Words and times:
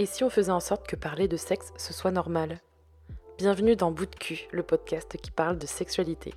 Et 0.00 0.06
si 0.06 0.24
on 0.24 0.30
faisait 0.30 0.50
en 0.50 0.60
sorte 0.60 0.86
que 0.86 0.96
parler 0.96 1.28
de 1.28 1.36
sexe, 1.36 1.74
ce 1.76 1.92
soit 1.92 2.10
normal? 2.10 2.58
Bienvenue 3.36 3.76
dans 3.76 3.90
Bout 3.90 4.06
de 4.06 4.16
cul, 4.16 4.48
le 4.50 4.62
podcast 4.62 5.18
qui 5.18 5.30
parle 5.30 5.58
de 5.58 5.66
sexualité. 5.66 6.32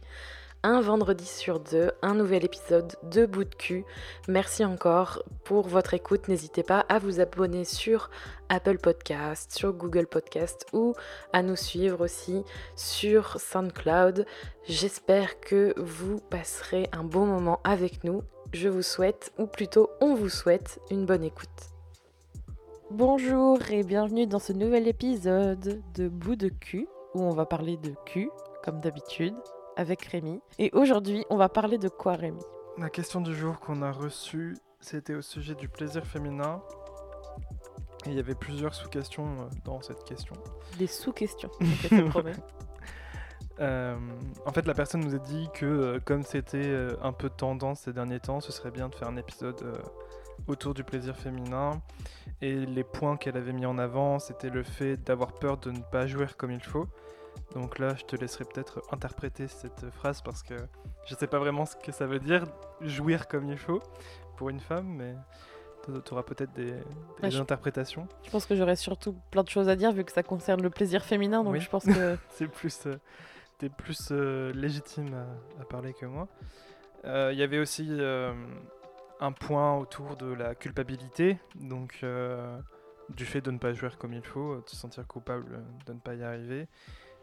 Un 0.64 0.82
vendredi 0.82 1.26
sur 1.26 1.62
deux, 1.62 1.92
un 2.02 2.14
nouvel 2.14 2.44
épisode 2.44 2.98
de 3.04 3.26
Bout 3.26 3.46
de 3.46 3.56
cul. 3.56 3.86
Merci 4.28 4.66
encore 4.66 5.24
pour 5.46 5.70
votre 5.70 5.94
écoute. 5.94 6.28
N'hésitez 6.28 6.62
pas 6.62 6.82
à 6.90 7.00
vous 7.00 7.22
abonner 7.22 7.64
sur 7.64 8.10
Apple 8.50 8.80
Podcast, 8.80 9.54
sur 9.58 9.72
Google 9.72 10.08
Podcast 10.08 10.66
ou 10.74 10.94
à 11.32 11.42
nous 11.42 11.56
suivre 11.56 12.04
aussi 12.04 12.44
sur 12.76 13.40
SoundCloud. 13.40 14.26
J'espère 14.68 15.40
que 15.40 15.74
vous 15.78 16.20
passerez 16.20 16.90
un 16.92 17.06
bon 17.06 17.26
moment 17.26 17.62
avec 17.64 18.04
nous. 18.04 18.24
Je 18.52 18.68
vous 18.68 18.84
souhaite, 18.84 19.32
ou 19.38 19.48
plutôt 19.48 19.90
on 20.02 20.16
vous 20.16 20.28
souhaite, 20.28 20.82
une 20.92 21.06
bonne 21.06 21.24
écoute. 21.24 21.73
Bonjour 22.94 23.58
et 23.72 23.82
bienvenue 23.82 24.28
dans 24.28 24.38
ce 24.38 24.54
nouvel 24.54 24.88
épisode 24.88 25.82
de 25.96 26.08
Bout 26.08 26.36
de 26.36 26.50
cul 26.50 26.88
où 27.16 27.24
on 27.24 27.32
va 27.32 27.48
parler 27.48 27.76
de 27.76 27.96
cul, 28.06 28.30
comme 28.64 28.82
d'habitude, 28.82 29.34
avec 29.76 30.04
Rémi. 30.04 30.40
Et 30.60 30.70
aujourd'hui, 30.74 31.26
on 31.32 31.38
va 31.38 31.50
parler 31.50 31.80
de 31.80 31.90
quoi, 31.90 32.14
Rémi? 32.14 32.44
La 32.78 32.92
question 32.92 33.22
du 33.22 33.34
jour 33.34 33.60
qu'on 33.60 33.82
a 33.82 33.92
reçue, 33.92 34.56
c'était 34.80 35.16
au 35.16 35.24
sujet 35.24 35.56
du 35.56 35.70
plaisir 35.70 36.06
féminin. 36.06 36.62
Et 38.06 38.10
il 38.10 38.14
y 38.14 38.20
avait 38.20 38.36
plusieurs 38.36 38.76
sous-questions 38.76 39.26
euh, 39.26 39.50
dans 39.66 39.82
cette 39.82 40.04
question. 40.04 40.36
Des 40.78 40.86
sous-questions, 40.86 41.50
promets. 42.12 42.36
Euh, 43.60 43.96
en 44.46 44.52
fait, 44.52 44.66
la 44.66 44.74
personne 44.74 45.02
nous 45.02 45.16
a 45.16 45.20
dit 45.20 45.48
que 45.54 45.66
euh, 45.66 46.00
comme 46.04 46.24
c'était 46.24 46.58
euh, 46.58 46.96
un 47.02 47.12
peu 47.14 47.30
tendance 47.30 47.82
ces 47.82 47.94
derniers 47.94 48.20
temps, 48.20 48.40
ce 48.40 48.52
serait 48.52 48.72
bien 48.72 48.90
de 48.90 48.96
faire 48.96 49.08
un 49.08 49.18
épisode 49.18 49.64
autour 50.48 50.74
du 50.74 50.84
plaisir 50.84 51.16
féminin. 51.16 51.82
Et 52.42 52.54
les 52.66 52.84
points 52.84 53.18
qu'elle 53.18 53.38
avait 53.38 53.54
mis 53.54 53.66
en 53.66 53.78
avant, 53.78 54.20
c'était 54.20 54.50
le 54.50 54.64
fait 54.64 54.98
d'avoir 54.98 55.34
peur 55.34 55.58
de 55.58 55.72
ne 55.72 55.80
pas 55.80 56.08
jouir 56.08 56.36
comme 56.38 56.52
il 56.52 56.64
faut. 56.64 56.88
Donc 57.56 57.80
là, 57.80 57.96
je 57.96 58.04
te 58.04 58.16
laisserai 58.16 58.46
peut-être 58.46 58.82
interpréter 58.92 59.48
cette 59.48 59.90
phrase 59.92 60.22
parce 60.22 60.44
que 60.44 60.56
je 61.06 61.16
sais 61.16 61.28
pas 61.28 61.40
vraiment 61.40 61.66
ce 61.66 61.76
que 61.76 61.92
ça 61.92 62.06
veut 62.06 62.20
dire, 62.20 62.44
jouir 62.82 63.28
comme 63.28 63.48
il 63.50 63.58
faut, 63.58 63.82
pour 64.38 64.50
une 64.50 64.60
femme, 64.60 64.88
mais 64.88 65.16
tu 65.86 66.14
auras 66.14 66.24
peut-être 66.24 66.54
des, 66.54 66.72
des 66.72 66.74
Ouais, 67.24 67.32
je- 67.32 67.42
interprétations. 67.42 68.08
Je 68.24 68.30
pense 68.30 68.46
que 68.46 68.56
j'aurais 68.56 68.76
surtout 68.76 69.16
plein 69.32 69.44
de 69.44 69.50
choses 69.50 69.68
à 69.68 69.76
dire 69.76 69.92
vu 69.92 70.04
que 70.04 70.12
ça 70.12 70.24
concerne 70.24 70.62
le 70.62 70.70
plaisir 70.70 71.04
féminin, 71.04 71.44
donc 71.44 71.54
Oui. 71.54 71.60
je 71.60 71.70
pense 71.70 71.86
que... 71.86 72.18
c'est 72.30 72.48
plus, 72.48 72.86
euh, 72.86 72.96
t'es 73.58 73.70
plus 73.70 74.10
euh, 74.12 74.54
légitime 74.54 75.14
à, 75.14 75.62
à 75.62 75.66
parler 75.66 75.94
que 75.94 76.06
moi. 76.06 76.28
Euh, 77.06 77.32
Il 77.34 77.40
y 77.40 77.44
avait 77.44 77.60
aussi 77.60 77.88
euh, 77.90 78.34
un 79.24 79.32
point 79.32 79.78
autour 79.78 80.18
de 80.18 80.34
la 80.34 80.54
culpabilité, 80.54 81.38
donc 81.56 82.00
euh, 82.04 82.60
du 83.10 83.26
fait 83.26 83.40
de 83.40 83.52
ne 83.52 83.58
pas 83.58 83.72
jouer 83.74 83.90
comme 83.98 84.14
il 84.14 84.24
faut, 84.24 84.58
de 84.58 84.70
se 84.70 84.76
sentir 84.76 85.08
coupable 85.08 85.64
de 85.86 85.94
ne 85.94 86.00
pas 86.00 86.14
y 86.16 86.24
arriver, 86.24 86.68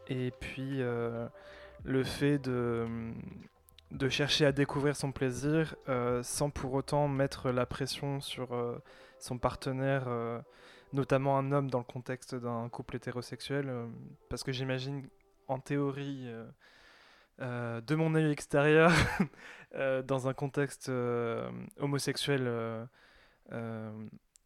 et 0.09 0.31
puis 0.41 0.81
euh, 0.81 1.29
le 1.85 2.03
fait 2.03 2.39
de 2.39 4.09
chercher 4.09 4.47
à 4.47 4.53
découvrir 4.53 4.97
son 4.97 5.13
plaisir 5.13 5.77
euh, 5.91 6.23
sans 6.23 6.49
pour 6.49 6.73
autant 6.73 7.07
mettre 7.07 7.51
la 7.51 7.67
pression 7.67 8.23
sur 8.23 8.55
euh, 8.55 8.79
son 9.19 9.37
partenaire, 9.37 10.05
euh, 10.07 10.41
notamment 10.95 11.37
un 11.37 11.53
homme 11.53 11.69
dans 11.69 11.81
le 11.81 11.85
contexte 11.85 12.35
d'un 12.35 12.71
couple 12.71 12.97
hétérosexuel, 12.97 13.69
euh, 13.69 13.87
parce 14.31 14.43
que 14.43 14.53
j'imagine 14.53 15.07
en 15.49 15.59
théorie, 15.59 16.33
euh, 17.41 17.81
de 17.81 17.95
mon 17.95 18.15
œil 18.15 18.31
extérieur, 18.31 18.91
euh, 19.75 20.03
dans 20.03 20.29
un 20.29 20.35
contexte 20.35 20.89
euh, 20.89 21.51
homosexuel, 21.79 22.49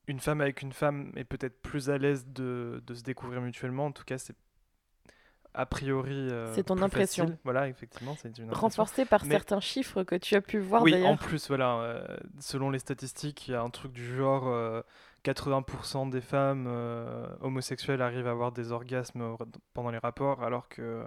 une 0.06 0.20
femme 0.20 0.40
avec 0.40 0.62
une 0.62 0.72
femme 0.72 1.12
est 1.16 1.24
peut-être 1.24 1.60
plus 1.62 1.88
à 1.90 1.98
l'aise 1.98 2.26
de, 2.26 2.82
de 2.86 2.94
se 2.94 3.02
découvrir 3.02 3.40
mutuellement. 3.40 3.86
En 3.86 3.92
tout 3.92 4.04
cas, 4.04 4.18
c'est 4.18 4.36
a 5.54 5.66
priori. 5.66 6.12
euh, 6.30 6.52
C'est 6.54 6.64
ton 6.64 6.82
impression. 6.82 7.24
facile. 7.24 7.38
Voilà, 7.44 7.68
effectivement, 7.68 8.14
c'est 8.16 8.28
une 8.38 8.44
impression. 8.44 8.60
Renforcé 8.60 9.04
par 9.04 9.24
Mais- 9.24 9.30
certains 9.30 9.60
chiffres 9.60 10.02
que 10.02 10.16
tu 10.16 10.34
as 10.34 10.40
pu 10.40 10.58
voir 10.58 10.82
Oui, 10.82 11.04
en 11.06 11.16
plus, 11.16 11.46
voilà, 11.48 11.76
euh, 11.78 12.16
selon 12.40 12.70
les 12.70 12.78
statistiques, 12.80 13.48
il 13.48 13.52
y 13.52 13.54
a 13.54 13.62
un 13.62 13.70
truc 13.70 13.92
du 13.92 14.04
genre 14.16 14.48
euh, 14.48 14.82
80% 15.24 16.10
des 16.10 16.20
femmes 16.20 16.66
homosexuelles 17.40 18.02
arrivent 18.02 18.26
à 18.26 18.32
avoir 18.32 18.52
des 18.52 18.72
orgasmes 18.72 19.36
pendant 19.72 19.90
les 19.90 19.98
rapports, 19.98 20.42
alors 20.42 20.68
que 20.68 21.04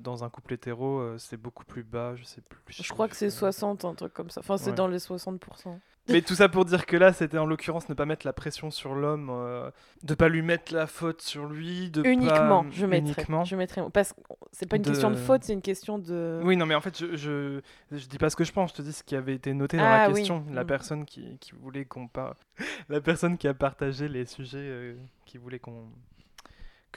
dans 0.00 0.24
un 0.24 0.30
couple 0.30 0.54
hétéro, 0.54 0.98
euh, 1.00 1.18
c'est 1.18 1.36
beaucoup 1.36 1.64
plus 1.64 1.82
bas, 1.84 2.14
je 2.16 2.24
sais 2.24 2.40
plus. 2.40 2.58
Je 2.68 2.92
crois 2.92 3.08
que 3.08 3.16
c'est 3.16 3.26
chiffre. 3.28 3.40
60, 3.40 3.84
un 3.84 3.94
truc 3.94 4.12
comme 4.14 4.30
ça. 4.30 4.40
Enfin, 4.40 4.56
c'est 4.56 4.70
Ouais. 4.70 4.76
dans 4.76 4.88
les 4.88 4.98
60%. 4.98 5.78
Mais 6.08 6.22
tout 6.22 6.36
ça 6.36 6.48
pour 6.48 6.64
dire 6.64 6.86
que 6.86 6.96
là, 6.96 7.12
c'était 7.12 7.36
en 7.36 7.46
l'occurrence 7.46 7.88
ne 7.88 7.94
pas 7.94 8.06
mettre 8.06 8.24
la 8.26 8.32
pression 8.32 8.70
sur 8.70 8.94
l'homme, 8.94 9.28
euh, 9.28 9.70
de 10.04 10.14
pas 10.14 10.28
lui 10.28 10.40
mettre 10.40 10.72
la 10.72 10.86
faute 10.86 11.20
sur 11.20 11.46
lui, 11.46 11.90
de 11.90 12.04
Uniquement, 12.04 12.62
pas... 12.62 12.70
je 12.70 12.86
mettrais. 12.86 13.10
Uniquement. 13.22 13.44
Je 13.44 13.56
mettrais. 13.56 13.82
Parce 13.92 14.12
que 14.12 14.20
c'est 14.52 14.66
pas 14.68 14.76
une 14.76 14.82
question 14.82 15.10
de 15.10 15.16
faute, 15.16 15.42
c'est 15.42 15.52
une 15.52 15.62
question 15.62 15.98
de. 15.98 16.40
Oui, 16.44 16.56
non, 16.56 16.64
mais 16.64 16.76
en 16.76 16.80
fait, 16.80 16.96
je, 16.96 17.16
je, 17.16 17.60
je 17.90 18.06
dis 18.06 18.18
pas 18.18 18.30
ce 18.30 18.36
que 18.36 18.44
je 18.44 18.52
pense, 18.52 18.70
je 18.70 18.76
te 18.76 18.82
dis 18.82 18.92
ce 18.92 19.02
qui 19.02 19.16
avait 19.16 19.34
été 19.34 19.52
noté 19.52 19.78
dans 19.78 19.82
Ah 19.82 20.04
la 20.06 20.08
oui. 20.10 20.14
question. 20.20 20.44
La 20.52 20.62
Mm. 20.62 20.66
personne 20.68 21.04
qui, 21.06 21.38
qui 21.38 21.52
voulait 21.60 21.84
qu'on 21.84 22.06
parle. 22.06 22.34
La 22.88 23.00
personne 23.00 23.36
qui 23.36 23.48
a 23.48 23.54
partagé 23.54 24.08
les 24.08 24.26
sujets 24.26 24.58
euh, 24.58 24.94
qui 25.24 25.38
voulait 25.38 25.58
qu'on 25.58 25.88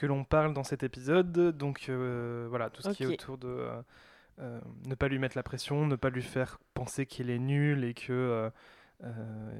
que 0.00 0.06
l'on 0.06 0.24
parle 0.24 0.54
dans 0.54 0.64
cet 0.64 0.82
épisode. 0.82 1.30
Donc 1.56 1.86
euh, 1.88 2.46
voilà, 2.48 2.70
tout 2.70 2.80
ce 2.80 2.88
qui 2.88 3.02
est 3.02 3.06
autour 3.06 3.36
de 3.36 3.48
euh, 3.48 3.82
euh, 4.40 4.60
ne 4.86 4.94
pas 4.94 5.08
lui 5.08 5.18
mettre 5.18 5.36
la 5.36 5.42
pression, 5.42 5.86
ne 5.86 5.96
pas 5.96 6.08
lui 6.08 6.22
faire 6.22 6.58
penser 6.72 7.04
qu'il 7.04 7.28
est 7.28 7.38
nul 7.38 7.84
et 7.84 7.92
que 7.92 8.50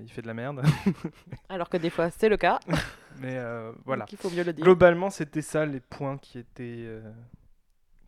il 0.03 0.11
fait 0.11 0.23
de 0.23 0.27
la 0.27 0.35
merde. 0.35 0.63
Alors 1.51 1.69
que 1.69 1.77
des 1.77 1.91
fois, 1.91 2.11
c'est 2.11 2.31
le 2.31 2.39
cas. 2.39 2.59
mais 3.21 3.39
voilà. 3.85 4.05
Donc 4.05 4.13
il 4.13 4.19
faut 4.19 4.31
mieux 4.31 4.45
le 4.45 4.55
dire. 4.55 4.65
Globalement, 4.65 5.11
c'était 5.11 5.43
ça 5.43 5.67
les 5.67 5.81
points 5.81 6.17
qui 6.17 6.39
étaient 6.39 6.89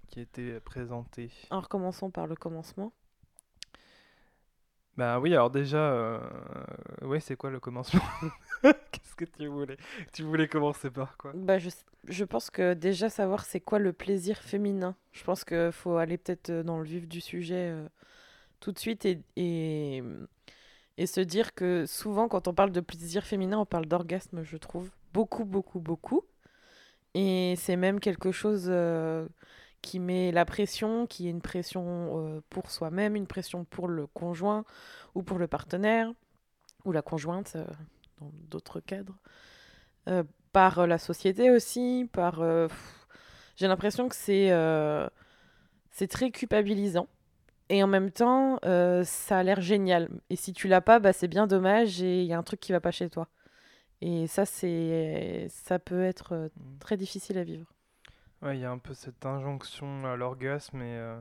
qui 0.08 0.20
étaient 0.20 0.58
présentés. 0.60 1.30
Alors 1.50 1.68
commençons 1.68 2.10
par 2.10 2.26
le 2.26 2.34
commencement. 2.34 2.92
Bah 4.96 5.18
oui, 5.20 5.32
alors 5.32 5.50
déjà, 5.50 5.78
euh, 5.78 6.18
ouais, 7.04 7.20
c'est 7.20 7.36
quoi 7.36 7.50
le 7.50 7.60
commencement 7.60 8.00
Qu'est-ce 8.62 9.16
que 9.16 9.24
tu 9.24 9.46
voulais 9.46 9.76
Tu 10.12 10.22
voulais 10.22 10.48
commencer 10.48 10.90
par 10.90 11.16
quoi? 11.16 11.32
Bah, 11.34 11.58
je, 11.58 11.70
je 12.08 12.24
pense 12.24 12.50
que 12.50 12.74
déjà 12.74 13.08
savoir 13.08 13.44
c'est 13.44 13.60
quoi 13.60 13.78
le 13.78 13.92
plaisir 13.92 14.38
féminin. 14.38 14.96
Je 15.12 15.24
pense 15.24 15.44
qu'il 15.44 15.72
faut 15.72 15.96
aller 15.96 16.18
peut-être 16.18 16.50
euh, 16.50 16.62
dans 16.62 16.78
le 16.78 16.84
vif 16.84 17.08
du 17.08 17.20
sujet 17.20 17.70
euh, 17.70 17.88
tout 18.60 18.72
de 18.72 18.78
suite 18.78 19.04
et, 19.04 19.20
et, 19.36 20.02
et 20.98 21.06
se 21.06 21.20
dire 21.20 21.54
que 21.54 21.86
souvent 21.86 22.28
quand 22.28 22.48
on 22.48 22.54
parle 22.54 22.72
de 22.72 22.80
plaisir 22.80 23.24
féminin, 23.24 23.58
on 23.58 23.66
parle 23.66 23.86
d'orgasme, 23.86 24.42
je 24.42 24.56
trouve. 24.56 24.90
Beaucoup, 25.12 25.44
beaucoup, 25.44 25.80
beaucoup. 25.80 26.22
Et 27.14 27.54
c'est 27.58 27.76
même 27.76 28.00
quelque 28.00 28.32
chose 28.32 28.66
euh, 28.68 29.26
qui 29.82 29.98
met 29.98 30.32
la 30.32 30.44
pression, 30.44 31.06
qui 31.06 31.26
est 31.26 31.30
une 31.30 31.42
pression 31.42 32.42
pour 32.50 32.70
soi-même, 32.70 33.16
une 33.16 33.26
pression 33.26 33.64
pour 33.64 33.88
le 33.88 34.06
conjoint 34.06 34.64
ou 35.14 35.22
pour 35.22 35.38
le 35.38 35.46
partenaire 35.46 36.12
ou 36.84 36.92
la 36.92 37.02
conjointe 37.02 37.52
euh, 37.56 37.64
dans 38.20 38.30
d'autres 38.50 38.80
cadres. 38.80 39.16
Euh, 40.08 40.24
par 40.52 40.80
euh, 40.80 40.86
la 40.86 40.98
société 40.98 41.50
aussi, 41.50 42.08
par... 42.12 42.36
pff, 42.38 43.06
J'ai 43.56 43.68
l'impression 43.68 44.08
que 44.08 44.16
c'est 44.16 44.50
c'est 45.90 46.08
très 46.08 46.30
culpabilisant. 46.30 47.06
Et 47.68 47.82
en 47.82 47.86
même 47.86 48.10
temps, 48.10 48.58
euh, 48.64 49.02
ça 49.04 49.38
a 49.38 49.42
l'air 49.42 49.60
génial. 49.60 50.08
Et 50.30 50.36
si 50.36 50.52
tu 50.52 50.68
l'as 50.68 50.80
pas, 50.80 50.98
bah, 50.98 51.12
c'est 51.12 51.28
bien 51.28 51.46
dommage 51.46 52.02
et 52.02 52.20
il 52.22 52.26
y 52.26 52.32
a 52.32 52.38
un 52.38 52.42
truc 52.42 52.60
qui 52.60 52.72
va 52.72 52.80
pas 52.80 52.90
chez 52.90 53.08
toi. 53.08 53.28
Et 54.00 54.26
ça, 54.26 54.44
c'est 54.46 55.46
ça 55.48 55.78
peut 55.78 56.02
être 56.02 56.32
euh, 56.34 56.48
Mm. 56.56 56.78
très 56.80 56.96
difficile 56.96 57.38
à 57.38 57.44
vivre. 57.44 57.72
Ouais, 58.42 58.56
il 58.58 58.60
y 58.60 58.64
a 58.64 58.70
un 58.70 58.78
peu 58.78 58.94
cette 58.94 59.24
injonction 59.24 60.04
à 60.04 60.16
l'orgasme 60.16 60.82
et, 60.82 60.96
euh, 60.98 61.18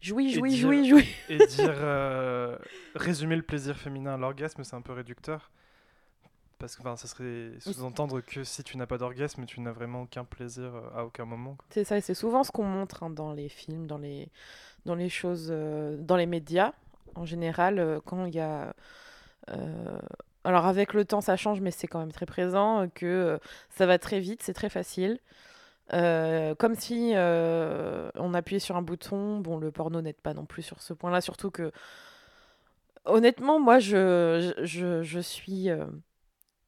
Jouis, 0.00 0.32
jouis, 0.32 0.50
dire- 0.50 0.60
jouis, 0.60 0.88
jouis. 0.88 1.08
et 1.28 1.38
dire 1.38 1.74
euh, 1.74 2.56
résumer 2.94 3.36
le 3.36 3.42
plaisir 3.42 3.76
féminin 3.76 4.14
à 4.14 4.16
l'orgasme, 4.16 4.62
c'est 4.64 4.76
un 4.76 4.80
peu 4.80 4.92
réducteur. 4.92 5.50
Parce 6.58 6.74
que 6.74 6.80
enfin, 6.82 6.96
ça 6.96 7.06
serait 7.06 7.52
sous-entendre 7.60 8.20
que 8.20 8.42
si 8.42 8.64
tu 8.64 8.76
n'as 8.76 8.86
pas 8.86 8.98
d'orgasme, 8.98 9.44
tu 9.46 9.60
n'as 9.60 9.70
vraiment 9.72 10.02
aucun 10.02 10.24
plaisir 10.24 10.74
euh, 10.74 10.90
à 11.00 11.04
aucun 11.04 11.24
moment. 11.24 11.56
C'est 11.70 11.84
ça, 11.84 11.96
et 11.96 12.00
c'est 12.00 12.14
souvent 12.14 12.42
ce 12.42 12.50
qu'on 12.50 12.64
montre 12.64 13.02
hein, 13.04 13.10
dans 13.10 13.32
les 13.32 13.48
films, 13.48 13.86
dans 13.86 13.98
les, 13.98 14.28
dans 14.84 14.96
les 14.96 15.08
choses, 15.08 15.48
euh, 15.50 15.96
dans 15.96 16.16
les 16.16 16.26
médias, 16.26 16.72
en 17.14 17.24
général, 17.24 17.78
euh, 17.78 18.00
quand 18.04 18.24
il 18.26 18.34
y 18.34 18.40
a... 18.40 18.74
alors 20.44 20.66
avec 20.66 20.94
le 20.94 21.04
temps, 21.04 21.20
ça 21.20 21.36
change, 21.36 21.60
mais 21.60 21.70
c'est 21.70 21.86
quand 21.86 22.00
même 22.00 22.12
très 22.12 22.26
présent, 22.26 22.88
que 22.92 23.38
ça 23.70 23.86
va 23.86 23.98
très 23.98 24.18
vite, 24.20 24.42
c'est 24.42 24.54
très 24.54 24.68
facile. 24.70 25.18
Euh, 25.94 26.54
comme 26.54 26.74
si 26.74 27.12
euh, 27.14 28.10
on 28.16 28.34
appuyait 28.34 28.60
sur 28.60 28.76
un 28.76 28.82
bouton. 28.82 29.38
Bon, 29.40 29.58
le 29.58 29.72
porno 29.72 30.00
n'aide 30.02 30.20
pas 30.20 30.34
non 30.34 30.46
plus 30.46 30.62
sur 30.62 30.80
ce 30.82 30.92
point-là, 30.94 31.20
surtout 31.20 31.50
que... 31.50 31.72
Honnêtement, 33.04 33.58
moi, 33.58 33.78
je, 33.78 34.52
je, 34.62 35.02
je- 35.02 35.20
suis... 35.20 35.70
euh, 35.70 35.86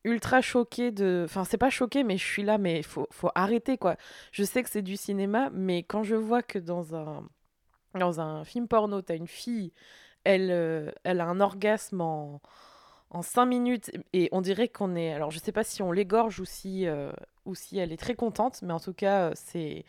ultra 0.05 0.41
choquée 0.43 0.93
de 0.93 1.25
enfin 1.27 1.45
c'est 1.45 1.59
pas 1.59 1.71
choquée 1.71 2.05
mais 2.05 2.19
je 2.19 2.25
suis 2.25 2.43
là 2.45 2.59
mais 2.59 2.83
faut 2.83 3.09
faut 3.13 3.31
arrêter 3.35 3.79
quoi 3.79 3.97
je 4.33 4.45
sais 4.45 4.63
que 4.63 4.71
c'est 4.71 4.83
du 4.83 4.97
cinéma, 4.97 5.51
mais 5.53 5.83
quand 5.85 6.05
je 6.05 6.17
vois 6.17 6.43
que 6.43 6.59
dans 6.59 6.95
un, 6.97 7.29
dans 7.99 8.21
un 8.21 8.45
film 8.45 8.69
porno, 8.69 9.03
t'as 9.03 9.17
une 9.17 9.29
fille, 9.29 9.73
elle, 10.25 10.95
elle 11.05 11.21
a 11.21 11.27
un 11.27 11.41
orgasme 11.41 12.01
en, 12.03 12.43
en 13.11 13.23
5 13.23 13.47
minutes 13.47 13.91
et 14.13 14.29
on 14.33 14.41
dirait 14.41 14.69
qu'on 14.69 14.95
est 14.95 15.13
alors 15.13 15.31
je 15.31 15.39
sais 15.39 15.53
pas 15.53 15.65
si 15.65 15.83
on 15.83 15.93
l'égorge 15.93 16.41
ou 16.41 16.45
si 16.45 16.87
euh, 16.87 17.13
ou 17.45 17.55
si 17.55 17.79
elle 17.79 17.93
est 17.93 17.97
très 17.97 18.15
contente 18.15 18.63
mais 18.63 18.73
en 18.73 18.81
tout 18.81 18.95
cas 18.95 19.31
euh, 19.31 19.33
c'est 19.35 19.85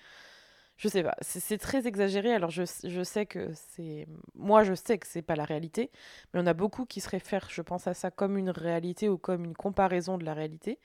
je 0.77 0.88
sais 0.88 1.03
pas 1.03 1.15
c'est 1.21 1.59
très 1.59 1.85
exagéré. 1.88 2.33
Alors 2.33 2.50
je, 2.50 2.63
je 2.83 3.03
sais 3.03 3.27
que 3.27 3.51
c'est 3.53 4.07
moi 4.35 4.63
je 4.63 4.73
sais 4.73 4.97
que 4.97 5.06
c'est 5.07 5.21
pas 5.21 5.35
la 5.35 5.45
réalité 5.45 5.91
mais 6.33 6.41
on 6.41 6.47
a 6.47 6.53
beaucoup 6.53 6.85
qui 6.85 7.01
se 7.01 7.09
réfèrent 7.09 7.50
je 7.50 7.62
pense 7.62 7.85
à 7.88 7.94
ça 7.94 8.09
comme 8.09 8.38
une 8.38 8.50
réalité 8.50 9.07
ou 9.07 9.18
comme 9.19 9.45
une 9.45 9.56
comparaison 9.56 10.17
de 10.17 10.25
la 10.25 10.33
réalité. 10.33 10.79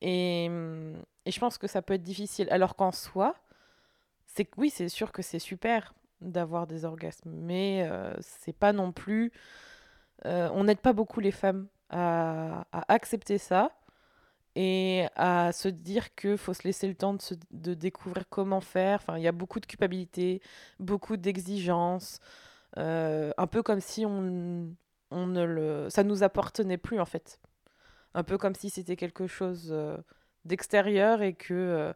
Et, 0.00 0.46
et 1.26 1.30
je 1.30 1.38
pense 1.38 1.58
que 1.58 1.68
ça 1.68 1.80
peut 1.82 1.94
être 1.94 2.02
difficile. 2.02 2.48
Alors 2.50 2.74
qu'en 2.74 2.90
soi 2.92 3.36
c'est 4.26 4.48
oui 4.56 4.70
c'est 4.70 4.88
sûr 4.88 5.12
que 5.12 5.22
c'est 5.22 5.38
super 5.38 5.94
d'avoir 6.20 6.66
des 6.66 6.84
orgasmes 6.84 7.30
mais 7.30 7.86
euh, 7.88 8.14
c'est 8.20 8.56
pas 8.56 8.72
non 8.72 8.92
plus 8.92 9.32
euh, 10.26 10.48
on 10.52 10.64
n'aide 10.64 10.80
pas 10.80 10.92
beaucoup 10.92 11.20
les 11.20 11.30
femmes 11.30 11.66
à, 11.90 12.66
accepter 12.88 13.38
ça 13.38 13.70
et 14.54 15.06
à 15.16 15.52
se 15.52 15.68
dire 15.68 16.14
qu'il 16.14 16.36
faut 16.38 16.54
se 16.54 16.62
laisser 16.64 16.86
le 16.88 16.94
temps 16.94 17.16
de, 17.50 17.74
découvrir 17.74 18.24
comment 18.28 18.60
faire. 18.60 19.00
Enfin, 19.02 19.18
il 19.18 19.22
y 19.22 19.28
a 19.28 19.32
beaucoup 19.32 19.60
de 19.60 19.66
culpabilité, 19.66 20.42
beaucoup 20.78 21.16
d'exigences, 21.16 22.20
euh, 22.78 23.32
un 23.36 23.46
peu 23.46 23.62
comme 23.62 23.80
si 23.80 24.06
on 24.06 24.20
ne 25.10 25.44
le, 25.44 25.90
ça 25.90 26.04
nous 26.04 26.22
appartenait 26.22 26.78
plus 26.78 27.00
en 27.00 27.06
fait. 27.06 27.40
Un 28.14 28.24
peu 28.24 28.38
comme 28.38 28.54
si 28.54 28.70
c'était 28.70 28.96
quelque 28.96 29.26
chose 29.26 29.70
euh, 29.72 29.96
d'extérieur 30.44 31.22
et 31.22 31.34
que 31.34 31.94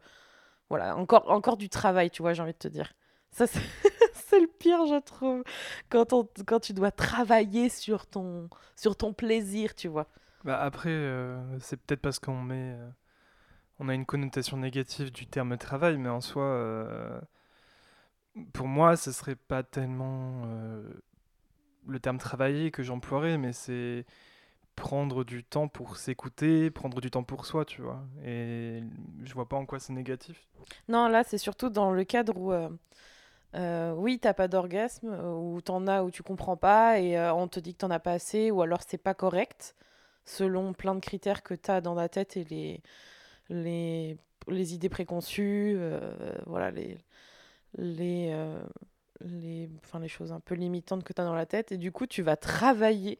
voilà, 0.69 0.97
encore, 0.97 1.29
encore 1.31 1.57
du 1.57 1.69
travail, 1.69 2.09
tu 2.09 2.21
vois, 2.21 2.33
j'ai 2.33 2.41
envie 2.41 2.53
de 2.53 2.57
te 2.57 2.67
dire. 2.67 2.93
Ça, 3.31 3.45
c'est 4.27 4.39
le 4.39 4.47
pire, 4.47 4.85
je 4.85 4.99
trouve. 4.99 5.43
Quand, 5.89 6.13
on, 6.13 6.27
quand 6.45 6.59
tu 6.59 6.73
dois 6.73 6.91
travailler 6.91 7.69
sur 7.69 8.05
ton, 8.05 8.49
sur 8.75 8.95
ton 8.95 9.13
plaisir, 9.13 9.73
tu 9.75 9.87
vois. 9.87 10.07
Bah 10.43 10.59
après, 10.61 10.89
euh, 10.89 11.59
c'est 11.59 11.77
peut-être 11.77 12.01
parce 12.01 12.19
qu'on 12.19 12.41
met. 12.41 12.75
Euh, 12.77 12.89
on 13.79 13.89
a 13.89 13.93
une 13.93 14.05
connotation 14.05 14.57
négative 14.57 15.11
du 15.11 15.27
terme 15.27 15.57
travail, 15.57 15.97
mais 15.97 16.09
en 16.09 16.21
soi, 16.21 16.43
euh, 16.43 17.19
pour 18.53 18.67
moi, 18.67 18.95
ce 18.97 19.11
serait 19.11 19.35
pas 19.35 19.63
tellement 19.63 20.43
le 21.87 21.99
terme 21.99 22.17
travailler 22.17 22.71
que 22.71 22.81
j'emploierais, 22.81 23.37
mais 23.37 23.53
c'est 23.53 24.05
prendre 24.75 25.23
du 25.23 25.43
temps 25.43 25.67
pour 25.67 25.97
s'écouter, 25.97 26.71
prendre 26.71 27.01
du 27.01 27.11
temps 27.11 27.23
pour 27.23 27.45
soi, 27.45 27.65
tu 27.65 27.81
vois. 27.81 28.03
Et 28.25 28.83
je 29.23 29.33
vois 29.33 29.47
pas 29.47 29.57
en 29.57 29.65
quoi 29.65 29.79
c'est 29.79 29.93
négatif. 29.93 30.47
Non, 30.87 31.07
là, 31.07 31.23
c'est 31.23 31.37
surtout 31.37 31.69
dans 31.69 31.91
le 31.91 32.03
cadre 32.03 32.37
où 32.37 32.51
euh, 33.55 33.93
oui, 33.93 34.19
t'as 34.19 34.33
pas 34.33 34.47
d'orgasme, 34.47 35.09
euh, 35.09 35.33
ou 35.33 35.61
t'en 35.61 35.87
as 35.87 36.03
ou 36.03 36.11
tu 36.11 36.21
comprends 36.23 36.57
pas, 36.57 36.99
et 36.99 37.17
euh, 37.17 37.33
on 37.33 37.47
te 37.47 37.59
dit 37.59 37.73
que 37.73 37.79
t'en 37.79 37.91
as 37.91 37.99
pas 37.99 38.11
assez, 38.13 38.51
ou 38.51 38.61
alors 38.61 38.81
c'est 38.85 38.97
pas 38.97 39.13
correct, 39.13 39.75
selon 40.25 40.73
plein 40.73 40.95
de 40.95 40.99
critères 40.99 41.43
que 41.43 41.53
t'as 41.53 41.81
dans 41.81 41.93
la 41.93 42.09
tête 42.09 42.35
et 42.37 42.43
les, 42.45 42.81
les, 43.49 44.17
les 44.47 44.73
idées 44.73 44.89
préconçues, 44.89 45.79
voilà, 46.45 46.71
les, 46.71 46.97
les, 47.77 48.35
les, 49.21 49.69
les 49.99 50.07
choses 50.07 50.33
un 50.33 50.41
peu 50.41 50.55
limitantes 50.55 51.03
que 51.03 51.13
t'as 51.13 51.23
dans 51.23 51.33
la 51.35 51.45
tête, 51.45 51.71
et 51.71 51.77
du 51.77 51.91
coup, 51.91 52.05
tu 52.05 52.21
vas 52.21 52.35
travailler 52.35 53.19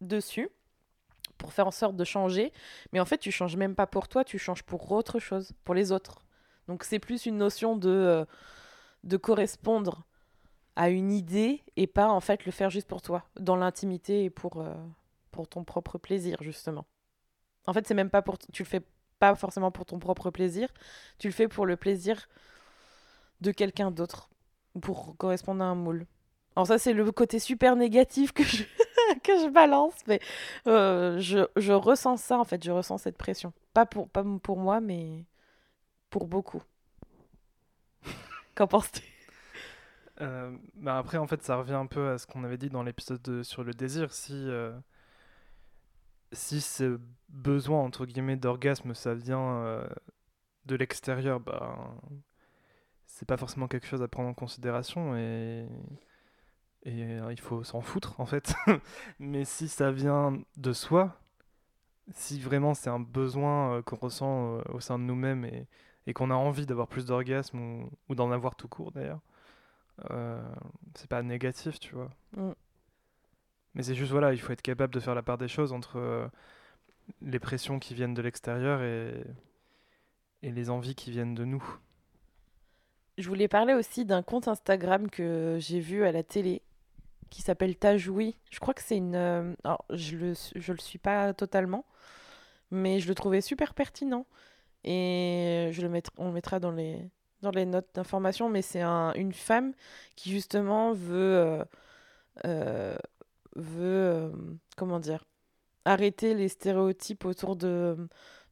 dessus 0.00 0.48
pour 1.38 1.52
faire 1.52 1.68
en 1.68 1.72
sorte 1.72 1.94
de 1.94 2.04
changer, 2.04 2.52
mais 2.92 2.98
en 2.98 3.04
fait, 3.04 3.18
tu 3.18 3.30
changes 3.30 3.56
même 3.56 3.76
pas 3.76 3.86
pour 3.86 4.08
toi, 4.08 4.24
tu 4.24 4.38
changes 4.38 4.64
pour 4.64 4.90
autre 4.90 5.20
chose, 5.20 5.52
pour 5.62 5.74
les 5.74 5.92
autres. 5.92 6.24
Donc, 6.66 6.82
c'est 6.82 6.98
plus 6.98 7.26
une 7.26 7.36
notion 7.36 7.76
de 7.76 8.26
de 9.08 9.16
correspondre 9.16 10.04
à 10.76 10.90
une 10.90 11.10
idée 11.10 11.62
et 11.76 11.86
pas 11.86 12.08
en 12.08 12.20
fait 12.20 12.44
le 12.46 12.52
faire 12.52 12.70
juste 12.70 12.86
pour 12.86 13.02
toi, 13.02 13.24
dans 13.40 13.56
l'intimité 13.56 14.24
et 14.24 14.30
pour, 14.30 14.60
euh, 14.60 14.74
pour 15.32 15.48
ton 15.48 15.64
propre 15.64 15.98
plaisir 15.98 16.36
justement. 16.40 16.86
En 17.66 17.72
fait, 17.72 17.86
c'est 17.86 17.94
même 17.94 18.10
pas 18.10 18.22
pour 18.22 18.38
tu 18.38 18.62
le 18.62 18.68
fais 18.68 18.82
pas 19.18 19.34
forcément 19.34 19.72
pour 19.72 19.84
ton 19.84 19.98
propre 19.98 20.30
plaisir, 20.30 20.68
tu 21.18 21.26
le 21.26 21.32
fais 21.32 21.48
pour 21.48 21.66
le 21.66 21.76
plaisir 21.76 22.28
de 23.40 23.50
quelqu'un 23.50 23.90
d'autre 23.90 24.30
pour 24.80 25.16
correspondre 25.16 25.64
à 25.64 25.66
un 25.66 25.74
moule. 25.74 26.06
Alors 26.54 26.66
ça 26.68 26.78
c'est 26.78 26.92
le 26.92 27.10
côté 27.10 27.40
super 27.40 27.74
négatif 27.74 28.32
que 28.32 28.44
je 28.44 28.62
que 29.24 29.32
je 29.40 29.48
balance, 29.48 29.94
mais 30.06 30.20
euh, 30.66 31.18
je, 31.18 31.40
je, 31.56 31.72
ressens 31.72 32.18
ça 32.18 32.38
en 32.38 32.44
fait, 32.44 32.62
je 32.62 32.70
ressens 32.70 32.98
cette 32.98 33.16
pression. 33.16 33.52
Pas 33.74 33.86
pour, 33.86 34.08
pas 34.08 34.24
pour 34.42 34.58
moi, 34.58 34.80
mais 34.80 35.24
pour 36.10 36.26
beaucoup. 36.26 36.62
Qu'en 38.58 38.66
penses-tu? 38.66 39.02
Euh, 40.20 40.50
bah 40.74 40.98
Après, 40.98 41.16
en 41.16 41.28
fait, 41.28 41.44
ça 41.44 41.54
revient 41.54 41.74
un 41.74 41.86
peu 41.86 42.08
à 42.08 42.18
ce 42.18 42.26
qu'on 42.26 42.42
avait 42.42 42.58
dit 42.58 42.70
dans 42.70 42.82
l'épisode 42.82 43.44
sur 43.44 43.62
le 43.62 43.72
désir. 43.72 44.12
Si, 44.12 44.34
euh, 44.34 44.76
si 46.32 46.60
ce 46.60 46.98
besoin, 47.28 47.80
entre 47.84 48.04
guillemets, 48.04 48.34
d'orgasme, 48.34 48.94
ça 48.94 49.14
vient 49.14 49.62
euh, 49.62 49.86
de 50.66 50.74
l'extérieur, 50.74 51.38
bah, 51.38 51.94
c'est 53.06 53.28
pas 53.28 53.36
forcément 53.36 53.68
quelque 53.68 53.86
chose 53.86 54.02
à 54.02 54.08
prendre 54.08 54.28
en 54.28 54.34
considération 54.34 55.16
et, 55.16 55.68
et 56.82 57.18
il 57.30 57.40
faut 57.40 57.62
s'en 57.62 57.80
foutre, 57.80 58.18
en 58.18 58.26
fait. 58.26 58.54
Mais 59.20 59.44
si 59.44 59.68
ça 59.68 59.92
vient 59.92 60.36
de 60.56 60.72
soi, 60.72 61.20
si 62.12 62.40
vraiment 62.40 62.74
c'est 62.74 62.90
un 62.90 62.98
besoin 62.98 63.82
qu'on 63.82 63.94
ressent 63.94 64.60
au 64.70 64.80
sein 64.80 64.98
de 64.98 65.04
nous-mêmes 65.04 65.44
et 65.44 65.68
et 66.08 66.14
qu'on 66.14 66.30
a 66.30 66.34
envie 66.34 66.64
d'avoir 66.64 66.88
plus 66.88 67.04
d'orgasme 67.04 67.86
ou, 68.08 68.14
d'en 68.14 68.32
avoir 68.32 68.56
tout 68.56 68.66
court 68.66 68.92
d'ailleurs, 68.92 69.20
euh, 70.10 70.42
c'est 70.94 71.06
pas 71.06 71.22
négatif, 71.22 71.78
tu 71.78 71.94
vois. 71.94 72.10
Mm. 72.34 72.52
Mais 73.74 73.82
c'est 73.82 73.94
juste, 73.94 74.10
voilà, 74.10 74.32
il 74.32 74.40
faut 74.40 74.52
être 74.54 74.62
capable 74.62 74.94
de 74.94 75.00
faire 75.00 75.14
la 75.14 75.22
part 75.22 75.36
des 75.36 75.48
choses 75.48 75.74
entre 75.74 75.98
euh, 75.98 76.26
les 77.20 77.38
pressions 77.38 77.78
qui 77.78 77.92
viennent 77.92 78.14
de 78.14 78.22
l'extérieur 78.22 78.82
et, 78.82 79.22
et 80.42 80.50
les 80.50 80.70
envies 80.70 80.94
qui 80.94 81.10
viennent 81.10 81.34
de 81.34 81.44
nous. 81.44 81.62
Je 83.18 83.28
voulais 83.28 83.48
parler 83.48 83.74
aussi 83.74 84.06
d'un 84.06 84.22
compte 84.22 84.48
Instagram 84.48 85.10
que 85.10 85.58
j'ai 85.60 85.80
vu 85.80 86.04
à 86.04 86.12
la 86.12 86.22
télé 86.22 86.62
qui 87.28 87.42
s'appelle 87.42 87.76
Tajoui. 87.76 88.38
Je 88.50 88.60
crois 88.60 88.72
que 88.72 88.82
c'est 88.82 88.96
une. 88.96 89.14
Euh, 89.14 89.54
alors, 89.62 89.84
je 89.90 90.16
le, 90.16 90.32
je 90.56 90.72
le 90.72 90.78
suis 90.78 90.98
pas 90.98 91.34
totalement, 91.34 91.84
mais 92.70 92.98
je 92.98 93.08
le 93.08 93.14
trouvais 93.14 93.42
super 93.42 93.74
pertinent. 93.74 94.24
Et 94.84 95.70
je 95.72 95.82
le 95.82 95.88
mettrai, 95.88 96.14
on 96.18 96.28
le 96.28 96.32
mettra 96.32 96.60
dans 96.60 96.70
les, 96.70 97.10
dans 97.42 97.50
les 97.50 97.66
notes 97.66 97.88
d'information, 97.94 98.48
mais 98.48 98.62
c'est 98.62 98.80
un, 98.82 99.12
une 99.14 99.32
femme 99.32 99.72
qui 100.16 100.30
justement 100.30 100.92
veut, 100.92 101.36
euh, 101.36 101.64
euh, 102.46 102.96
veut 103.56 103.84
euh, 103.84 104.32
comment 104.76 105.00
dire, 105.00 105.24
arrêter 105.84 106.34
les 106.34 106.48
stéréotypes 106.48 107.24
autour 107.24 107.56
de, 107.56 108.08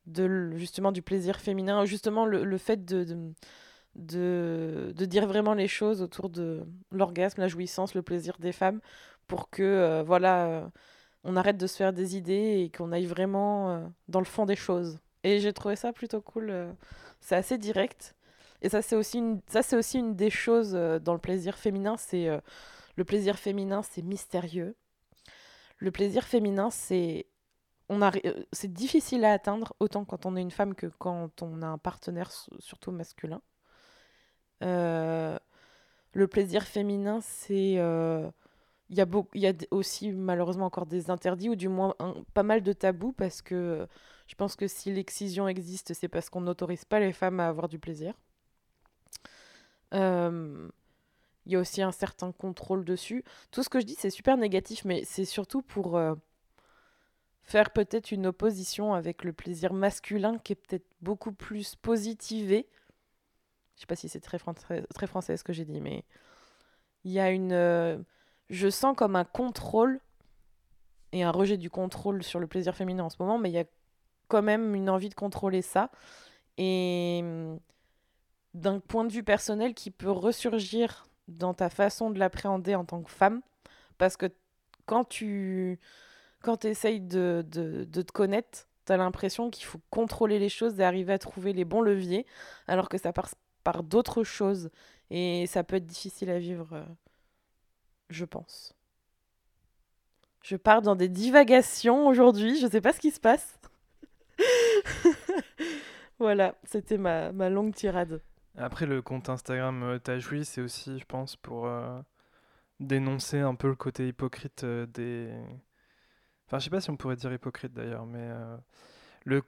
de 0.06 0.52
justement 0.56 0.92
du 0.92 1.02
plaisir 1.02 1.40
féminin, 1.40 1.84
justement 1.84 2.26
le, 2.26 2.44
le 2.44 2.58
fait 2.58 2.84
de, 2.84 3.04
de, 3.04 3.34
de, 3.96 4.92
de, 4.96 5.04
dire 5.06 5.26
vraiment 5.26 5.54
les 5.54 5.68
choses 5.68 6.02
autour 6.02 6.30
de 6.30 6.64
l'orgasme, 6.92 7.40
la 7.40 7.48
jouissance, 7.48 7.94
le 7.94 8.02
plaisir 8.02 8.36
des 8.38 8.52
femmes, 8.52 8.80
pour 9.28 9.50
que 9.50 10.02
voilà, 10.06 10.70
on 11.24 11.36
arrête 11.36 11.58
de 11.58 11.66
se 11.66 11.76
faire 11.76 11.92
des 11.92 12.16
idées 12.16 12.62
et 12.64 12.70
qu'on 12.70 12.92
aille 12.92 13.06
vraiment 13.06 13.92
dans 14.08 14.20
le 14.20 14.26
fond 14.26 14.46
des 14.46 14.56
choses. 14.56 14.98
Et 15.26 15.40
j'ai 15.40 15.52
trouvé 15.52 15.74
ça 15.74 15.92
plutôt 15.92 16.20
cool. 16.20 16.50
Euh, 16.50 16.72
c'est 17.20 17.34
assez 17.34 17.58
direct. 17.58 18.14
Et 18.62 18.68
ça, 18.68 18.80
c'est 18.80 18.94
aussi 18.94 19.18
une, 19.18 19.40
aussi 19.72 19.98
une 19.98 20.14
des 20.14 20.30
choses 20.30 20.76
euh, 20.76 21.00
dans 21.00 21.14
le 21.14 21.18
plaisir 21.18 21.58
féminin. 21.58 21.96
C'est 21.96 22.28
euh, 22.28 22.38
le 22.94 23.04
plaisir 23.04 23.36
féminin, 23.36 23.82
c'est 23.82 24.02
mystérieux. 24.02 24.76
Le 25.78 25.90
plaisir 25.90 26.24
féminin, 26.24 26.70
c'est 26.70 27.26
c'est 28.52 28.72
difficile 28.72 29.24
à 29.24 29.32
atteindre 29.32 29.74
autant 29.78 30.04
quand 30.04 30.26
on 30.26 30.34
est 30.36 30.42
une 30.42 30.50
femme 30.50 30.74
que 30.74 30.88
quand 30.98 31.40
on 31.42 31.62
a 31.62 31.66
un 31.66 31.78
partenaire, 31.78 32.32
surtout 32.58 32.90
masculin. 32.90 33.40
le 34.60 35.38
plaisir 36.28 36.64
féminin, 36.64 37.20
c'est 37.20 37.74
il 37.74 38.96
y, 38.96 39.00
a 39.00 39.06
y 39.34 39.46
a 39.46 39.52
aussi 39.70 40.10
malheureusement 40.10 40.66
encore 40.66 40.86
des 40.86 41.10
interdits 41.10 41.48
ou 41.48 41.54
du 41.54 41.68
moins 41.68 41.94
pas 42.34 42.42
mal 42.42 42.62
de 42.62 42.72
tabous 42.72 43.12
parce 43.12 43.40
que 43.40 43.86
je 44.26 44.34
pense 44.34 44.56
que 44.56 44.66
si 44.66 44.92
l'excision 44.92 45.48
existe, 45.48 45.94
c'est 45.94 46.08
parce 46.08 46.30
qu'on 46.30 46.40
n'autorise 46.40 46.84
pas 46.84 47.00
les 47.00 47.12
femmes 47.12 47.40
à 47.40 47.48
avoir 47.48 47.68
du 47.68 47.78
plaisir. 47.78 48.14
Euh, 49.94 50.68
il 51.46 51.52
y 51.52 51.56
a 51.56 51.60
aussi 51.60 51.80
un 51.80 51.92
certain 51.92 52.32
contrôle 52.32 52.84
dessus. 52.84 53.24
Tout 53.52 53.62
ce 53.62 53.68
que 53.68 53.80
je 53.80 53.86
dis, 53.86 53.96
c'est 53.96 54.10
super 54.10 54.36
négatif, 54.36 54.84
mais 54.84 55.04
c'est 55.04 55.24
surtout 55.24 55.62
pour 55.62 55.96
euh, 55.96 56.14
faire 57.42 57.70
peut-être 57.70 58.10
une 58.10 58.26
opposition 58.26 58.94
avec 58.94 59.22
le 59.22 59.32
plaisir 59.32 59.72
masculin 59.72 60.38
qui 60.38 60.54
est 60.54 60.56
peut-être 60.56 60.86
beaucoup 61.00 61.32
plus 61.32 61.76
positivé. 61.76 62.68
Je 63.76 63.82
sais 63.82 63.86
pas 63.86 63.94
si 63.94 64.08
c'est 64.08 64.20
très, 64.20 64.38
très 64.38 65.06
français 65.06 65.36
ce 65.36 65.44
que 65.44 65.52
j'ai 65.52 65.64
dit, 65.64 65.80
mais 65.80 66.04
il 67.04 67.12
y 67.12 67.20
a 67.20 67.30
une. 67.30 67.52
Euh, 67.52 67.98
je 68.50 68.68
sens 68.68 68.96
comme 68.96 69.14
un 69.14 69.24
contrôle 69.24 70.00
et 71.12 71.22
un 71.22 71.30
rejet 71.30 71.56
du 71.56 71.70
contrôle 71.70 72.24
sur 72.24 72.40
le 72.40 72.48
plaisir 72.48 72.74
féminin 72.74 73.04
en 73.04 73.10
ce 73.10 73.16
moment, 73.20 73.38
mais 73.38 73.50
il 73.50 73.54
y 73.54 73.58
a 73.58 73.64
quand 74.28 74.42
même 74.42 74.74
une 74.74 74.90
envie 74.90 75.08
de 75.08 75.14
contrôler 75.14 75.62
ça. 75.62 75.90
Et 76.58 77.20
hum, 77.22 77.58
d'un 78.54 78.80
point 78.80 79.04
de 79.04 79.12
vue 79.12 79.22
personnel 79.22 79.74
qui 79.74 79.90
peut 79.90 80.10
ressurgir 80.10 81.06
dans 81.28 81.54
ta 81.54 81.68
façon 81.68 82.10
de 82.10 82.18
l'appréhender 82.18 82.74
en 82.74 82.84
tant 82.84 83.02
que 83.02 83.10
femme. 83.10 83.42
Parce 83.98 84.16
que 84.16 84.26
quand 84.86 85.04
tu, 85.04 85.78
quand 86.42 86.64
essayes 86.64 87.00
de, 87.00 87.44
de, 87.48 87.84
de 87.84 88.02
te 88.02 88.12
connaître, 88.12 88.66
tu 88.86 88.92
as 88.92 88.96
l'impression 88.96 89.50
qu'il 89.50 89.64
faut 89.64 89.80
contrôler 89.90 90.38
les 90.38 90.48
choses 90.48 90.78
et 90.80 90.84
arriver 90.84 91.12
à 91.12 91.18
trouver 91.18 91.52
les 91.52 91.64
bons 91.64 91.82
leviers, 91.82 92.26
alors 92.68 92.88
que 92.88 92.98
ça 92.98 93.12
passe 93.12 93.34
par 93.64 93.82
d'autres 93.82 94.22
choses. 94.24 94.70
Et 95.10 95.46
ça 95.46 95.64
peut 95.64 95.76
être 95.76 95.86
difficile 95.86 96.30
à 96.30 96.38
vivre, 96.38 96.68
euh, 96.72 96.84
je 98.10 98.24
pense. 98.24 98.74
Je 100.42 100.56
pars 100.56 100.82
dans 100.82 100.94
des 100.94 101.08
divagations 101.08 102.06
aujourd'hui, 102.06 102.58
je 102.60 102.68
sais 102.68 102.80
pas 102.80 102.92
ce 102.92 103.00
qui 103.00 103.10
se 103.10 103.18
passe. 103.20 103.58
Voilà, 106.18 106.54
c'était 106.64 106.98
ma, 106.98 107.32
ma 107.32 107.50
longue 107.50 107.74
tirade. 107.74 108.20
Après, 108.56 108.86
le 108.86 109.02
compte 109.02 109.28
Instagram 109.28 109.82
euh, 109.82 109.98
T'as 109.98 110.18
joui, 110.18 110.44
c'est 110.44 110.62
aussi, 110.62 110.98
je 110.98 111.04
pense, 111.04 111.36
pour 111.36 111.66
euh, 111.66 112.00
dénoncer 112.80 113.40
un 113.40 113.54
peu 113.54 113.68
le 113.68 113.74
côté 113.74 114.08
hypocrite 114.08 114.64
euh, 114.64 114.86
des. 114.86 115.30
Enfin, 116.46 116.58
je 116.58 116.64
sais 116.64 116.70
pas 116.70 116.80
si 116.80 116.90
on 116.90 116.96
pourrait 116.96 117.16
dire 117.16 117.32
hypocrite 117.32 117.74
d'ailleurs, 117.74 118.06
mais 118.06 118.30
le, 119.24 119.42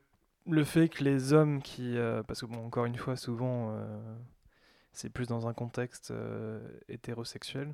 le 0.46 0.64
fait 0.64 0.88
que 0.88 1.04
les 1.04 1.32
hommes 1.32 1.62
qui. 1.62 1.96
parce 2.26 2.40
que, 2.40 2.46
bon, 2.46 2.66
encore 2.66 2.86
une 2.86 2.96
fois, 2.96 3.16
souvent, 3.16 3.78
c'est 4.92 5.08
plus 5.08 5.28
dans 5.28 5.46
un 5.46 5.54
contexte 5.54 6.12
hétérosexuel. 6.88 7.72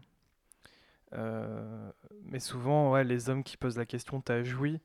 Mais 1.13 2.39
souvent, 2.39 2.95
les 2.99 3.31
hommes 3.31 3.45
qui 3.45 3.57
posent 3.57 3.79
la 3.79 3.87
question 3.87 4.21
T'as 4.21 4.43
joui 4.43 4.81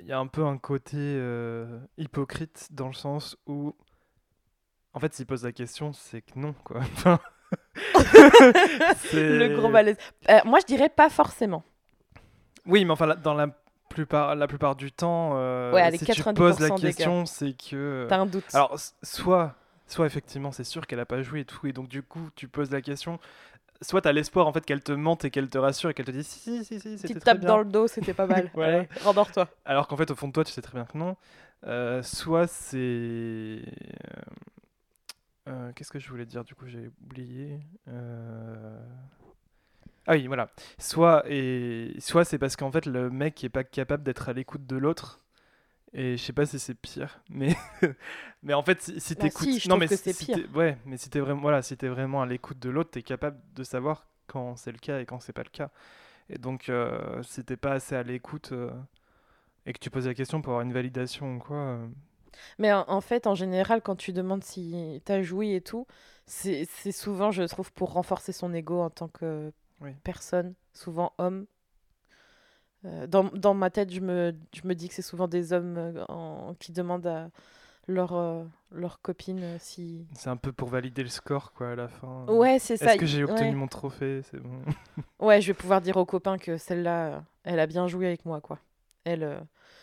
il 0.00 0.06
y 0.06 0.12
a 0.12 0.18
un 0.18 0.26
peu 0.26 0.44
un 0.44 0.56
côté 0.58 0.96
euh, 0.98 1.78
hypocrite 1.98 2.68
dans 2.72 2.86
le 2.88 2.94
sens 2.94 3.36
où. 3.46 3.74
En 4.92 5.00
fait, 5.00 5.12
s'ils 5.12 5.26
posent 5.26 5.44
la 5.44 5.52
question, 5.52 5.92
c'est 5.92 6.22
que 6.22 6.38
non, 6.38 6.54
quoi. 6.64 6.80
Enfin, 6.96 7.18
Le 9.12 9.56
gros 9.56 9.68
malaise. 9.68 9.96
Euh, 10.28 10.40
moi, 10.44 10.58
je 10.60 10.66
dirais 10.66 10.88
pas 10.88 11.08
forcément. 11.10 11.62
Oui, 12.66 12.84
mais 12.84 12.92
enfin, 12.92 13.06
la- 13.06 13.16
dans 13.16 13.34
la 13.34 13.48
plupart, 13.88 14.34
la 14.34 14.46
plupart 14.46 14.76
du 14.76 14.90
temps, 14.92 15.32
euh, 15.34 15.72
Ouais, 15.72 15.90
si 15.96 16.04
tu 16.04 16.12
90% 16.22 16.34
poses 16.34 16.60
la 16.60 16.70
question, 16.70 17.26
c'est 17.26 17.52
que. 17.52 18.06
T'as 18.08 18.18
un 18.18 18.26
doute. 18.26 18.44
Alors, 18.54 18.76
soit, 19.02 19.54
soit 19.86 20.06
effectivement, 20.06 20.50
c'est 20.52 20.64
sûr 20.64 20.86
qu'elle 20.86 21.00
a 21.00 21.06
pas 21.06 21.22
joué 21.22 21.40
et 21.40 21.44
tout, 21.44 21.66
et 21.66 21.72
donc 21.72 21.88
du 21.88 22.02
coup, 22.02 22.30
tu 22.34 22.48
poses 22.48 22.70
la 22.70 22.80
question. 22.80 23.18
Soit 23.82 24.00
t'as 24.02 24.12
l'espoir 24.12 24.46
en 24.46 24.52
fait 24.52 24.64
qu'elle 24.64 24.82
te 24.82 24.92
mente 24.92 25.24
et 25.24 25.30
qu'elle 25.30 25.48
te 25.50 25.58
rassure 25.58 25.90
et 25.90 25.94
qu'elle 25.94 26.06
te 26.06 26.10
dise 26.10 26.26
si, 26.26 26.64
si, 26.64 26.80
si, 26.80 26.98
si, 26.98 26.98
c'était 26.98 27.20
très 27.20 27.34
bien. 27.34 27.48
dans 27.48 27.58
le 27.58 27.64
dos, 27.66 27.86
c'était 27.88 28.14
pas 28.14 28.26
mal. 28.26 28.50
Voilà. 28.54 28.78
Allez, 28.78 28.88
rendors-toi. 29.02 29.48
Alors 29.64 29.88
qu'en 29.88 29.96
fait, 29.96 30.10
au 30.10 30.14
fond 30.14 30.28
de 30.28 30.32
toi, 30.32 30.44
tu 30.44 30.52
sais 30.52 30.62
très 30.62 30.74
bien 30.74 30.86
que 30.86 30.96
non. 30.96 31.16
Euh, 31.66 32.02
soit 32.02 32.46
c'est. 32.46 32.78
euh, 32.78 33.62
euh, 35.48 35.72
Qu'est-ce 35.74 35.90
que 35.92 35.98
je 35.98 36.08
voulais 36.08 36.26
dire? 36.26 36.44
Du 36.44 36.54
coup, 36.54 36.66
j'ai 36.66 36.90
oublié. 37.02 37.60
Euh, 37.88 38.78
Ah 40.06 40.12
oui, 40.12 40.26
voilà. 40.26 40.50
Soit, 40.78 41.24
et... 41.28 41.94
soit 41.98 42.24
c'est 42.24 42.38
parce 42.38 42.56
qu'en 42.56 42.70
fait, 42.70 42.86
le 42.86 43.10
mec 43.10 43.42
est 43.44 43.48
pas 43.48 43.64
capable 43.64 44.02
d'être 44.02 44.28
à 44.28 44.32
l'écoute 44.34 44.66
de 44.66 44.76
l'autre. 44.76 45.23
Et 45.96 46.16
je 46.16 46.22
sais 46.24 46.32
pas 46.32 46.44
si 46.44 46.58
c'est 46.58 46.74
pire, 46.74 47.20
mais 47.30 47.54
mais 48.42 48.52
en 48.54 48.62
fait 48.62 48.82
si, 48.82 49.00
si 49.00 49.16
Bah 49.16 49.30
t'écoutes, 49.30 49.60
si, 49.60 49.60
non 49.64 49.76
mais 49.76 49.86
si- 49.86 50.02
pire. 50.14 50.40
ouais, 50.54 50.76
mais 50.86 50.96
si 50.96 51.08
t'es 51.08 51.20
vraiment 51.20 51.40
voilà, 51.42 51.62
si 51.62 51.76
t'es 51.76 51.88
vraiment 51.88 52.22
à 52.22 52.26
l'écoute 52.26 52.58
de 52.58 52.68
l'autre, 52.70 52.90
t'es 52.90 53.02
capable 53.02 53.40
de 53.54 53.62
savoir 53.62 54.06
quand 54.26 54.56
c'est 54.56 54.72
le 54.72 54.78
cas 54.78 55.00
et 55.00 55.06
quand 55.06 55.20
c'est 55.20 55.32
pas 55.32 55.44
le 55.44 55.50
cas. 55.50 55.70
Et 56.30 56.38
donc 56.38 56.68
euh, 56.70 57.22
si 57.24 57.44
t'es 57.44 57.56
pas 57.56 57.72
assez 57.74 57.96
à 57.96 58.02
l'écoute 58.04 58.52
euh, 58.52 58.70
et 59.66 59.72
que 59.74 59.78
tu 59.80 59.90
poses 59.90 60.06
la 60.08 60.14
question 60.14 60.42
pour 60.42 60.52
avoir 60.54 60.66
une 60.66 60.72
validation 60.74 61.36
ou 61.36 61.40
quoi, 61.40 61.56
euh, 61.58 61.88
Mais 62.58 62.72
en, 62.72 62.84
en 62.88 63.00
fait, 63.00 63.26
en 63.26 63.34
général, 63.34 63.82
quand 63.82 63.96
tu 63.96 64.12
demandes 64.12 64.44
si 64.44 65.00
t'as 65.04 65.22
joui 65.22 65.52
et 65.54 65.60
tout, 65.60 65.86
c'est 66.26 66.64
c'est 66.66 66.92
souvent, 66.92 67.30
je 67.30 67.42
trouve, 67.44 67.72
pour 67.72 67.92
renforcer 67.92 68.32
son 68.32 68.52
ego 68.54 68.80
en 68.80 68.90
tant 68.90 69.08
que 69.08 69.52
Oui. 69.80 69.94
personne, 70.04 70.54
souvent 70.72 71.12
homme. 71.18 71.46
Euh, 72.84 73.06
dans, 73.06 73.24
dans 73.24 73.54
ma 73.54 73.70
tête, 73.70 73.92
je 73.92 74.00
me, 74.00 74.34
je 74.54 74.60
me 74.66 74.74
dis 74.74 74.88
que 74.88 74.94
c'est 74.94 75.02
souvent 75.02 75.26
des 75.28 75.52
hommes 75.52 75.76
euh, 75.78 76.04
en- 76.08 76.54
qui 76.58 76.72
demandent 76.72 77.06
à 77.06 77.30
leur, 77.86 78.14
euh, 78.14 78.44
leur 78.72 79.00
copine 79.00 79.56
si... 79.58 80.06
c'est 80.14 80.30
un 80.30 80.36
peu 80.36 80.52
pour 80.52 80.68
valider 80.68 81.02
le 81.02 81.08
score 81.08 81.52
quoi 81.52 81.70
à 81.70 81.74
la 81.76 81.88
fin. 81.88 82.26
Ouais, 82.28 82.58
c'est 82.58 82.76
ça. 82.76 82.92
Est-ce 82.92 82.98
que 83.00 83.06
j'ai 83.06 83.24
ouais. 83.24 83.30
obtenu 83.30 83.54
mon 83.56 83.68
trophée? 83.68 84.22
C'est 84.30 84.38
bon. 84.40 84.62
Ouais, 85.20 85.40
je 85.40 85.46
vais 85.48 85.54
pouvoir 85.54 85.80
dire 85.80 85.96
aux 85.96 86.04
copains 86.04 86.38
que 86.38 86.58
celle-là, 86.58 87.24
elle 87.44 87.58
a 87.60 87.66
bien 87.66 87.86
joué 87.88 88.06
avec 88.06 88.26
moi, 88.26 88.40
quoi. 88.40 88.58
Elle, 89.04 89.22
euh, 89.22 89.40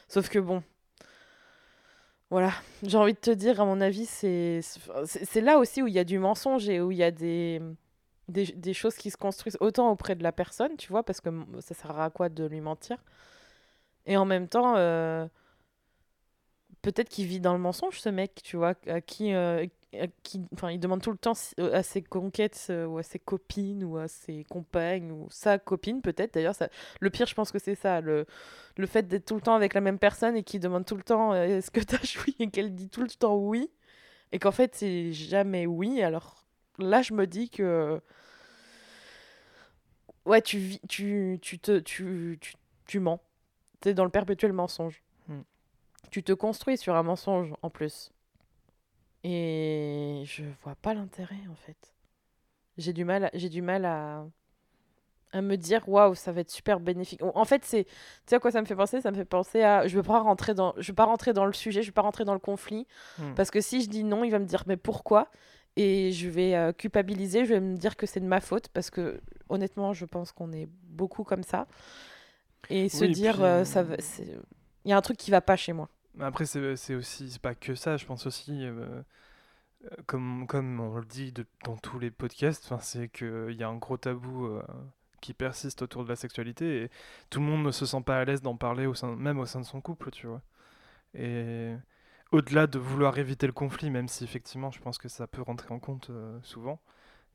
Sauf 0.07 0.29
que 0.29 0.39
bon, 0.39 0.61
voilà, 2.29 2.51
j'ai 2.83 2.97
envie 2.97 3.13
de 3.13 3.17
te 3.19 3.31
dire, 3.31 3.59
à 3.59 3.65
mon 3.65 3.81
avis, 3.81 4.05
c'est 4.05 4.61
c'est 5.05 5.41
là 5.41 5.57
aussi 5.57 5.81
où 5.81 5.87
il 5.87 5.93
y 5.93 5.99
a 5.99 6.03
du 6.05 6.17
mensonge 6.17 6.69
et 6.69 6.79
où 6.79 6.91
il 6.91 6.97
y 6.97 7.03
a 7.03 7.11
des, 7.11 7.61
des, 8.29 8.45
des 8.47 8.73
choses 8.73 8.95
qui 8.95 9.11
se 9.11 9.17
construisent 9.17 9.57
autant 9.61 9.91
auprès 9.91 10.15
de 10.15 10.23
la 10.23 10.31
personne, 10.31 10.77
tu 10.77 10.89
vois, 10.91 11.03
parce 11.03 11.21
que 11.21 11.29
ça 11.61 11.73
sert 11.75 11.99
à 11.99 12.09
quoi 12.09 12.29
de 12.29 12.45
lui 12.45 12.61
mentir? 12.61 12.97
Et 14.05 14.17
en 14.17 14.25
même 14.25 14.47
temps, 14.47 14.75
euh, 14.77 15.27
peut-être 16.81 17.09
qu'il 17.09 17.27
vit 17.27 17.39
dans 17.39 17.53
le 17.53 17.59
mensonge, 17.59 17.99
ce 17.99 18.09
mec, 18.09 18.41
tu 18.43 18.57
vois, 18.57 18.73
à 18.87 19.01
qui, 19.01 19.33
euh, 19.33 19.65
à 19.99 20.07
qui 20.23 20.41
il 20.71 20.79
demande 20.79 21.01
tout 21.01 21.11
le 21.11 21.17
temps 21.17 21.33
si- 21.33 21.53
à 21.59 21.83
ses 21.83 22.01
conquêtes 22.01 22.67
euh, 22.69 22.85
ou 22.85 22.97
à 22.97 23.03
ses 23.03 23.19
copines 23.19 23.83
ou 23.83 23.97
à 23.97 24.07
ses 24.07 24.43
compagnes 24.45 25.11
ou 25.11 25.27
sa 25.29 25.59
copine, 25.59 26.01
peut-être. 26.01 26.33
D'ailleurs, 26.33 26.55
le 26.99 27.09
pire, 27.09 27.27
je 27.27 27.35
pense 27.35 27.51
que 27.51 27.59
c'est 27.59 27.75
ça, 27.75 28.01
le, 28.01 28.25
le 28.77 28.87
fait 28.87 29.07
d'être 29.07 29.25
tout 29.25 29.35
le 29.35 29.41
temps 29.41 29.55
avec 29.55 29.73
la 29.73 29.81
même 29.81 29.99
personne 29.99 30.35
et 30.37 30.43
qui 30.43 30.59
demande 30.59 30.85
tout 30.85 30.95
le 30.95 31.03
temps 31.03 31.33
euh, 31.33 31.43
est-ce 31.45 31.71
que 31.71 31.81
t'as 31.81 32.01
joui 32.03 32.35
et 32.39 32.49
qu'elle 32.49 32.73
dit 32.73 32.89
tout 32.89 33.01
le 33.01 33.09
temps 33.09 33.35
oui 33.37 33.69
et 34.33 34.39
qu'en 34.39 34.51
fait, 34.51 34.75
c'est 34.75 35.13
jamais 35.13 35.65
oui. 35.67 36.01
Alors 36.03 36.40
là, 36.81 37.01
je 37.01 37.13
me 37.13 37.25
dis 37.27 37.49
que. 37.49 38.01
Ouais, 40.25 40.41
tu, 40.41 40.57
vis, 40.59 40.79
tu, 40.87 41.39
tu, 41.41 41.57
te, 41.59 41.79
tu, 41.79 42.37
tu, 42.41 42.53
tu 42.85 42.99
mens. 42.99 43.19
T'es 43.79 43.93
dans 43.93 44.03
le 44.03 44.11
perpétuel 44.11 44.53
mensonge. 44.53 45.01
Hmm. 45.27 45.41
Tu 46.11 46.21
te 46.23 46.31
construis 46.33 46.77
sur 46.77 46.95
un 46.95 47.03
mensonge 47.03 47.53
en 47.63 47.69
plus. 47.69 48.11
Et 49.23 50.23
je 50.25 50.43
vois 50.63 50.75
pas 50.75 50.93
l'intérêt 50.93 51.39
en 51.49 51.55
fait. 51.55 51.93
J'ai 52.77 52.93
du 52.93 53.05
mal, 53.05 53.25
à- 53.25 53.29
j'ai 53.33 53.49
du 53.49 53.61
mal 53.61 53.85
à, 53.85 54.25
à 55.31 55.41
me 55.41 55.55
dire 55.57 55.87
waouh, 55.87 56.15
ça 56.15 56.31
va 56.31 56.41
être 56.41 56.49
super 56.51 56.79
bénéfique. 56.79 57.21
En 57.23 57.45
fait, 57.45 57.63
c'est, 57.65 57.83
tu 57.85 57.91
sais 58.25 58.35
à 58.35 58.39
quoi 58.39 58.51
ça 58.51 58.61
me 58.61 58.65
fait 58.65 58.75
penser? 58.75 59.01
Ça 59.01 59.11
me 59.11 59.15
fait 59.15 59.25
penser 59.25 59.61
à, 59.63 59.87
je 59.87 59.95
veux 59.95 60.03
pas 60.03 60.19
rentrer 60.19 60.53
dans, 60.53 60.73
je 60.77 60.91
veux 60.91 60.95
pas 60.95 61.05
rentrer 61.05 61.33
dans 61.33 61.45
le 61.45 61.53
sujet, 61.53 61.81
je 61.83 61.87
veux 61.87 61.93
pas 61.93 62.01
rentrer 62.01 62.25
dans 62.25 62.33
le 62.33 62.39
conflit, 62.39 62.87
Hmm. 63.19 63.33
parce 63.35 63.51
que 63.51 63.61
si 63.61 63.81
je 63.83 63.89
dis 63.89 64.03
non, 64.03 64.23
il 64.23 64.31
va 64.31 64.39
me 64.39 64.45
dire 64.45 64.63
mais 64.67 64.77
pourquoi? 64.77 65.29
Et 65.77 66.11
je 66.11 66.29
vais 66.29 66.55
euh, 66.55 66.73
culpabiliser, 66.73 67.45
je 67.45 67.53
vais 67.53 67.61
me 67.61 67.77
dire 67.77 67.95
que 67.95 68.05
c'est 68.05 68.19
de 68.19 68.25
ma 68.27 68.41
faute, 68.41 68.67
parce 68.69 68.89
que 68.89 69.21
honnêtement, 69.49 69.93
je 69.93 70.05
pense 70.05 70.31
qu'on 70.31 70.51
est 70.51 70.67
beaucoup 70.89 71.23
comme 71.23 71.43
ça. 71.43 71.67
Et 72.69 72.89
se 72.89 73.05
dire, 73.05 73.33
puis- 73.35 73.43
euh, 73.43 73.63
ça 73.65 73.85
c'est, 73.99 74.37
il 74.85 74.89
y 74.89 74.93
a 74.93 74.97
un 74.97 75.01
truc 75.01 75.17
qui 75.17 75.31
va 75.31 75.41
pas 75.41 75.55
chez 75.55 75.73
moi. 75.73 75.89
Après, 76.19 76.45
c'est 76.45 76.75
c'est 76.75 76.95
aussi, 76.95 77.31
c'est 77.31 77.41
pas 77.41 77.55
que 77.55 77.75
ça, 77.75 77.97
je 77.97 78.05
pense 78.05 78.25
aussi, 78.27 78.65
euh, 78.65 79.01
euh, 79.85 79.89
comme, 80.07 80.45
comme 80.47 80.79
on 80.79 80.97
le 80.97 81.05
dit 81.05 81.31
de- 81.31 81.45
dans 81.65 81.77
tous 81.77 81.99
les 81.99 82.11
podcasts, 82.11 82.73
c'est 82.81 83.09
qu'il 83.09 83.55
y 83.57 83.63
a 83.63 83.69
un 83.69 83.77
gros 83.77 83.97
tabou 83.97 84.45
euh, 84.47 84.63
qui 85.21 85.33
persiste 85.33 85.81
autour 85.81 86.03
de 86.03 86.09
la 86.09 86.15
sexualité 86.15 86.83
et 86.83 86.89
tout 87.29 87.39
le 87.39 87.45
monde 87.45 87.63
ne 87.65 87.71
se 87.71 87.85
sent 87.85 88.01
pas 88.05 88.19
à 88.19 88.25
l'aise 88.25 88.41
d'en 88.41 88.55
parler, 88.57 88.85
au 88.87 88.93
sein, 88.93 89.15
même 89.15 89.39
au 89.39 89.45
sein 89.45 89.61
de 89.61 89.65
son 89.65 89.81
couple, 89.81 90.11
tu 90.11 90.27
vois. 90.27 90.41
Et 91.15 91.73
au-delà 92.31 92.67
de 92.67 92.79
vouloir 92.79 93.17
éviter 93.19 93.47
le 93.47 93.53
conflit, 93.53 93.89
même 93.89 94.07
si 94.07 94.23
effectivement 94.23 94.71
je 94.71 94.79
pense 94.81 94.97
que 94.97 95.09
ça 95.09 95.27
peut 95.27 95.41
rentrer 95.41 95.73
en 95.73 95.79
compte 95.79 96.09
euh, 96.09 96.39
souvent, 96.43 96.81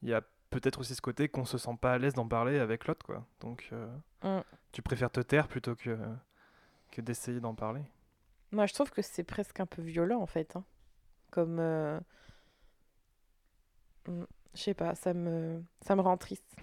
il 0.02 0.08
y 0.10 0.14
a 0.14 0.22
peut-être 0.50 0.80
aussi 0.80 0.94
ce 0.94 1.02
côté 1.02 1.28
qu'on 1.28 1.44
se 1.44 1.58
sent 1.58 1.76
pas 1.80 1.92
à 1.94 1.98
l'aise 1.98 2.14
d'en 2.14 2.28
parler 2.28 2.58
avec 2.58 2.86
l'autre, 2.86 3.04
quoi. 3.06 3.26
Donc 3.40 3.68
euh, 3.72 3.88
Mm. 4.22 4.40
tu 4.72 4.82
préfères 4.82 5.10
te 5.10 5.20
taire 5.20 5.48
plutôt 5.48 5.76
que, 5.76 5.98
que 6.90 7.00
d'essayer 7.00 7.40
d'en 7.40 7.54
parler? 7.54 7.82
Moi, 8.52 8.66
je 8.66 8.74
trouve 8.74 8.90
que 8.90 9.02
c'est 9.02 9.24
presque 9.24 9.60
un 9.60 9.66
peu 9.66 9.82
violent, 9.82 10.20
en 10.20 10.26
fait. 10.26 10.56
hein. 10.56 10.64
Comme. 11.30 11.58
euh, 11.60 12.00
hmm, 14.08 14.24
Je 14.54 14.60
sais 14.60 14.74
pas, 14.74 14.94
ça 14.94 15.14
me... 15.14 15.62
ça 15.82 15.96
me 15.96 16.00
rend 16.00 16.16
triste. 16.16 16.56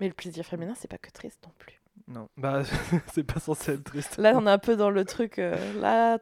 Mais 0.00 0.08
le 0.08 0.14
plaisir 0.14 0.44
féminin, 0.46 0.74
c'est 0.76 0.88
pas 0.88 0.98
que 0.98 1.10
triste 1.10 1.42
non 1.46 1.52
plus. 1.58 1.80
Non, 2.06 2.28
bah 2.36 2.62
c'est 3.12 3.24
pas 3.24 3.40
censé 3.40 3.72
être 3.72 3.84
triste. 3.84 4.16
Là, 4.18 4.32
on 4.36 4.46
est 4.46 4.50
un 4.50 4.58
peu 4.58 4.76
dans 4.76 4.90
le 4.90 5.04
truc. 5.04 5.38
euh, 5.38 5.56
la... 5.80 6.18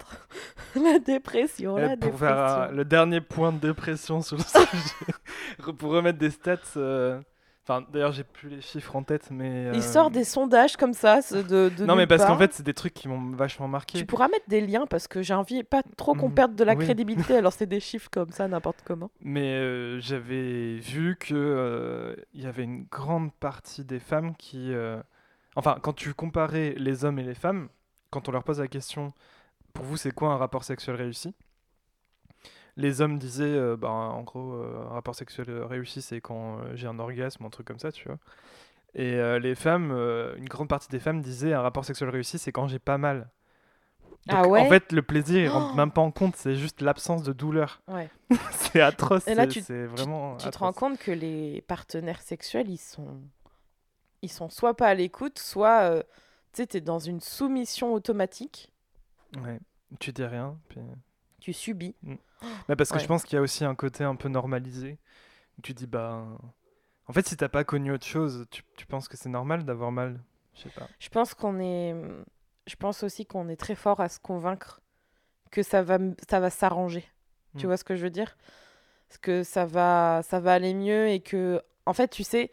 la 0.80 0.98
dépression, 0.98 1.76
Eh, 1.78 1.82
la 1.82 1.96
pour 1.96 2.18
faire 2.18 2.38
euh, 2.38 2.54
dépression. 2.54 2.76
le 2.76 2.84
dernier 2.84 3.20
point 3.20 3.52
de 3.52 3.58
dépression 3.58 4.22
sur 4.22 4.36
le 4.36 4.42
sujet, 4.42 5.72
pour 5.78 5.90
remettre 5.92 6.18
des 6.18 6.30
stats. 6.30 6.56
euh, 6.76 7.20
Enfin, 7.68 7.84
d'ailleurs, 7.92 8.12
j'ai 8.12 8.22
plus 8.22 8.48
les 8.48 8.60
chiffres 8.60 8.94
en 8.94 9.02
tête, 9.02 9.28
mais. 9.32 9.64
Il 9.72 9.78
euh, 9.78 9.82
sort 9.82 10.12
des 10.12 10.22
sondages 10.22 10.76
comme 10.76 10.92
ça, 10.92 11.18
de, 11.32 11.68
de 11.68 11.84
Non, 11.84 11.96
mais 11.96 12.06
parce 12.06 12.24
qu'en 12.24 12.38
fait, 12.38 12.52
c'est 12.52 12.62
des 12.62 12.74
trucs 12.74 12.94
qui 12.94 13.08
m'ont 13.08 13.34
vachement 13.34 13.66
marqué. 13.66 13.98
Tu 13.98 14.06
pourras 14.06 14.28
mettre 14.28 14.48
des 14.48 14.60
liens 14.60 14.86
parce 14.86 15.08
que 15.08 15.20
j'ai 15.20 15.34
envie 15.34 15.64
pas 15.64 15.82
trop 15.96 16.14
qu'on 16.14 16.28
Mhm. 16.28 16.34
perde 16.36 16.54
de 16.54 16.62
la 16.62 16.74
Oui. 16.76 16.84
crédibilité. 16.84 17.36
Alors, 17.36 17.52
c'est 17.52 17.66
des 17.66 17.80
chiffres 17.80 18.08
comme 18.12 18.30
ça, 18.30 18.46
n'importe 18.46 18.82
comment. 18.84 19.10
Mais 19.20 19.54
euh, 19.56 19.98
j'avais 19.98 20.76
vu 20.76 21.16
que 21.18 21.34
euh, 21.34 22.14
il 22.34 22.44
y 22.44 22.46
avait 22.46 22.62
une 22.62 22.84
grande 22.84 23.32
partie 23.34 23.84
des 23.84 23.98
femmes 23.98 24.36
qui, 24.36 24.72
euh, 24.72 25.02
enfin, 25.56 25.78
quand 25.82 25.92
tu 25.92 26.14
comparais 26.14 26.74
les 26.76 27.04
hommes 27.04 27.18
et 27.18 27.24
les 27.24 27.34
femmes, 27.34 27.68
quand 28.10 28.28
on 28.28 28.32
leur 28.32 28.44
pose 28.44 28.60
la 28.60 28.68
question, 28.68 29.12
pour 29.72 29.84
vous, 29.84 29.96
c'est 29.96 30.12
quoi 30.12 30.30
un 30.32 30.36
rapport 30.36 30.64
sexuel 30.64 30.96
réussi? 30.96 31.34
Les 32.76 33.00
hommes 33.00 33.18
disaient, 33.18 33.44
euh, 33.44 33.76
bah, 33.76 33.88
en 33.88 34.22
gros, 34.22 34.52
euh, 34.52 34.84
un 34.90 34.94
rapport 34.94 35.14
sexuel 35.14 35.50
réussi, 35.62 36.02
c'est 36.02 36.20
quand 36.20 36.58
euh, 36.58 36.72
j'ai 36.76 36.86
un 36.86 36.98
orgasme, 36.98 37.44
un 37.44 37.50
truc 37.50 37.66
comme 37.66 37.78
ça, 37.78 37.90
tu 37.90 38.06
vois. 38.06 38.18
Et 38.94 39.18
les 39.40 39.54
femmes, 39.54 39.90
une 40.38 40.48
grande 40.48 40.68
partie 40.68 40.88
des 40.88 40.98
femmes 41.00 41.20
disaient 41.20 41.52
un 41.52 41.60
rapport 41.60 41.84
sexuel 41.84 42.08
réussi, 42.08 42.38
c'est 42.38 42.50
quand 42.50 42.66
j'ai 42.66 42.78
pas 42.78 42.96
mal. 42.96 43.28
Donc, 44.26 44.38
Ah 44.38 44.48
ouais? 44.48 44.60
En 44.62 44.68
fait, 44.70 44.90
le 44.92 45.02
plaisir, 45.02 45.42
il 45.42 45.48
rentre 45.48 45.70
Oh 45.74 45.76
même 45.76 45.90
pas 45.90 46.00
en 46.00 46.10
compte, 46.10 46.34
c'est 46.36 46.54
juste 46.56 46.80
l'absence 46.80 47.22
de 47.22 47.34
douleur. 47.34 47.82
Ouais. 47.88 48.08
c'est 48.52 48.80
atroce. 48.80 49.28
Et 49.28 49.34
là, 49.34 49.44
c'est- 49.50 49.60
tu- 49.66 49.84
vraiment. 49.86 50.38
Tu 50.38 50.48
te 50.48 50.58
rends 50.58 50.72
compte 50.72 50.98
que 50.98 51.10
les 51.10 51.60
partenaires 51.68 52.22
sexuels, 52.22 52.70
ils 52.70 52.78
sont, 52.78 53.20
ils 54.26 54.32
sont 54.32 54.48
soit 54.50 54.74
pas 54.76 54.88
à 54.88 54.94
l'écoute, 54.94 55.38
soit 55.38 55.80
euh, 55.90 56.02
tu 56.52 56.62
sais, 56.62 56.66
t'es 56.66 56.80
dans 56.80 56.98
une 56.98 57.20
soumission 57.20 57.92
automatique. 57.94 58.72
Ouais. 59.42 59.58
Tu 60.00 60.12
dis 60.12 60.24
rien. 60.24 60.58
Puis... 60.68 60.80
Tu 61.40 61.52
subis. 61.52 61.94
Mais 62.68 62.76
parce 62.76 62.90
que 62.90 62.96
Ouais. 62.96 63.02
je 63.02 63.06
pense 63.06 63.24
qu'il 63.24 63.36
y 63.36 63.38
a 63.38 63.42
aussi 63.42 63.64
un 63.64 63.74
côté 63.74 64.04
un 64.04 64.16
peu 64.16 64.28
normalisé. 64.28 64.98
Tu 65.62 65.72
dis, 65.74 65.86
bah. 65.86 66.26
En 67.08 67.12
fait, 67.12 67.26
si 67.26 67.36
t'as 67.36 67.48
pas 67.48 67.62
connu 67.64 67.92
autre 67.92 68.06
chose, 68.06 68.46
tu, 68.50 68.62
tu 68.76 68.84
penses 68.86 69.06
que 69.08 69.16
c'est 69.16 69.28
normal 69.28 69.64
d'avoir 69.64 69.92
mal? 69.92 70.20
Je 70.54 70.62
sais 70.62 70.70
pas. 70.70 70.88
Je 70.98 71.08
pense 71.08 71.34
qu'on 71.34 71.60
est, 71.60 71.94
je 72.66 72.74
pense 72.76 73.02
aussi 73.04 73.26
qu'on 73.26 73.48
est 73.48 73.56
très 73.56 73.74
fort 73.76 74.00
à 74.00 74.08
se 74.08 74.18
convaincre 74.18 74.80
que 75.52 75.62
ça 75.62 75.82
va, 75.82 75.98
ça 76.28 76.40
va 76.40 76.50
s'arranger. 76.50 77.04
Tu 77.56 77.66
Mm. 77.66 77.68
vois 77.68 77.76
ce 77.76 77.84
que 77.84 77.94
je 77.94 78.02
veux 78.02 78.10
dire? 78.10 78.36
Parce 79.08 79.18
que 79.18 79.44
ça 79.44 79.66
va, 79.66 80.20
ça 80.24 80.40
va 80.40 80.54
aller 80.54 80.74
mieux 80.74 81.08
et 81.08 81.20
que, 81.20 81.62
en 81.86 81.92
fait, 81.92 82.08
tu 82.08 82.24
sais, 82.24 82.50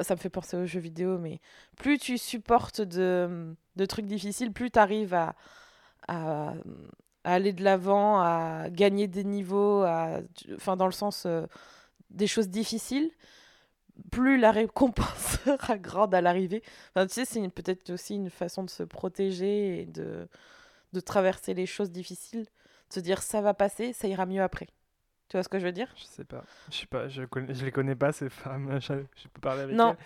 ça 0.00 0.14
me 0.14 0.20
fait 0.20 0.28
penser 0.28 0.56
aux 0.56 0.66
jeux 0.66 0.80
vidéo, 0.80 1.18
mais 1.18 1.40
plus 1.76 1.98
tu 1.98 2.18
supportes 2.18 2.80
de, 2.80 3.54
trucs 3.88 4.06
difficiles, 4.06 4.52
plus 4.52 4.70
tu 4.70 4.78
arrives 4.78 5.14
à, 5.14 5.34
aller 7.24 7.52
de 7.52 7.62
l'avant, 7.62 8.20
à 8.20 8.68
gagner 8.70 9.06
des 9.06 9.24
niveaux, 9.24 9.86
enfin, 10.56 10.76
dans 10.76 10.86
le 10.86 10.92
sens 10.92 11.24
euh, 11.26 11.46
des 12.10 12.26
choses 12.26 12.48
difficiles, 12.48 13.10
plus 14.10 14.38
la 14.38 14.50
récompense 14.50 15.38
sera 15.44 15.78
grande 15.78 16.14
à 16.14 16.20
l'arrivée. 16.20 16.62
Tu 16.96 17.08
sais, 17.08 17.24
c'est 17.24 17.48
peut-être 17.50 17.90
aussi 17.90 18.16
une 18.16 18.30
façon 18.30 18.64
de 18.64 18.70
se 18.70 18.82
protéger 18.82 19.82
et 19.82 19.86
de, 19.86 20.28
de 20.92 21.00
traverser 21.00 21.54
les 21.54 21.66
choses 21.66 21.92
difficiles, 21.92 22.42
de 22.42 22.94
se 22.94 23.00
dire 23.00 23.22
ça 23.22 23.40
va 23.40 23.54
passer, 23.54 23.92
ça 23.92 24.08
ira 24.08 24.26
mieux 24.26 24.42
après. 24.42 24.68
Tu 25.32 25.38
vois 25.38 25.44
ce 25.44 25.48
que 25.48 25.58
je 25.58 25.64
veux 25.64 25.72
dire? 25.72 25.88
Je 25.96 26.04
sais 26.04 26.24
pas. 26.24 26.44
Je 26.70 26.76
sais 26.76 26.86
pas. 26.86 27.08
Je, 27.08 27.22
connais, 27.22 27.54
je 27.54 27.64
les 27.64 27.72
connais 27.72 27.94
pas, 27.94 28.12
ces 28.12 28.28
femmes. 28.28 28.68
Je, 28.82 28.92
je 29.16 29.28
peux 29.28 29.40
parler 29.40 29.62
avec 29.62 29.74
Non. 29.74 29.92
elles. 29.92 29.96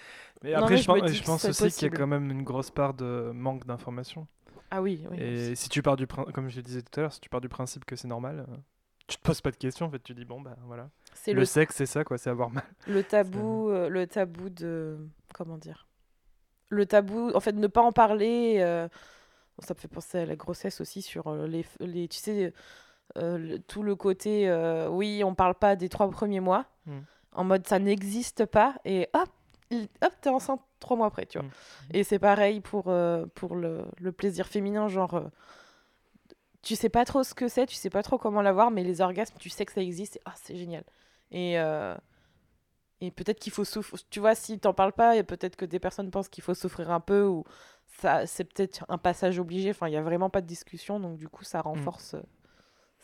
Mais 0.45 0.53
Non, 0.53 0.59
après, 0.59 0.75
mais 0.75 0.81
je, 0.83 0.87
pense, 0.87 1.11
je 1.11 1.23
pense 1.25 1.45
aussi 1.47 1.73
qu'il 1.73 1.89
y 1.91 1.93
a 1.93 1.97
quand 1.97 2.07
même 2.07 2.31
une 2.31 2.45
grosse 2.45 2.71
part 2.71 2.95
de 2.95 3.33
manque 3.35 3.67
d'information. 3.67 4.29
Ah 4.71 4.81
oui, 4.81 5.05
oui. 5.11 5.21
Et 5.21 5.57
si 5.57 5.69
tu 5.69 5.83
pars 5.83 5.97
du 5.97 6.07
principe, 6.07 6.33
comme 6.33 6.49
je 6.49 6.55
le 6.55 6.63
disais 6.63 6.81
tout 6.81 7.01
à 7.01 7.03
l'heure, 7.03 7.13
si 7.13 7.19
tu 7.19 7.29
pars 7.29 7.41
du 7.41 7.49
principe 7.49 7.85
que 7.85 7.97
c'est 7.97 8.07
normal, 8.07 8.47
euh, 8.49 8.57
tu 9.09 9.17
te 9.17 9.23
poses 9.23 9.41
pas 9.41 9.51
de 9.51 9.57
questions. 9.57 9.87
En 9.87 9.91
fait, 9.91 9.99
tu 9.99 10.15
dis 10.15 10.25
bon, 10.25 10.41
bah 10.41 10.57
voilà. 10.65 10.91
C'est 11.13 11.33
Le, 11.33 11.41
le, 11.41 11.45
sexe, 11.45 11.75
c'est 11.75 11.87
ça, 11.87 12.05
quoi. 12.05 12.19
C'est 12.19 12.31
avoir 12.31 12.51
mal. 12.51 12.63
le 12.87 13.03
tabou, 13.03 13.69
euh, 13.71 13.89
le 13.89 14.07
tabou 14.07 14.49
de 14.49 14.97
comment 15.35 15.59
dire? 15.59 15.89
Le 16.69 16.87
tabou, 16.87 17.33
en 17.35 17.41
fait, 17.41 17.51
ne 17.51 17.67
pas 17.67 17.83
en 17.83 17.91
parler. 17.91 18.59
euh, 18.61 18.87
Ça 19.59 19.75
me 19.75 19.81
fait 19.81 19.89
penser 19.89 20.19
à 20.19 20.25
la 20.27 20.37
grossesse 20.37 20.81
aussi 20.81 21.03
sur 21.03 21.35
les, 21.35 21.65
tu 22.07 22.17
sais, 22.17 22.53
le- 23.15 23.59
tout 23.59 23.83
le 23.83 23.95
côté. 23.95 24.49
euh, 24.49 24.89
oui, 24.89 25.23
on 25.25 25.35
parle 25.35 25.55
pas 25.55 25.77
des 25.77 25.89
trois 25.89 26.11
premiers 26.11 26.41
mois, 26.41 26.67
Mm. 26.87 26.99
en 27.33 27.45
mode 27.45 27.67
ça 27.67 27.79
n'existe 27.79 28.45
pas 28.47 28.75
et 28.85 29.09
hop, 29.15 29.29
hop, 30.03 30.13
t'es 30.21 30.29
enceinte 30.31 30.61
trois 30.81 30.97
mois 30.97 31.07
après, 31.07 31.27
tu 31.27 31.39
vois. 31.39 31.47
Mm. 31.47 31.51
Et 31.95 32.05
c'est 32.05 32.19
pareil 32.19 32.61
pour 32.61 32.89
euh, 32.89 33.27
pour 33.35 33.55
le, 33.57 33.85
le 33.99 34.13
plaisir 34.13 34.47
féminin, 34.47 34.89
genre. 34.89 35.15
euh, 35.15 35.29
tu 36.63 36.75
sais 36.75 36.89
pas 36.89 37.05
trop 37.05 37.23
ce 37.23 37.33
que 37.35 37.47
c'est, 37.49 37.67
tu 37.67 37.77
sais 37.77 37.91
pas 37.91 38.03
trop 38.03 38.19
comment 38.19 38.43
l'avoir, 38.43 38.71
mais 38.73 38.83
les 38.83 39.01
orgasmes, 39.01 39.37
tu 39.39 39.49
sais 39.51 39.65
que 39.65 39.73
ça 39.73 39.81
existe, 39.81 40.17
et 40.17 40.21
ah, 40.25 40.33
c'est 40.35 40.57
génial. 40.57 40.83
Et, 41.31 41.61
euh, 41.61 41.95
et 43.01 43.11
peut-être 43.13 43.39
qu'il 43.39 43.53
faut 43.53 43.65
souffrir. 43.65 44.01
Tu 44.11 44.19
vois, 44.19 44.35
si 44.35 44.59
t'en 44.59 44.75
parles 44.75 44.93
pas, 44.93 45.17
et 45.17 45.23
peut-être 45.23 45.55
que 45.55 45.65
des 45.65 45.79
personnes 45.79 46.11
pensent 46.11 46.29
qu'il 46.29 46.43
faut 46.43 46.55
souffrir 46.55 46.91
un 46.91 46.99
peu, 46.99 47.25
ou 47.25 47.45
ça, 48.01 48.27
c'est 48.27 48.43
peut-être 48.45 48.85
un 48.89 48.99
passage 48.99 49.39
obligé. 49.39 49.71
Enfin, 49.71 49.87
il 49.87 49.93
y 49.93 49.97
a 49.97 50.03
vraiment 50.03 50.29
pas 50.29 50.41
de 50.41 50.47
discussion, 50.47 50.99
donc 50.99 51.19
du 51.19 51.29
coup, 51.29 51.45
ça 51.45 51.61
renforce 51.61 52.15
euh, 52.15 52.23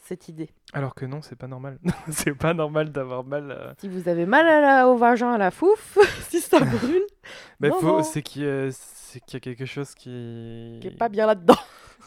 cette 0.05 0.29
idée. 0.29 0.51
Alors 0.73 0.95
que 0.95 1.07
non, 1.07 1.23
c'est 1.23 1.37
pas 1.37 1.47
normal. 1.49 1.79
c'est 2.11 2.35
pas 2.35 2.55
normal 2.55 2.91
d'avoir 2.93 3.25
mal. 3.25 3.51
euh. 3.51 3.73
Si 3.81 3.89
vous 3.89 4.09
avez 4.09 4.27
mal 4.27 4.47
à 4.47 4.61
la- 4.61 4.89
au 4.89 4.97
vagin, 4.97 5.33
à 5.33 5.39
la 5.39 5.51
fouf, 5.51 5.99
si 6.29 6.41
ça 6.41 6.61
brûle, 6.61 7.03
Mais 7.61 7.69
Non, 7.69 7.81
faut, 7.81 7.87
non. 7.99 8.03
c'est 8.03 8.23
qu'il 8.23 8.43
y, 8.43 8.47
a- 8.49 8.71
c'est 8.73 9.21
qu'il 9.21 9.35
y 9.35 9.37
a 9.37 9.41
quelque 9.41 9.67
chose 9.67 9.95
qui. 9.95 10.79
qui 10.81 10.89
est 10.89 10.99
pas 10.99 11.09
bien 11.09 11.27
là-dedans. 11.27 11.57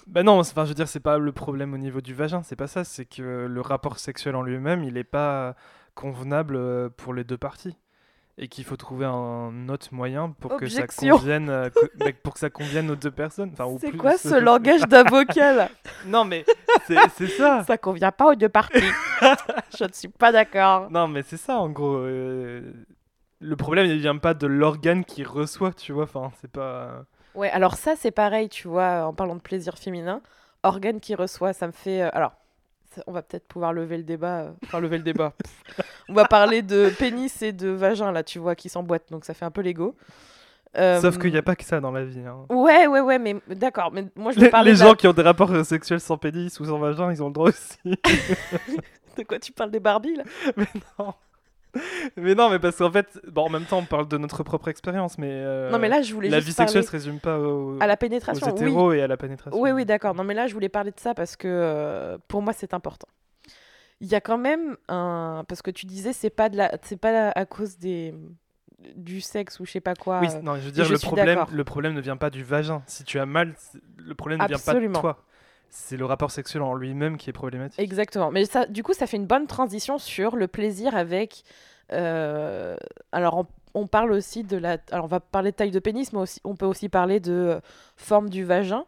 Bah 0.08 0.24
non, 0.24 0.44
c'est- 0.44 0.52
enfin, 0.52 0.66
je 0.66 0.70
veux 0.70 0.76
dire, 0.76 0.88
c'est 0.88 1.00
pas 1.00 1.18
le 1.18 1.32
problème 1.32 1.74
au 1.74 1.78
niveau 1.78 2.02
du 2.02 2.14
vagin, 2.14 2.44
c'est 2.44 2.56
pas 2.56 2.68
ça. 2.68 2.84
C'est 2.84 3.06
que 3.06 3.22
le 3.48 3.62
rapport 3.62 3.98
sexuel 4.00 4.36
en 4.36 4.44
lui-même, 4.44 4.84
il 4.84 4.98
est 4.98 5.04
pas 5.04 5.56
convenable 5.96 6.56
euh, 6.58 6.90
pour 6.96 7.14
les 7.14 7.24
deux 7.24 7.38
parties. 7.38 7.76
Et 8.38 8.50
qu'il 8.50 8.66
faut 8.66 8.76
trouver 8.76 9.06
un 9.06 9.70
autre 9.70 9.88
moyen 9.94 10.32
pour 10.42 10.58
que 10.58 10.68
ça 10.68 10.86
convienne, 10.88 11.50
euh, 11.50 11.70
pour 12.24 12.34
que 12.34 12.40
ça 12.40 12.50
convienne 12.50 12.92
aux 12.92 12.98
deux 12.98 13.10
personnes. 13.12 13.52
Enfin, 13.54 13.74
C'est 13.80 13.96
quoi 13.96 14.18
ce 14.18 14.36
langage 14.38 14.82
d'avocat 14.90 15.54
là? 15.54 15.70
Non, 16.06 16.26
mais 16.26 16.44
c'est 16.86 17.28
ça. 17.28 17.64
Ça 17.68 17.78
convient 17.78 18.12
pas 18.12 18.32
aux 18.32 18.36
deux 18.36 18.50
parties. 18.50 18.84
Je 19.78 19.86
ne 19.86 19.92
suis 19.94 20.10
pas 20.10 20.34
d'accord. 20.34 20.92
Non, 20.92 21.08
mais 21.08 21.24
c'est 21.24 21.38
ça 21.38 21.58
en 21.60 21.70
gros. 21.70 21.96
euh, 22.00 22.74
Le 23.40 23.56
problème, 23.56 23.86
il 23.86 24.00
vient 24.00 24.18
pas 24.18 24.34
de 24.34 24.48
l'organe 24.48 25.06
qui 25.06 25.24
reçoit, 25.24 25.72
tu 25.72 25.94
vois. 25.94 26.04
Enfin, 26.04 26.30
c'est 26.42 26.52
pas. 26.52 27.06
Ouais, 27.36 27.50
alors 27.52 27.76
ça 27.76 27.96
c'est 27.98 28.12
pareil, 28.12 28.50
tu 28.50 28.68
vois, 28.68 29.06
en 29.06 29.14
parlant 29.14 29.36
de 29.36 29.42
plaisir 29.42 29.78
féminin, 29.78 30.22
organe 30.64 31.00
qui 31.00 31.16
reçoit, 31.16 31.54
ça 31.54 31.68
me 31.68 31.72
fait... 31.74 32.02
euh, 32.02 32.10
alors, 32.12 32.34
on 33.08 33.12
va 33.12 33.22
peut-être 33.22 33.48
pouvoir 33.48 33.74
lever 33.74 33.98
le 33.98 34.04
débat, 34.04 34.42
euh, 34.42 34.52
enfin 34.66 34.80
lever 34.80 34.98
le 34.98 35.04
débat. 35.04 35.34
On 36.10 36.14
va 36.14 36.26
parler 36.26 36.62
de 36.62 36.90
pénis 37.00 37.42
et 37.42 37.52
de 37.52 37.70
vagin, 37.70 38.12
là, 38.12 38.24
tu 38.24 38.38
vois, 38.38 38.54
qui 38.56 38.70
s'emboîtent, 38.70 39.10
donc 39.10 39.26
ça 39.26 39.34
fait 39.34 39.46
un 39.46 39.50
peu 39.52 39.62
l'ego. 39.62 39.96
Euh, 40.78 41.02
Sauf 41.02 41.18
qu'il 41.18 41.32
n'y 41.32 41.38
a 41.38 41.42
pas 41.42 41.56
que 41.56 41.64
ça 41.64 41.80
dans 41.80 41.92
la 41.92 42.04
vie. 42.06 42.20
hein. 42.20 42.46
Ouais, 42.50 42.86
ouais, 42.86 43.00
ouais, 43.00 43.18
mais 43.18 43.36
d'accord, 43.48 43.92
mais 43.92 44.06
moi 44.16 44.32
je 44.34 44.40
Les, 44.40 44.50
parler 44.50 44.72
les 44.72 44.78
gens 44.78 44.94
qui 44.94 45.08
ont 45.08 45.14
des 45.14 45.22
rapports 45.24 45.66
sexuels 45.66 46.00
sans 46.02 46.18
pénis 46.18 46.60
ou 46.60 46.66
sans 46.66 46.78
vagin, 46.78 47.12
ils 47.12 47.24
ont 47.24 47.28
le 47.28 47.34
droit 47.34 47.50
aussi. 47.50 47.78
de 49.18 49.24
quoi 49.24 49.40
tu 49.40 49.52
parles 49.52 49.72
des 49.72 49.80
Barbies, 49.80 50.16
là? 50.16 50.24
Mais 50.58 50.68
non. 51.00 51.14
Mais 52.18 52.36
non, 52.36 52.50
mais 52.50 52.60
parce 52.60 52.78
qu'en 52.78 52.92
fait, 52.92 53.20
bon, 53.28 53.44
en 53.46 53.50
même 53.50 53.66
temps, 53.66 53.80
on 53.80 53.86
parle 53.86 54.08
de 54.08 54.18
notre 54.18 54.44
propre 54.44 54.68
expérience, 54.70 55.18
mais. 55.18 55.30
euh, 55.32 55.70
Non, 55.72 55.80
mais 55.80 55.90
là 55.90 56.02
je 56.02 56.14
voulais 56.14 56.30
La 56.30 56.38
juste 56.40 56.50
vie 56.50 56.54
sexuelle 56.54 56.84
se 56.84 56.92
résume 56.92 57.20
pas 57.20 57.36
à 57.36 57.38
la 57.38 57.44
aux 57.44 57.78
oui. 57.78 58.50
hétéros 58.50 58.94
et 58.94 59.02
à 59.02 59.08
la 59.08 59.18
pénétration. 59.18 59.60
Oui, 59.60 59.72
oui, 59.72 59.86
d'accord. 59.86 60.16
Non, 60.16 60.24
mais 60.24 60.34
là, 60.34 60.48
je 60.48 60.54
voulais 60.54 60.70
parler 60.70 60.92
de 60.92 61.00
ça 61.00 61.14
parce 61.14 61.36
que 61.36 61.48
euh, 61.50 62.18
pour 62.28 62.42
moi, 62.42 62.54
c'est 62.54 62.74
important. 62.74 63.08
Il 64.02 64.08
y 64.08 64.16
a 64.16 64.22
quand 64.22 64.38
même 64.38 64.78
un. 64.88 65.44
Parce 65.48 65.62
que 65.62 65.72
tu 65.72 65.86
disais, 65.86 66.14
c'est 66.14 66.30
pas, 66.30 66.50
de 66.50 66.58
la... 66.58 66.72
c'est 66.82 66.98
pas 67.00 67.30
à 67.30 67.46
cause 67.46 67.78
des... 67.78 68.14
du 68.96 69.22
sexe 69.22 69.60
ou 69.60 69.66
je 69.66 69.72
sais 69.72 69.82
pas 69.82 69.96
quoi. 69.96 70.20
Oui, 70.22 70.28
euh, 70.34 70.42
non, 70.42 70.56
je 70.56 70.62
veux 70.62 70.72
dire, 70.72 70.86
je 70.86 70.94
le 70.94 71.00
problème, 71.00 71.46
le 71.52 71.64
problème 71.64 71.94
ne 71.94 72.02
vient 72.02 72.18
pas 72.18 72.30
du 72.30 72.44
vagin. 72.44 72.84
Si 72.88 73.04
tu 73.04 73.20
as 73.20 73.26
mal, 73.26 73.56
le 73.98 74.16
problème 74.16 74.40
ne 74.42 74.48
vient 74.48 74.58
pas 74.58 74.74
de 74.74 74.78
Absolument. 74.78 75.00
toi. 75.02 75.24
C'est 75.70 75.98
le 75.98 76.06
rapport 76.06 76.32
sexuel 76.32 76.64
en 76.64 76.76
lui-même 76.76 77.18
qui 77.18 77.30
est 77.30 77.34
problématique. 77.34 77.80
Exactement. 77.80 78.32
Mais 78.32 78.46
ça, 78.46 78.66
du 78.66 78.84
coup, 78.84 78.94
ça 78.94 79.08
fait 79.08 79.18
une 79.18 79.28
bonne 79.28 79.48
transition 79.48 79.98
sur 79.98 80.36
le 80.36 80.48
plaisir 80.48 80.96
avec. 80.96 81.44
euh, 81.92 82.76
Alors, 83.12 83.46
on, 83.74 83.88
parle 83.88 84.12
aussi 84.12 84.44
de 84.44 84.58
la. 84.58 84.78
Alors, 84.92 85.06
on 85.06 85.10
va 85.10 85.20
parler 85.20 85.52
de 85.52 85.56
taille 85.56 85.72
de 85.72 85.80
pénis, 85.80 86.14
mais 86.14 86.20
aussi, 86.20 86.40
on 86.44 86.56
peut 86.56 86.66
aussi 86.66 86.90
parler 86.90 87.20
de 87.20 87.34
euh, 87.34 87.60
forme 87.96 88.30
du 88.30 88.44
vagin 88.44 88.86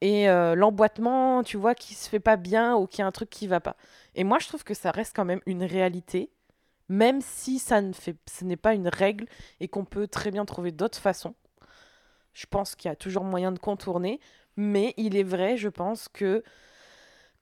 et 0.00 0.28
euh, 0.28 0.54
l'emboîtement, 0.54 1.42
tu 1.42 1.56
vois, 1.56 1.74
qui 1.74 1.94
se 1.94 2.08
fait 2.08 2.20
pas 2.20 2.36
bien 2.36 2.76
ou 2.76 2.86
qui 2.86 3.02
a 3.02 3.06
un 3.06 3.12
truc 3.12 3.30
qui 3.30 3.46
va 3.46 3.60
pas. 3.60 3.76
Et 4.14 4.24
moi, 4.24 4.38
je 4.38 4.46
trouve 4.46 4.64
que 4.64 4.74
ça 4.74 4.90
reste 4.90 5.14
quand 5.14 5.24
même 5.24 5.40
une 5.46 5.64
réalité, 5.64 6.30
même 6.88 7.20
si 7.20 7.58
ça 7.58 7.80
ne 7.80 7.92
fait, 7.92 8.16
ce 8.30 8.44
n'est 8.44 8.56
pas 8.56 8.74
une 8.74 8.88
règle 8.88 9.26
et 9.60 9.68
qu'on 9.68 9.84
peut 9.84 10.06
très 10.06 10.30
bien 10.30 10.44
trouver 10.44 10.72
d'autres 10.72 10.98
façons. 10.98 11.34
Je 12.32 12.46
pense 12.46 12.76
qu'il 12.76 12.88
y 12.88 12.92
a 12.92 12.96
toujours 12.96 13.24
moyen 13.24 13.50
de 13.50 13.58
contourner, 13.58 14.20
mais 14.58 14.92
il 14.96 15.16
est 15.16 15.22
vrai, 15.22 15.56
je 15.56 15.68
pense 15.68 16.08
que 16.08 16.42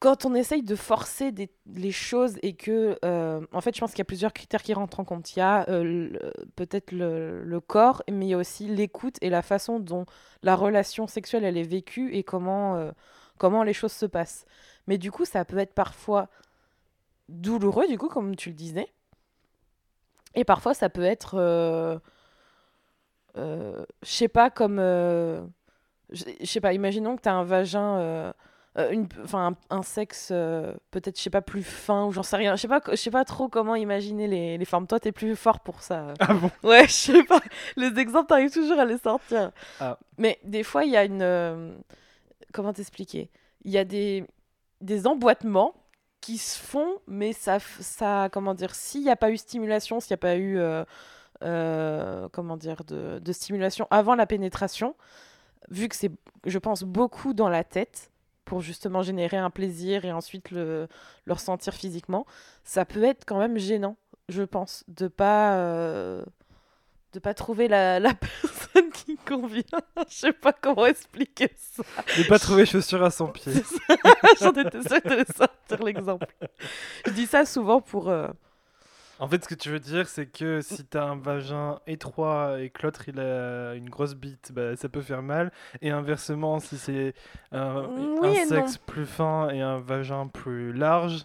quand 0.00 0.26
on 0.26 0.35
essaye 0.35 0.62
de 0.62 0.76
forcer 0.76 1.33
des- 1.33 1.50
les 1.66 1.90
choses 1.92 2.37
et 2.42 2.55
que, 2.55 2.98
euh, 3.05 3.40
en 3.52 3.61
fait, 3.62 3.74
je 3.74 3.81
pense 3.81 3.92
qu'il 3.92 4.00
y 4.00 4.02
a 4.02 4.05
plusieurs 4.05 4.35
critères 4.35 4.62
qui 4.62 4.74
rentrent 4.74 5.00
en 5.00 5.05
compte. 5.05 5.35
Il 5.35 5.38
y 5.38 5.42
a 5.42 5.66
euh, 5.70 6.11
peut-être 6.57 6.92
le, 6.92 7.59
corps, 7.66 8.02
mais 8.11 8.26
il 8.26 8.29
y 8.29 8.35
a 8.35 8.37
aussi 8.37 8.68
l'écoute 8.68 9.16
et 9.22 9.31
la 9.31 9.40
façon 9.40 9.81
dont 9.81 10.05
la 10.42 10.55
relation 10.57 11.07
sexuelle 11.07 11.44
elle 11.44 11.57
est 11.57 11.62
vécue 11.62 12.12
et 12.14 12.22
comment, 12.22 12.76
euh, 12.76 12.92
comment 13.38 13.62
les 13.62 13.72
choses 13.72 13.92
se 13.92 14.07
passent. 14.07 14.44
Mais 14.87 14.98
du 14.98 15.11
coup, 15.11 15.24
ça 15.24 15.44
peut 15.46 15.59
être 15.59 15.74
parfois 15.74 16.29
douloureux, 17.31 17.88
du 17.88 17.98
coup, 17.98 18.09
comme 18.09 18.37
tu 18.37 18.50
le 18.50 18.57
disais. 18.57 18.88
Et 20.35 20.44
parfois, 20.44 20.74
ça 20.74 20.90
peut 20.90 21.05
être, 21.05 21.38
je 23.35 23.81
sais 24.02 24.29
pas, 24.29 24.50
comme, 24.50 24.79
je 26.11 26.25
je 26.40 26.47
sais 26.47 26.61
pas, 26.61 26.73
imaginons 26.73 27.16
que 27.16 27.23
tu 27.23 27.29
as 27.29 27.35
un 27.35 27.45
vagin, 27.45 27.99
euh, 27.99 28.33
euh, 28.79 28.90
une, 28.90 29.09
un, 29.33 29.55
un 29.71 29.83
sexe 29.83 30.29
euh, 30.33 30.75
peut-être, 30.90 31.16
je 31.19 31.23
sais 31.23 31.31
pas, 31.31 31.40
plus 31.42 31.62
fin 31.62 32.05
ou 32.07 32.12
j'en 32.12 32.23
sais 32.23 32.37
rien. 32.37 32.57
Je 32.57 32.62
sais 32.62 32.69
pas, 32.69 32.81
je 32.90 32.97
sais 32.97 33.11
pas 33.11 33.25
trop 33.25 33.49
comment 33.49 33.75
imaginer 33.75 34.27
les, 34.29 34.59
les 34.59 34.64
formes. 34.64 34.87
Toi, 34.87 35.01
t'es 35.01 35.12
plus 35.12 35.35
fort 35.37 35.61
pour 35.61 35.83
ça. 35.83 36.14
Ah 36.21 36.35
bon? 36.35 36.51
Ouais, 36.62 36.87
je 36.87 36.92
sais 36.92 37.25
pas. 37.25 37.40
Les 37.77 37.99
exemples, 37.99 38.29
t'arrives 38.29 38.53
toujours 38.53 38.79
à 38.79 38.85
les 38.85 38.99
sortir. 38.99 39.51
Ah. 39.81 39.99
Mais 40.19 40.38
des 40.45 40.62
fois, 40.62 40.85
il 40.85 40.90
y 40.92 40.97
a 40.97 41.05
une. 41.05 41.23
euh, 41.23 41.75
comment 42.53 42.73
t'expliquer? 42.73 43.31
Il 43.64 43.73
y 43.73 43.79
a 43.79 43.85
des, 43.85 44.25
des 44.81 45.07
emboîtements 45.07 45.75
qui 46.21 46.38
se 46.38 46.59
font, 46.59 46.99
mais 47.07 47.33
ça, 47.33 47.59
ça 47.81 48.29
comment 48.33 48.55
dire, 48.55 48.75
s'il 48.75 49.03
n'y 49.03 49.11
a 49.11 49.16
pas 49.16 49.31
eu 49.31 49.37
stimulation, 49.37 50.01
s'il 50.01 50.12
n'y 50.12 50.14
a 50.14 50.19
pas 50.19 50.37
eu 50.37 50.59
comment 52.33 52.57
dire, 52.57 52.85
de, 52.85 53.19
de 53.21 53.33
stimulation 53.33 53.87
avant 53.90 54.14
la 54.14 54.27
pénétration, 54.27 54.95
vu 55.70 55.88
que 55.88 55.96
c'est, 55.96 56.11
je 56.46 56.59
pense, 56.59 56.83
beaucoup 56.83 57.35
dans 57.35 57.48
la 57.48 57.64
tête 57.64 58.11
pour 58.44 58.61
justement 58.61 59.02
générer 59.02 59.37
un 59.37 59.50
plaisir 59.50 60.05
et 60.05 60.12
ensuite 60.12 60.50
le, 60.50 60.88
le 61.24 61.33
ressentir 61.33 61.74
physiquement, 61.74 62.26
ça 62.64 62.85
peut 62.85 63.02
être 63.02 63.24
quand 63.26 63.38
même 63.38 63.59
gênant, 63.59 63.96
je 64.29 64.42
pense, 64.42 64.85
de 64.88 65.09
pas 65.09 65.57
euh, 65.57 66.24
de 67.12 67.18
pas 67.18 67.35
trouver 67.35 67.66
la, 67.66 67.98
la 67.98 68.14
personne 68.42 68.90
qui 68.90 69.16
convient. 69.16 69.62
je 70.09 70.14
sais 70.14 70.33
pas 70.33 70.52
comment 70.52 70.87
expliquer 70.87 71.50
ça. 71.57 71.83
De 72.18 72.29
pas 72.29 72.38
trouver 72.38 72.66
chaussures 72.66 73.02
à 73.02 73.11
son 73.11 73.29
pied. 73.29 73.52
J'en 74.40 74.52
étais 74.52 74.83
sûre 74.83 75.00
de 75.02 75.24
sortir 75.35 75.83
l'exemple. 75.85 76.26
Je 77.07 77.12
dis 77.12 77.26
ça 77.26 77.46
souvent 77.46 77.81
pour 77.81 78.11
euh, 78.11 78.29
En 79.18 79.29
fait, 79.29 79.42
ce 79.42 79.48
que 79.48 79.55
tu 79.55 79.70
veux 79.70 79.79
dire, 79.81 80.07
c'est 80.09 80.26
que 80.26 80.61
si 80.61 80.85
t'as 80.85 81.05
un 81.05 81.16
vagin 81.16 81.79
étroit 81.87 82.61
et 82.61 82.68
que 82.70 82.83
l'autre 82.83 83.09
il 83.09 83.18
a 83.18 83.74
une 83.74 83.88
grosse 83.88 84.14
bite, 84.14 84.52
bah, 84.55 84.76
ça 84.76 84.88
peut 84.90 85.00
faire 85.00 85.22
mal. 85.22 85.52
Et 85.81 85.90
inversement, 85.90 86.59
si 86.61 86.76
c'est 86.76 87.14
un, 87.52 87.87
Oui 87.96 88.18
un 88.22 88.33
et 88.33 88.42
non. 88.42 88.48
sexe 88.48 88.76
plus 88.79 89.07
fin 89.07 89.48
et 89.50 89.62
un 89.62 89.79
vagin 89.79 90.26
plus 90.26 90.72
large, 90.74 91.24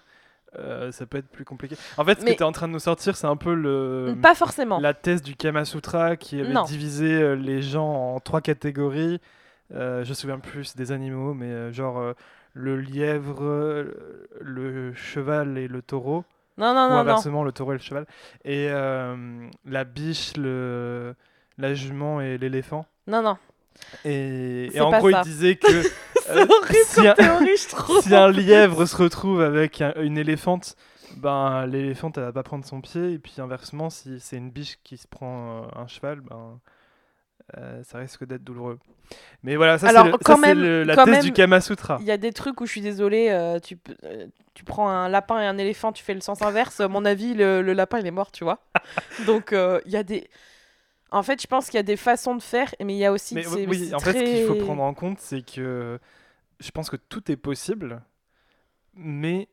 euh, 0.58 0.91
ça 0.93 1.06
peut 1.06 1.17
être 1.17 1.27
plus 1.30 1.43
compliqué. 1.45 1.75
En 1.97 2.06
fait, 2.06 2.19
ce 2.19 2.23
Mais- 2.25 2.32
que 2.32 2.38
tu 2.38 2.43
es 2.43 2.45
en 2.45 2.51
train 2.54 2.67
de 2.69 2.73
nous 2.73 2.80
sortir, 2.80 3.17
c'est 3.17 3.27
un 3.27 3.36
peu 3.38 3.54
le, 3.54 4.15
pas 4.21 4.36
forcément. 4.36 4.80
la 4.80 4.93
thèse 4.93 5.21
du 5.21 5.36
Kama 5.36 5.65
Sutra 5.65 6.15
qui 6.15 6.39
avait 6.39 6.54
Non. 6.54 6.63
divisé 6.63 7.12
euh, 7.21 7.36
les 7.36 7.62
gens 7.62 8.15
en 8.15 8.19
trois 8.21 8.39
catégories. 8.41 9.19
Euh, 9.73 10.04
je 10.06 10.10
me 10.10 10.13
souviens 10.13 10.39
plus 10.39 10.75
des 10.77 10.91
animaux, 10.93 11.34
mais 11.34 11.45
euh, 11.47 11.71
genre 11.73 11.99
euh, 11.99 12.13
le 12.54 12.75
lièvre, 12.77 13.86
le 14.41 14.93
cheval 14.93 15.58
et 15.58 15.67
le 15.67 15.82
taureau 15.82 16.23
Non 16.58 16.74
non 16.74 16.86
ou 16.86 16.90
non 16.90 16.90
non. 16.90 16.98
inversement 17.00 17.44
le 17.44 17.52
taureau 17.52 17.72
et 17.74 17.76
le 17.78 17.82
cheval 17.82 18.06
et 18.44 18.68
euh, 18.70 19.48
la 19.66 19.84
biche 19.84 20.34
le 20.38 21.16
la 21.58 21.74
jument 21.74 22.22
et 22.22 22.38
l'éléphant 22.38 22.86
Non 23.08 23.22
non. 23.22 23.38
et, 24.06 24.70
et 24.74 24.82
en 24.82 24.92
gros 24.92 25.10
ça. 25.12 25.22
il 25.26 25.30
disait 25.30 25.56
que 25.56 25.68
euh, 26.30 26.46
si 26.86 27.08
un- 27.08 27.14
théorie, 27.14 27.58
si 28.02 28.14
un 28.16 28.30
lièvre 28.30 28.86
se 28.86 28.96
retrouve 28.96 29.42
avec 29.42 29.82
un- 29.82 29.94
une 30.02 30.18
éléphante 30.18 30.76
ben 31.18 31.66
l'éléphante 31.66 32.18
elle 32.18 32.24
va 32.26 32.32
pas 32.34 32.44
prendre 32.44 32.66
son 32.66 32.80
pied 32.82 33.14
et 33.14 33.20
puis 33.20 33.36
inversement 33.40 33.90
si 33.90 34.20
c'est 34.20 34.38
une 34.38 34.50
biche 34.52 34.78
qui 34.84 34.98
se 34.98 35.08
prend 35.08 35.64
euh, 35.64 35.68
un 35.82 35.88
cheval 35.88 36.22
ben 36.22 36.60
euh, 37.58 37.84
ça 37.84 37.98
risque 37.98 38.26
d'être 38.26 38.44
douloureux 38.44 38.80
mais 39.44 39.58
voilà 39.58 39.78
ça 39.78 39.88
c'est 39.88 39.94
la 39.94 40.12
quand 40.24 40.42
thèse 40.42 40.56
même, 40.56 41.22
du 41.22 41.34
Kama 41.34 41.60
Sutra 41.60 41.98
Il 42.00 42.08
y 42.08 42.12
a 42.12 42.18
des 42.18 42.32
trucs 42.32 42.62
où 42.62 42.66
je 42.66 42.72
suis 42.72 42.82
désolée, 42.82 43.30
euh, 43.30 43.60
tu, 43.60 43.78
euh, 44.04 44.28
tu 44.54 44.64
prends 44.64 44.90
un 44.90 45.10
lapin 45.10 45.42
et 45.42 45.46
un 45.46 45.58
éléphant, 45.58 45.92
tu 45.92 46.02
fais 46.04 46.14
le 46.14 46.22
sens 46.22 46.42
inverse. 46.42 46.80
À 46.80 46.88
mon 46.88 47.04
avis, 47.04 47.34
le, 47.34 47.62
le 47.62 47.74
lapin, 47.74 48.00
il 48.00 48.08
est 48.08 48.12
mort, 48.12 48.32
tu 48.32 48.46
vois. 48.46 48.60
Donc, 49.26 49.52
il 49.52 49.92
y 49.92 49.98
a 49.98 50.04
des. 50.04 50.30
En 51.10 51.24
fait, 51.24 51.42
je 51.42 51.48
pense 51.48 51.66
qu'il 51.66 51.76
y 51.76 51.80
a 51.80 51.84
des 51.84 51.98
façons 51.98 52.36
de 52.36 52.42
faire, 52.42 52.74
mais 52.80 52.94
il 52.94 53.00
y 53.00 53.06
a 53.06 53.12
aussi. 53.12 53.36
Mais 53.36 53.46
oui, 53.46 53.94
en 53.94 54.00
fait, 54.00 54.14
ce 54.14 54.24
qu'il 54.24 54.48
faut 54.48 54.64
prendre 54.64 54.84
en 54.84 54.94
compte, 54.94 55.20
c'est 55.20 55.42
que 55.42 56.00
je 56.62 56.72
pense 56.72 56.90
que 56.90 56.96
tout 56.96 57.30
est 57.30 57.38
possible, 57.38 58.02
mais 58.94 59.50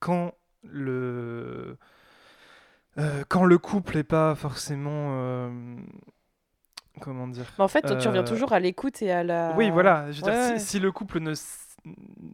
quand 0.00 0.32
le 0.64 1.76
quand 3.28 3.44
le 3.44 3.58
couple 3.58 3.98
n'est 3.98 4.02
pas 4.02 4.34
forcément 4.34 5.46
comment 6.98 7.26
dire 7.28 7.46
Mais 7.58 7.64
en 7.64 7.68
fait, 7.68 7.82
tu 7.82 8.08
reviens 8.08 8.22
Euh, 8.22 8.26
toujours 8.26 8.52
à 8.52 8.60
l'écoute 8.60 9.00
et 9.02 9.10
à 9.12 9.22
la. 9.24 9.54
oui 9.56 9.70
voilà 9.70 10.10
je 10.12 10.16
veux 10.22 10.30
dire, 10.30 10.32
Ouais, 10.52 10.58
si- 10.58 10.78
le 10.80 10.92
couple 10.92 11.20
ne 11.20 11.32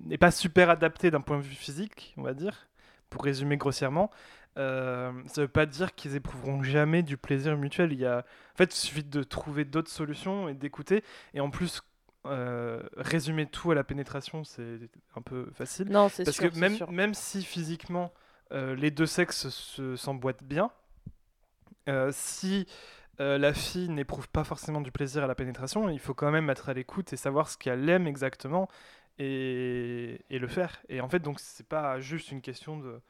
n'est 0.07 0.19
pas 0.19 0.31
super 0.31 0.71
adapté 0.71 1.11
d'un 1.11 1.21
point 1.21 1.37
de 1.37 1.43
vue 1.43 1.55
physique 1.55 2.15
on 2.17 2.23
va 2.23 2.35
dire 2.35 2.69
pour 3.11 3.23
résumer 3.25 3.57
grossièrement 3.57 4.11
euh, 4.57 5.13
ça 5.27 5.43
veut 5.43 5.49
pas 5.49 5.67
dire 5.67 5.95
qu'ils 5.95 6.15
éprouveront 6.17 6.63
jamais 6.63 7.03
du 7.03 7.17
plaisir 7.17 7.57
mutuel 7.57 7.93
il 7.93 7.99
y 8.01 8.07
a 8.07 8.19
en 8.19 8.57
fait 8.57 8.75
il 8.75 8.79
suffit 8.79 9.05
de 9.05 9.23
trouver 9.23 9.65
d'autres 9.65 9.91
solutions 9.91 10.49
et 10.49 10.55
d'écouter 10.55 11.05
et 11.35 11.41
en 11.41 11.51
plus 11.51 11.83
euh, 12.27 12.83
résumer 12.97 13.47
tout 13.47 13.71
à 13.71 13.75
la 13.75 13.85
pénétration 13.85 14.45
c'est 14.45 14.79
un 15.17 15.21
peu 15.23 15.51
facile 15.53 15.89
Non, 15.91 16.09
c'est 16.09 16.25
parce 16.25 16.37
sûr. 16.39 16.51
que 16.51 16.59
même, 16.59 16.75
sûr. 16.77 16.91
même 16.91 17.13
si 17.15 17.43
physiquement 17.45 18.13
euh, 18.53 18.75
les 18.75 18.91
deux 18.91 19.07
sexes 19.07 19.49
se- 19.51 19.95
s'emboîtent 19.97 20.43
bien, 20.45 20.71
si 22.13 22.67
euh, 23.21 23.39
la 23.39 23.55
fille 23.55 23.89
n'éprouve 23.89 24.29
pas 24.29 24.45
forcément 24.45 24.81
du 24.81 24.91
plaisir 24.91 25.25
à 25.25 25.27
la 25.27 25.35
pénétration, 25.35 25.89
il 25.89 25.99
faut 25.99 26.15
quand 26.15 26.31
même 26.31 26.51
être 26.51 26.69
à 26.69 26.75
l'écoute 26.75 27.13
et 27.13 27.17
savoir 27.17 27.49
ce 27.49 27.57
qu'elle 27.57 27.89
aime 27.89 28.07
exactement 28.07 28.69
et, 29.19 30.21
et 30.31 30.39
le 30.39 30.49
faire. 30.49 30.83
Et 30.89 31.01
en 31.01 31.09
fait, 31.09 31.21
donc 31.21 31.41
c'est 31.41 31.67
pas 31.67 32.01
juste 32.01 32.33
une 32.33 32.41
question 32.41 32.79
de, 32.79 33.01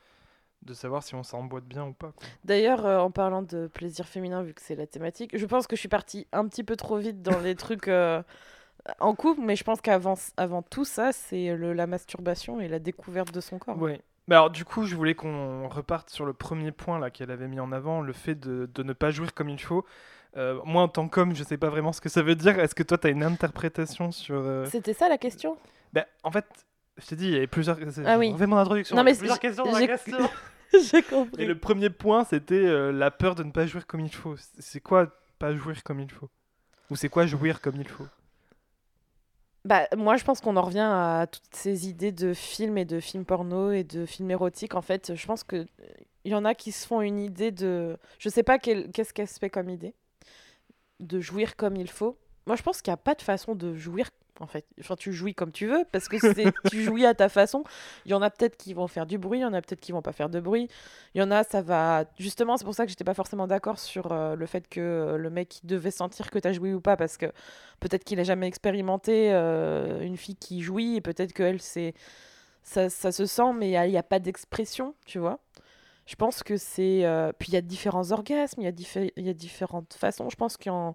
de 0.62 0.74
savoir 0.74 1.02
si 1.02 1.14
on 1.14 1.22
s'emboîte 1.22 1.64
bien 1.64 1.86
ou 1.86 1.92
pas. 1.92 2.12
D'ailleurs, 2.44 2.84
euh, 2.86 2.98
en 2.98 3.10
parlant 3.10 3.42
de 3.42 3.66
plaisir 3.66 4.06
féminin, 4.06 4.42
vu 4.42 4.54
que 4.54 4.62
c'est 4.62 4.74
la 4.74 4.86
thématique, 4.86 5.36
je 5.36 5.46
pense 5.46 5.66
que 5.66 5.76
je 5.76 5.80
suis 5.80 5.88
partie 5.88 6.26
un 6.32 6.46
petit 6.48 6.64
peu 6.64 6.76
trop 6.76 6.98
vite 6.98 7.22
dans 7.22 7.40
les 7.40 7.54
trucs 7.54 7.88
euh, 7.88 8.22
en 9.00 9.14
couple, 9.14 9.40
mais 9.42 9.56
je 9.56 9.64
pense 9.64 9.80
qu'avant 9.80 10.14
avant 10.36 10.62
tout 10.62 10.84
ça, 10.84 11.12
c'est 11.12 11.56
la 11.56 11.86
masturbation 11.86 12.60
et 12.60 12.68
la 12.68 12.78
découverte 12.78 13.32
de 13.32 13.40
son 13.40 13.58
corps. 13.58 13.80
Oui. 13.80 14.00
Mais 14.28 14.34
alors 14.34 14.50
du 14.50 14.64
coup, 14.64 14.84
je 14.86 14.94
voulais 14.96 15.14
qu'on 15.14 15.68
reparte 15.68 16.08
sur 16.10 16.24
le 16.24 16.32
premier 16.32 16.72
point 16.72 16.98
là 16.98 17.10
qu'elle 17.10 17.30
avait 17.30 17.48
mis 17.48 17.60
en 17.60 17.72
avant, 17.72 18.00
le 18.00 18.12
fait 18.12 18.34
de, 18.34 18.68
de 18.74 18.82
ne 18.82 18.92
pas 18.92 19.10
jouir 19.10 19.34
comme 19.34 19.48
il 19.50 19.60
faut. 19.60 19.84
Euh, 20.36 20.58
moi, 20.64 20.82
en 20.82 20.88
tant 20.88 21.06
qu'homme, 21.08 21.34
je 21.36 21.44
sais 21.44 21.56
pas 21.58 21.68
vraiment 21.68 21.92
ce 21.92 22.00
que 22.00 22.08
ça 22.08 22.22
veut 22.22 22.34
dire. 22.34 22.58
Est-ce 22.58 22.74
que 22.74 22.82
toi, 22.82 22.98
tu 22.98 23.06
as 23.06 23.10
une 23.10 23.22
interprétation 23.22 24.10
sur... 24.10 24.34
euh, 24.36 24.64
C'était 24.66 24.94
ça 24.94 25.08
la 25.08 25.16
question? 25.18 25.56
Ben, 25.92 26.04
en 26.24 26.32
fait, 26.32 26.44
je 26.98 27.06
t'ai 27.06 27.16
dit, 27.16 27.26
il 27.26 27.32
y 27.34 27.36
avait 27.36 27.46
plusieurs... 27.46 27.78
Ah 28.04 28.18
oui. 28.18 28.32
On 28.34 28.38
fait 28.38 28.46
mon 28.46 28.56
introduction. 28.56 28.96
Non, 28.96 29.04
mais 29.04 29.14
plusieurs 29.14 29.38
questions 29.38 29.64
dans 29.64 29.72
la 29.72 29.78
j'ai- 29.80 29.86
question. 29.86 30.18
J'ai 30.90 30.98
Et 30.98 31.02
compris. 31.02 31.46
le 31.46 31.56
premier 31.56 31.88
point, 31.88 32.24
c'était 32.24 32.54
euh, 32.66 32.90
la 32.90 33.12
peur 33.12 33.36
de 33.36 33.44
ne 33.44 33.52
pas 33.52 33.64
jouir 33.64 33.86
comme 33.86 34.00
il 34.00 34.12
faut. 34.12 34.36
C'est- 34.36 34.60
C'est 34.60 34.80
quoi 34.80 35.06
pas 35.38 35.54
jouir 35.54 35.84
comme 35.84 36.00
il 36.00 36.10
faut? 36.10 36.28
Ou 36.90 36.96
c'est 36.96 37.08
quoi 37.08 37.26
jouir 37.26 37.60
comme 37.60 37.76
il 37.76 37.86
faut? 37.88 38.06
Bah, 39.64 39.88
moi, 39.96 40.16
je 40.16 40.24
pense 40.24 40.40
qu'on 40.40 40.56
en 40.56 40.62
revient 40.62 40.80
à 40.80 41.26
toutes 41.30 41.54
ces 41.54 41.88
idées 41.88 42.12
de 42.12 42.34
films 42.34 42.76
et 42.76 42.84
de 42.84 43.00
films 43.00 43.24
porno 43.24 43.70
et 43.72 43.82
de 43.82 44.04
films 44.04 44.30
érotiques. 44.30 44.74
En 44.74 44.82
fait, 44.82 45.14
je 45.14 45.26
pense 45.26 45.42
que 45.42 45.56
euh, 45.56 45.66
y 46.26 46.34
en 46.34 46.44
a 46.44 46.54
qui 46.54 46.70
se 46.70 46.86
font 46.86 47.00
une 47.00 47.18
idée 47.18 47.50
de. 47.50 47.96
Je 48.18 48.28
sais 48.28 48.42
pas 48.42 48.58
qu'est-ce 48.58 49.14
qu'elle 49.14 49.28
se 49.28 49.38
fait 49.38 49.48
comme 49.48 49.70
idée. 49.70 49.94
De 51.00 51.18
jouir 51.18 51.56
comme 51.56 51.76
il 51.76 51.90
faut. 51.90 52.18
Moi, 52.46 52.56
je 52.56 52.62
pense 52.62 52.82
qu'il 52.82 52.90
n'y 52.90 52.94
a 52.94 52.98
pas 52.98 53.14
de 53.14 53.22
façon 53.22 53.54
de 53.54 53.74
jouir. 53.74 54.10
En 54.40 54.48
fait, 54.48 54.66
enfin, 54.80 54.96
tu 54.96 55.12
jouis 55.12 55.32
comme 55.32 55.52
tu 55.52 55.66
veux 55.66 55.84
parce 55.92 56.08
que 56.08 56.18
c'est 56.18 56.52
tu 56.70 56.82
jouis 56.82 57.06
à 57.06 57.14
ta 57.14 57.28
façon. 57.28 57.62
Il 58.04 58.10
y 58.10 58.14
en 58.14 58.22
a 58.22 58.30
peut-être 58.30 58.56
qui 58.56 58.74
vont 58.74 58.88
faire 58.88 59.06
du 59.06 59.16
bruit, 59.16 59.38
il 59.38 59.42
y 59.42 59.44
en 59.44 59.52
a 59.54 59.62
peut-être 59.62 59.80
qui 59.80 59.92
vont 59.92 60.02
pas 60.02 60.12
faire 60.12 60.28
de 60.28 60.40
bruit. 60.40 60.68
Il 61.14 61.20
y 61.20 61.22
en 61.22 61.30
a, 61.30 61.44
ça 61.44 61.62
va. 61.62 62.04
Justement, 62.18 62.56
c'est 62.56 62.64
pour 62.64 62.74
ça 62.74 62.84
que 62.84 62.90
j'étais 62.90 63.04
pas 63.04 63.14
forcément 63.14 63.46
d'accord 63.46 63.78
sur 63.78 64.10
euh, 64.10 64.34
le 64.34 64.46
fait 64.46 64.68
que 64.68 64.80
euh, 64.80 65.16
le 65.18 65.30
mec 65.30 65.62
il 65.62 65.66
devait 65.68 65.92
sentir 65.92 66.30
que 66.30 66.38
tu 66.40 66.48
as 66.48 66.52
joui 66.52 66.72
ou 66.72 66.80
pas 66.80 66.96
parce 66.96 67.16
que 67.16 67.26
peut-être 67.78 68.02
qu'il 68.02 68.18
a 68.18 68.24
jamais 68.24 68.48
expérimenté 68.48 69.32
euh, 69.32 70.00
une 70.00 70.16
fille 70.16 70.36
qui 70.36 70.62
jouit 70.62 70.96
et 70.96 71.00
peut-être 71.00 71.32
qu'elle 71.32 71.60
c'est 71.60 71.94
ça, 72.64 72.90
ça 72.90 73.12
se 73.12 73.26
sent 73.26 73.52
mais 73.54 73.70
il 73.70 73.90
n'y 73.90 73.98
a, 73.98 74.02
pas 74.02 74.18
d'expression 74.18 74.94
tu 75.06 75.18
vois 75.18 75.38
je 76.06 76.16
pense 76.16 76.42
que 76.42 76.56
c'est 76.56 77.04
puis 77.38 77.50
il 77.50 77.54
y 77.54 77.58
a 77.58 77.60
différents 77.60 78.10
orgasmes 78.10 78.62
il 78.62 78.64
y 78.64 78.68
a 78.68 78.72
diffé- 78.72 79.12
y 79.16 79.28
a 79.28 79.34
différentes 79.34 79.94
façons 79.94 80.30
je 80.30 80.36
pense 80.36 80.56
qu'il 80.56 80.70
y 80.70 80.74
en- 80.74 80.94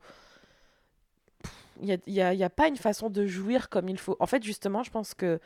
il 1.82 1.88
y 1.90 1.94
a, 1.94 1.98
il 2.08 2.14
y 2.14 2.22
a- 2.22 2.34
il 2.34 2.40
y 2.40 2.44
a 2.44 2.50
pas 2.50 2.68
une 2.68 2.78
façon 2.78 3.10
de 3.10 3.26
jouir 3.26 3.70
comme 3.70 3.90
il 3.90 3.98
faut. 3.98 4.16
En 4.20 4.26
fait 4.26 4.44
justement 4.44 4.84
je 4.84 4.92
pense 4.92 5.14
que 5.14 5.40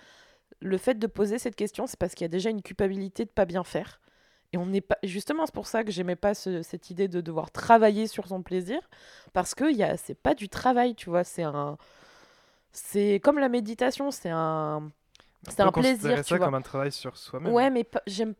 le 0.59 0.77
fait 0.77 0.95
de 0.99 1.07
poser 1.07 1.39
cette 1.39 1.55
question 1.55 1.87
c'est 1.87 1.97
parce 1.99 2.13
qu'il 2.15 2.23
y 2.23 2.25
a 2.25 2.29
déjà 2.29 2.49
une 2.49 2.61
culpabilité 2.61 3.25
de 3.25 3.29
pas 3.29 3.45
bien 3.45 3.63
faire. 3.63 3.99
Et 4.53 4.57
on 4.57 4.67
n'est 4.67 4.81
pas 4.81 4.97
justement 5.03 5.45
c'est 5.47 5.55
pour 5.55 5.65
ça 5.67 5.83
que 5.83 5.91
j'aimais 5.91 6.15
pas 6.15 6.33
ce- 6.35 6.61
cette 6.61 6.89
idée 6.91 7.07
de 7.07 7.21
devoir 7.21 7.49
travailler 7.51 8.05
sur 8.07 8.27
son 8.27 8.43
plaisir 8.43 8.79
parce 9.33 9.55
que 9.55 9.65
a 9.83 9.97
c'est 9.97 10.13
pas 10.15 10.35
du 10.35 10.47
travail 10.49 10.93
tu 10.95 11.09
vois 11.09 11.23
c'est 11.23 11.43
un 11.43 11.77
c'est 12.71 13.19
comme 13.23 13.39
la 13.39 13.49
méditation 13.49 14.11
c'est 14.11 14.29
un 14.29 14.89
c'est 15.49 15.61
un 15.61 15.71
plaisir 15.71 16.17
ça 16.17 16.23
tu 16.23 16.35
vois. 16.37 16.45
comme 16.45 16.55
un 16.55 16.61
travail 16.61 16.91
sur 16.91 17.17
soi-même. 17.17 17.51
ouais 17.51 17.69
mais 17.69 17.83
pas- 17.83 18.01
j'aime 18.07 18.33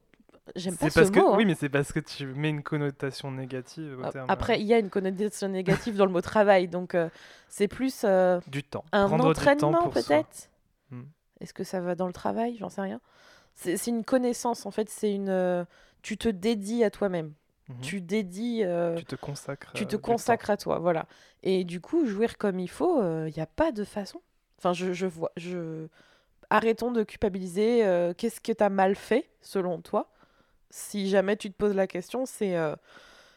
j'aime 0.55 0.77
pas 0.77 0.87
C'est 0.87 0.89
ce 0.89 0.99
parce 0.99 1.09
que 1.11 1.19
mot 1.19 1.33
hein. 1.33 1.37
oui, 1.37 1.45
mais 1.45 1.55
c'est 1.55 1.69
parce 1.69 1.91
que 1.91 1.99
tu 1.99 2.25
mets 2.25 2.49
une 2.49 2.63
connotation 2.63 3.31
négative 3.31 3.99
au 3.99 4.03
A- 4.05 4.11
terme. 4.11 4.27
après 4.29 4.59
il 4.59 4.65
y 4.67 4.73
a 4.73 4.79
une 4.79 4.89
connotation 4.89 5.47
négative 5.47 5.95
dans 5.95 6.05
le 6.05 6.11
mot 6.11 6.21
travail 6.21 6.67
donc 6.67 6.95
euh, 6.95 7.09
c'est 7.49 7.67
plus 7.67 8.03
euh, 8.03 8.09
euh, 8.37 8.41
du 8.47 8.63
temps. 8.63 8.83
un 8.91 9.05
Prendre 9.07 9.25
entraînement 9.25 9.89
peut-être 9.89 10.49
Hmm. 10.91 11.03
est-ce 11.39 11.53
que 11.53 11.63
ça 11.63 11.81
va 11.81 11.95
dans 11.95 12.07
le 12.07 12.13
travail? 12.13 12.57
J'en 12.59 12.69
sais 12.69 12.81
rien 12.81 12.99
c'est 13.55 13.87
une 13.87 14.03
connaissance 14.03 14.65
en 14.65 14.71
fait 14.71 14.89
c'est 14.89 15.13
une 15.13 15.29
euh, 15.29 15.65
tu 16.01 16.17
te 16.17 16.29
dédies 16.29 16.83
à 16.83 16.91
toi-même 16.91 17.33
Mhm. 17.69 17.75
tu 17.81 18.01
dédies 18.01 18.63
euh, 18.63 18.97
Tu 18.97 19.05
te 19.05 19.15
consacres. 19.15 19.71
tu 19.73 19.83
euh, 19.83 19.87
te 19.87 19.95
temps. 19.95 20.01
consacres 20.01 20.49
à 20.49 20.57
toi, 20.57 20.79
voilà. 20.79 21.07
Et 21.43 21.63
du 21.63 21.81
coup, 21.81 22.05
jouir 22.05 22.37
comme 22.37 22.59
il 22.59 22.69
faut, 22.69 23.01
il 23.27 23.33
n'y 23.35 23.41
a 23.41 23.45
pas 23.47 23.71
de 23.71 23.83
façon. 23.83 24.21
Enfin, 24.59 24.73
je, 24.73 24.93
je 24.93 25.05
vois, 25.07 25.31
je... 25.37 25.87
Arrêtons 26.49 26.91
de 26.91 27.03
culpabiliser. 27.03 27.85
euh, 27.85 28.13
Qu'est-ce 28.15 28.41
que 28.41 28.51
tu 28.53 28.63
as 28.63 28.69
mal 28.69 28.95
fait, 28.95 29.29
selon 29.41 29.81
toi? 29.81 30.12
Si 30.75 31.07
jamais 31.07 31.37
tu 31.37 31.51
te 31.51 31.55
poses 31.55 31.75
la 31.75 31.85
question, 31.85 32.25
c'est 32.25 32.57
euh, 32.57 32.75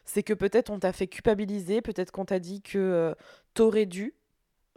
c'est 0.07 0.23
que 0.23 0.33
peut-être 0.33 0.71
on 0.71 0.79
t'a 0.79 0.93
fait 0.95 1.07
culpabiliser, 1.07 1.83
peut-être 1.83 2.11
qu'on 2.11 2.25
t'a 2.25 2.39
dit 2.39 2.63
que 2.63 3.15
tu 3.19 3.25
t'aurais 3.55 3.85
dû 3.87 4.15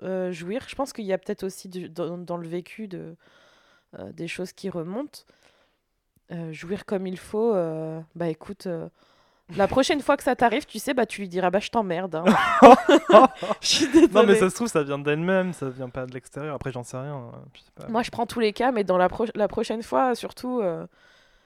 euh, 0.03 0.31
jouir. 0.33 0.65
Je 0.67 0.75
pense 0.75 0.91
qu'il 0.91 1.05
y 1.05 1.13
a 1.13 1.17
peut-être 1.17 1.43
aussi 1.43 1.69
du- 1.69 1.87
dans, 1.89 2.17
dans 2.17 2.35
le 2.37 2.47
vécu 2.47 2.87
de, 2.89 3.15
euh, 3.97 4.11
des 4.11 4.27
choses 4.27 4.51
qui 4.51 4.69
remontent. 4.69 5.19
Euh, 6.31 6.51
jouir 6.53 6.85
comme 6.85 7.07
il 7.07 7.17
faut, 7.17 7.55
euh, 7.55 7.99
bah 8.15 8.27
écoute, 8.27 8.67
euh, 8.67 8.87
La 9.57 9.67
prochaine 9.67 10.01
fois 10.01 10.15
que 10.17 10.23
ça 10.23 10.35
t'arrive, 10.35 10.65
tu 10.67 10.77
sais, 10.79 10.93
bah 10.93 11.05
tu 11.07 11.21
lui 11.21 11.29
diras 11.29 11.49
bah 11.49 11.59
je 11.59 11.69
t'emmerde. 11.69 12.15
hein. 12.15 12.25
Je 13.61 13.67
suis 13.67 13.85
Non, 14.11 14.25
mais 14.25 14.35
ça 14.35 14.49
se 14.49 14.55
trouve, 14.55 14.67
ça 14.67 14.83
vient 14.83 14.99
d'elle-même, 14.99 15.53
ça 15.53 15.69
vient 15.69 15.89
pas 15.89 16.05
de 16.05 16.13
l'extérieur. 16.13 16.53
Après, 16.55 16.71
j'en 16.71 16.83
sais 16.83 16.97
rien. 16.97 17.15
hein, 17.15 17.31
je 17.53 17.59
sais 17.61 17.71
pas. 17.75 17.87
Moi, 17.87 18.03
je 18.03 18.11
prends 18.11 18.25
tous 18.27 18.39
les 18.39 18.53
cas, 18.53 18.71
mais 18.71 18.83
dans 18.83 18.97
la, 18.97 19.09
pro- 19.09 19.25
la 19.33 19.47
prochaine 19.47 19.81
fois, 19.81 20.13
surtout, 20.15 20.59
euh, 20.61 20.85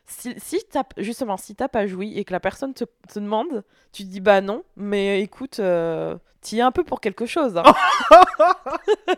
si, 0.06 0.34
si 0.40 0.60
t'as, 0.70 0.84
justement, 0.98 1.38
si 1.38 1.56
t'as 1.56 1.68
pas 1.70 1.88
joui 1.88 2.18
et 2.18 2.26
que 2.26 2.34
la 2.34 2.40
personne 2.40 2.74
te, 2.74 2.84
te 2.84 3.20
demande, 3.20 3.64
tu 3.92 4.04
te 4.04 4.10
dis 4.10 4.20
bah 4.20 4.42
non, 4.42 4.64
mais 4.76 5.22
écoute, 5.22 5.60
euh, 5.60 6.18
t'y 6.42 6.60
es 6.60 6.62
un 6.62 6.72
peu 6.72 6.84
pour 6.84 7.00
quelque 7.02 7.26
chose. 7.26 7.56
hein. 7.58 7.64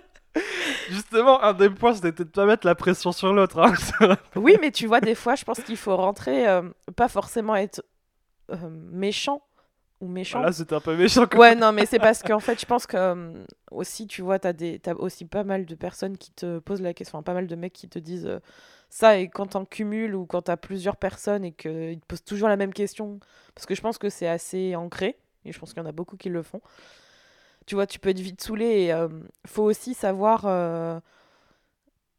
Justement, 0.90 1.42
un 1.42 1.54
des 1.54 1.70
points, 1.70 1.94
c'était 1.94 2.12
de 2.12 2.24
pas 2.30 2.46
mettre 2.46 2.68
la 2.68 2.76
pression 2.76 3.12
sur 3.14 3.32
l'autre. 3.34 3.58
hein. 3.60 4.16
oui, 4.36 4.58
mais 4.60 4.72
tu 4.72 4.86
vois, 4.86 5.00
des 5.00 5.16
fois, 5.16 5.36
je 5.36 5.46
pense 5.46 5.60
qu'il 5.62 5.78
faut 5.78 5.96
rentrer, 5.96 6.48
euh, 6.48 6.62
pas 6.96 7.08
forcément 7.08 7.56
être 7.56 7.84
euh, 8.52 8.58
méchant 8.70 9.42
ou 10.02 10.08
méchant. 10.10 10.42
Là, 10.42 10.52
c'était 10.52 10.76
un 10.76 10.82
peu 10.82 10.96
méchant. 10.98 11.26
quoi. 11.26 11.40
Ouais, 11.40 11.56
non, 11.56 11.72
mais 11.72 11.86
c'est 11.86 12.00
parce 12.00 12.22
qu'en 12.22 12.42
fait, 12.42 12.60
je 12.60 12.66
pense 12.66 12.86
que 12.86 12.98
euh, 12.98 13.46
aussi, 13.72 14.08
tu 14.08 14.22
vois, 14.22 14.38
t'as 14.40 14.52
des, 14.52 14.78
t'as 14.80 14.94
aussi 14.96 15.24
pas 15.26 15.46
mal 15.46 15.66
de 15.66 15.74
personnes 15.76 16.18
qui 16.18 16.32
te 16.34 16.60
posent 16.60 16.82
la 16.82 16.94
question, 16.94 17.18
enfin, 17.18 17.24
pas 17.24 17.34
mal 17.34 17.48
de 17.48 17.56
mecs 17.56 17.74
qui 17.74 17.88
te 17.88 17.98
disent 17.98 18.30
ça, 18.96 19.18
et 19.18 19.28
quand 19.28 19.48
t'en 19.48 19.66
cumules 19.66 20.16
ou 20.16 20.26
quand 20.26 20.44
t'as 20.44 20.56
plusieurs 20.56 20.96
personnes 20.96 21.44
et 21.44 21.52
qu'ils 21.52 22.00
te 22.00 22.06
posent 22.08 22.24
toujours 22.24 22.48
la 22.48 22.56
même 22.56 22.74
question, 22.74 23.20
parce 23.54 23.66
que 23.66 23.76
je 23.76 23.82
pense 23.82 23.98
que 23.98 24.10
c'est 24.10 24.28
assez 24.28 24.74
ancré, 24.74 25.18
et 25.44 25.52
je 25.52 25.60
pense 25.60 25.74
qu'il 25.74 25.84
y 25.84 25.86
en 25.86 25.90
a 25.90 25.92
beaucoup 25.92 26.16
qui 26.16 26.30
le 26.30 26.42
font. 26.42 26.62
Tu 27.66 27.76
vois, 27.76 27.88
tu 27.88 28.00
peux 28.00 28.10
être 28.10 28.20
vite 28.20 28.42
saoulé 28.42 28.66
et 28.66 28.94
euh, 28.94 29.10
faut 29.46 29.64
aussi 29.64 29.94
savoir 29.96 30.46
euh, 30.46 31.00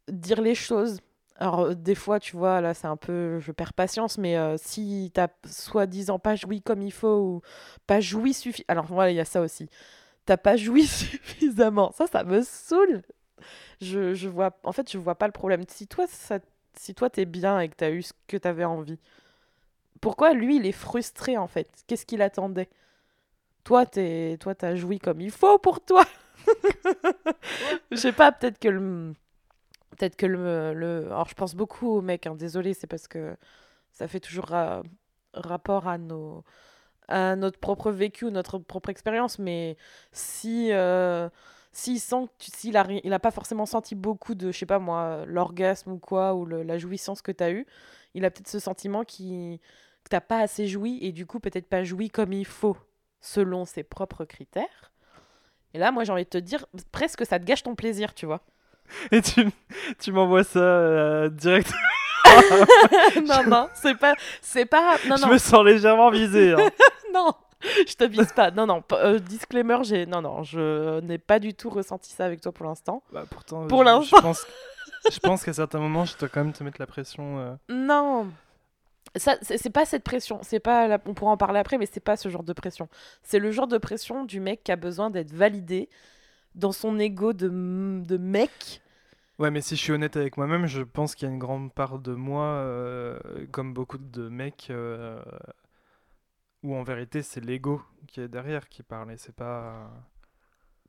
dire 0.08 0.40
les 0.42 0.54
choses. 0.54 1.00
Alors, 1.36 1.60
euh, 1.60 1.74
des 1.74 1.94
fois, 1.94 2.20
tu 2.20 2.36
vois, 2.36 2.60
là, 2.60 2.74
c'est 2.74 2.86
un 2.86 2.96
peu. 2.96 3.40
Je 3.40 3.52
perds 3.52 3.72
patience, 3.74 4.18
mais 4.18 4.36
euh, 4.36 4.56
si 4.58 5.10
t'as 5.14 5.28
soi-disant 5.46 6.18
pas 6.18 6.34
joui 6.36 6.62
comme 6.62 6.82
il 6.82 6.92
faut 6.92 7.18
ou 7.18 7.42
pas 7.86 8.00
joui 8.00 8.34
suffisamment. 8.34 8.66
Alors, 8.68 8.86
voilà, 8.86 9.10
il 9.12 9.16
y 9.16 9.20
a 9.20 9.24
ça 9.24 9.40
aussi. 9.40 9.68
T'as 10.26 10.36
pas 10.38 10.56
joui 10.56 10.86
suffisamment. 10.86 11.92
Ça, 11.92 12.06
ça 12.06 12.24
me 12.24 12.42
saoule. 12.42 13.02
Je, 13.80 14.14
je 14.14 14.28
vois. 14.28 14.58
En 14.64 14.72
fait, 14.72 14.90
je 14.90 14.98
vois 14.98 15.16
pas 15.16 15.26
le 15.26 15.32
problème. 15.32 15.62
Si 15.68 15.86
toi, 15.86 16.06
ça... 16.08 16.40
si 16.78 16.94
toi, 16.94 17.10
t'es 17.10 17.26
bien 17.26 17.60
et 17.60 17.68
que 17.68 17.76
t'as 17.76 17.90
eu 17.90 18.02
ce 18.02 18.12
que 18.28 18.36
t'avais 18.36 18.64
envie, 18.64 18.98
pourquoi 20.00 20.32
lui, 20.34 20.56
il 20.56 20.66
est 20.66 20.72
frustré, 20.72 21.36
en 21.36 21.46
fait? 21.48 21.68
Qu'est-ce 21.86 22.06
qu'il 22.06 22.22
attendait? 22.22 22.68
Toi, 23.64 23.86
t'es... 23.86 24.38
toi, 24.40 24.54
t'as 24.54 24.76
joui 24.76 24.98
comme 25.00 25.20
il 25.20 25.30
faut 25.30 25.58
pour 25.58 25.80
toi. 25.84 26.04
Je 27.90 27.96
sais 27.96 28.12
pas, 28.12 28.32
peut-être 28.32 28.58
que 28.58 28.68
le. 28.68 29.14
Peut-être 29.92 30.16
que 30.16 30.26
le, 30.26 30.74
le- 30.74 31.06
Alors, 31.08 31.28
je 31.28 31.34
pense 31.34 31.54
beaucoup 31.54 31.88
aux 31.88 32.02
mecs, 32.02 32.26
hein, 32.26 32.34
désolé, 32.36 32.74
c'est 32.74 32.86
parce 32.88 33.08
que 33.08 33.36
ça 33.92 34.08
fait 34.08 34.20
toujours 34.20 34.46
ra- 34.46 34.82
rapport 35.34 35.88
à, 35.88 35.98
nos... 35.98 36.44
à 37.08 37.36
notre 37.36 37.58
propre 37.60 37.92
vécu 37.92 38.26
ou 38.26 38.30
notre 38.30 38.58
propre 38.60 38.90
expérience, 38.90 39.38
mais 39.40 39.76
si. 40.12 40.70
euh, 40.72 41.28
S'il 41.78 42.00
sent 42.00 42.24
s'il 42.38 42.74
a, 42.78 42.86
il 43.04 43.12
a 43.12 43.18
pas 43.18 43.30
forcément 43.30 43.66
senti 43.66 43.94
beaucoup 43.94 44.34
de, 44.34 44.50
je 44.50 44.56
sais 44.56 44.64
pas 44.64 44.78
moi, 44.78 45.24
l'orgasme 45.26 45.92
ou 45.92 45.98
quoi, 45.98 46.32
ou 46.34 46.46
le- 46.46 46.62
la 46.62 46.78
jouissance 46.78 47.20
que 47.20 47.30
tu 47.32 47.44
as 47.44 47.50
eue, 47.50 47.66
il 48.14 48.24
a 48.24 48.30
peut-être 48.30 48.48
ce 48.48 48.58
sentiment 48.58 49.04
qui, 49.04 49.60
que 50.02 50.08
t'as 50.08 50.22
pas 50.22 50.38
assez 50.38 50.66
joui 50.68 50.98
et 51.02 51.12
du 51.12 51.26
coup 51.26 51.38
peut-être 51.38 51.68
pas 51.68 51.84
joui 51.84 52.08
comme 52.08 52.32
il 52.32 52.46
faut, 52.46 52.78
selon 53.20 53.66
ses 53.66 53.82
propres 53.82 54.24
critères. 54.24 54.90
Et 55.74 55.78
là, 55.78 55.90
moi 55.92 56.04
j'ai 56.04 56.12
envie 56.12 56.24
de 56.24 56.30
te 56.30 56.38
dire, 56.38 56.64
presque 56.92 57.26
ça 57.26 57.38
te 57.38 57.44
gâche 57.44 57.62
ton 57.62 57.74
plaisir, 57.74 58.14
tu 58.14 58.24
vois. 58.24 58.40
Et 59.12 59.20
tu, 59.20 59.46
tu 59.98 60.12
m'envoies 60.12 60.44
ça 60.44 60.60
euh, 60.60 61.28
direct. 61.28 61.70
non, 63.26 63.44
non, 63.46 63.68
c'est 63.74 63.98
pas. 63.98 64.14
C'est 64.40 64.64
pas. 64.66 64.96
Non, 65.06 65.16
je 65.16 65.22
non, 65.26 65.32
me 65.32 65.38
sens 65.38 65.64
légèrement 65.64 66.10
visé. 66.10 66.52
hein. 66.52 66.70
non, 67.12 67.32
je 67.88 67.94
te 67.94 68.04
vise 68.04 68.32
pas. 68.32 68.50
Non, 68.50 68.66
non, 68.66 68.82
euh, 68.92 69.18
disclaimer, 69.18 69.78
j'ai. 69.82 70.06
Non, 70.06 70.20
non, 70.22 70.42
je 70.42 71.00
n'ai 71.00 71.18
pas 71.18 71.38
du 71.38 71.54
tout 71.54 71.70
ressenti 71.70 72.10
ça 72.12 72.24
avec 72.24 72.40
toi 72.40 72.52
pour 72.52 72.66
l'instant. 72.66 73.02
Bah, 73.12 73.24
pourtant, 73.30 73.66
Pour 73.66 73.80
je- 73.80 73.84
l'instant. 73.84 74.16
Je 74.18 74.22
pense, 74.22 74.46
je 75.12 75.18
pense 75.20 75.44
qu'à 75.44 75.52
certains 75.52 75.78
moments, 75.80 76.04
je 76.04 76.16
dois 76.18 76.28
quand 76.28 76.44
même 76.44 76.52
te 76.52 76.62
mettre 76.64 76.80
la 76.80 76.86
pression. 76.86 77.38
euh. 77.38 77.54
Non. 77.68 78.28
Ça, 79.14 79.36
c'est 79.40 79.56
c'est 79.56 79.70
pas 79.70 79.86
cette 79.86 80.04
pression. 80.04 80.40
C'est 80.42 80.60
pas. 80.60 80.86
la- 80.88 80.98
On 81.06 81.14
pourra 81.14 81.30
en 81.32 81.36
parler 81.38 81.58
après, 81.58 81.78
mais 81.78 81.86
c'est 81.90 82.00
pas 82.00 82.16
ce 82.16 82.28
genre 82.28 82.42
de 82.42 82.52
pression. 82.52 82.88
C'est 83.22 83.38
le 83.38 83.50
genre 83.50 83.66
de 83.66 83.78
pression 83.78 84.24
du 84.24 84.40
mec 84.40 84.62
qui 84.62 84.72
a 84.72 84.76
besoin 84.76 85.08
d'être 85.10 85.32
validé 85.32 85.88
dans 86.54 86.72
son 86.72 86.98
ego 86.98 87.32
de, 87.32 87.48
de 87.48 88.16
mec. 88.18 88.82
Ouais, 89.38 89.50
mais 89.50 89.60
si 89.60 89.76
je 89.76 89.80
suis 89.82 89.92
honnête 89.92 90.16
avec 90.16 90.36
moi-même, 90.38 90.66
je 90.66 90.82
pense 90.82 91.14
qu'il 91.14 91.28
y 91.28 91.30
a 91.30 91.32
une 91.34 91.38
grande 91.38 91.72
part 91.72 91.98
de 91.98 92.12
moi, 92.14 92.44
euh, 92.44 93.18
comme 93.52 93.74
beaucoup 93.74 93.98
de 93.98 94.28
mecs, 94.30 94.68
euh, 94.70 95.20
où 96.66 96.74
en 96.76 96.82
vérité 96.84 97.22
c'est 97.22 97.40
l'ego 97.44 97.82
qui 98.06 98.20
est 98.20 98.28
derrière 98.28 98.68
qui 98.68 98.82
parle 98.82 99.12
et 99.12 99.16
c'est 99.18 99.34
pas. 99.34 99.90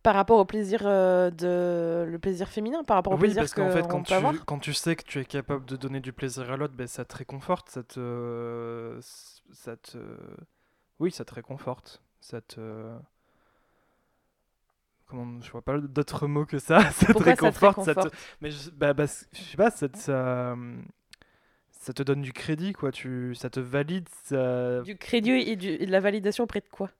Par 0.03 0.15
rapport 0.15 0.39
au 0.39 0.45
plaisir 0.45 0.81
euh, 0.85 1.29
de 1.31 2.05
le 2.09 2.17
plaisir 2.19 2.47
féminin, 2.47 2.83
par 2.83 2.95
rapport 2.95 3.13
au 3.13 3.17
Oui, 3.17 3.17
plaisir 3.17 3.43
parce 3.43 3.53
qu'en 3.53 3.69
fait, 3.69 3.87
quand 3.87 4.03
tu, 4.03 4.13
avoir. 4.15 4.45
quand 4.45 4.59
tu 4.59 4.73
sais 4.73 4.95
que 4.97 5.03
tu 5.03 5.19
es 5.19 5.25
capable 5.25 5.65
de 5.65 5.77
donner 5.77 6.01
du 6.01 6.11
plaisir 6.11 6.51
à 6.51 6.57
l'autre, 6.57 6.73
ben, 6.73 6.87
ça 6.87 7.05
te 7.05 7.15
réconforte, 7.15 7.69
ça 7.69 7.83
te, 7.83 8.99
ça 9.53 9.77
te, 9.77 9.97
oui, 10.99 11.11
ça 11.11 11.25
te 11.25 11.33
réconforte, 11.33 12.01
ça 12.21 12.41
te, 12.41 12.59
comment, 15.05 15.39
je 15.41 15.51
vois 15.51 15.61
pas 15.61 15.77
d'autres 15.79 16.27
mots 16.27 16.45
que 16.45 16.59
ça, 16.59 16.91
ça 16.91 17.13
te 17.15 17.23
Pourquoi 17.23 17.35
ça 17.35 17.51
te 17.51 17.59
réconforte, 17.59 17.81
ça 17.81 17.95
te, 17.95 18.07
mais 18.41 18.51
je, 18.51 18.69
bah, 18.71 18.93
bah, 18.93 19.05
je 19.33 19.41
sais 19.41 19.57
pas, 19.57 19.71
ça, 19.71 19.89
te- 19.89 19.97
ça, 19.97 20.55
ça 21.87 21.93
te 21.93 22.03
donne 22.03 22.21
du 22.21 22.33
crédit, 22.33 22.73
quoi, 22.73 22.91
tu, 22.91 23.33
ça 23.33 23.49
te 23.49 23.61
valide, 23.61 24.07
ça, 24.25 24.81
Du 24.81 24.97
crédit 24.97 25.31
et, 25.31 25.55
du- 25.55 25.69
et 25.69 25.85
de 25.85 25.91
la 25.91 26.01
validation 26.01 26.43
auprès 26.43 26.59
de 26.59 26.67
quoi? 26.69 26.91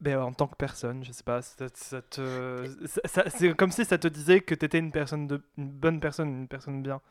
Ben, 0.00 0.18
en 0.18 0.32
tant 0.32 0.46
que 0.46 0.56
personne, 0.56 1.04
je 1.04 1.12
sais 1.12 1.22
pas, 1.22 1.42
ça, 1.42 1.66
ça 1.74 2.00
te, 2.00 2.64
c'est 3.28 3.54
comme 3.54 3.70
si 3.70 3.84
ça 3.84 3.98
te 3.98 4.08
disait 4.08 4.40
que 4.40 4.54
t'étais 4.54 4.78
une 4.78 4.92
personne 4.92 5.26
de, 5.26 5.42
une 5.58 5.68
bonne 5.68 6.00
personne, 6.00 6.30
une 6.30 6.48
personne 6.48 6.82
bien. 6.82 7.02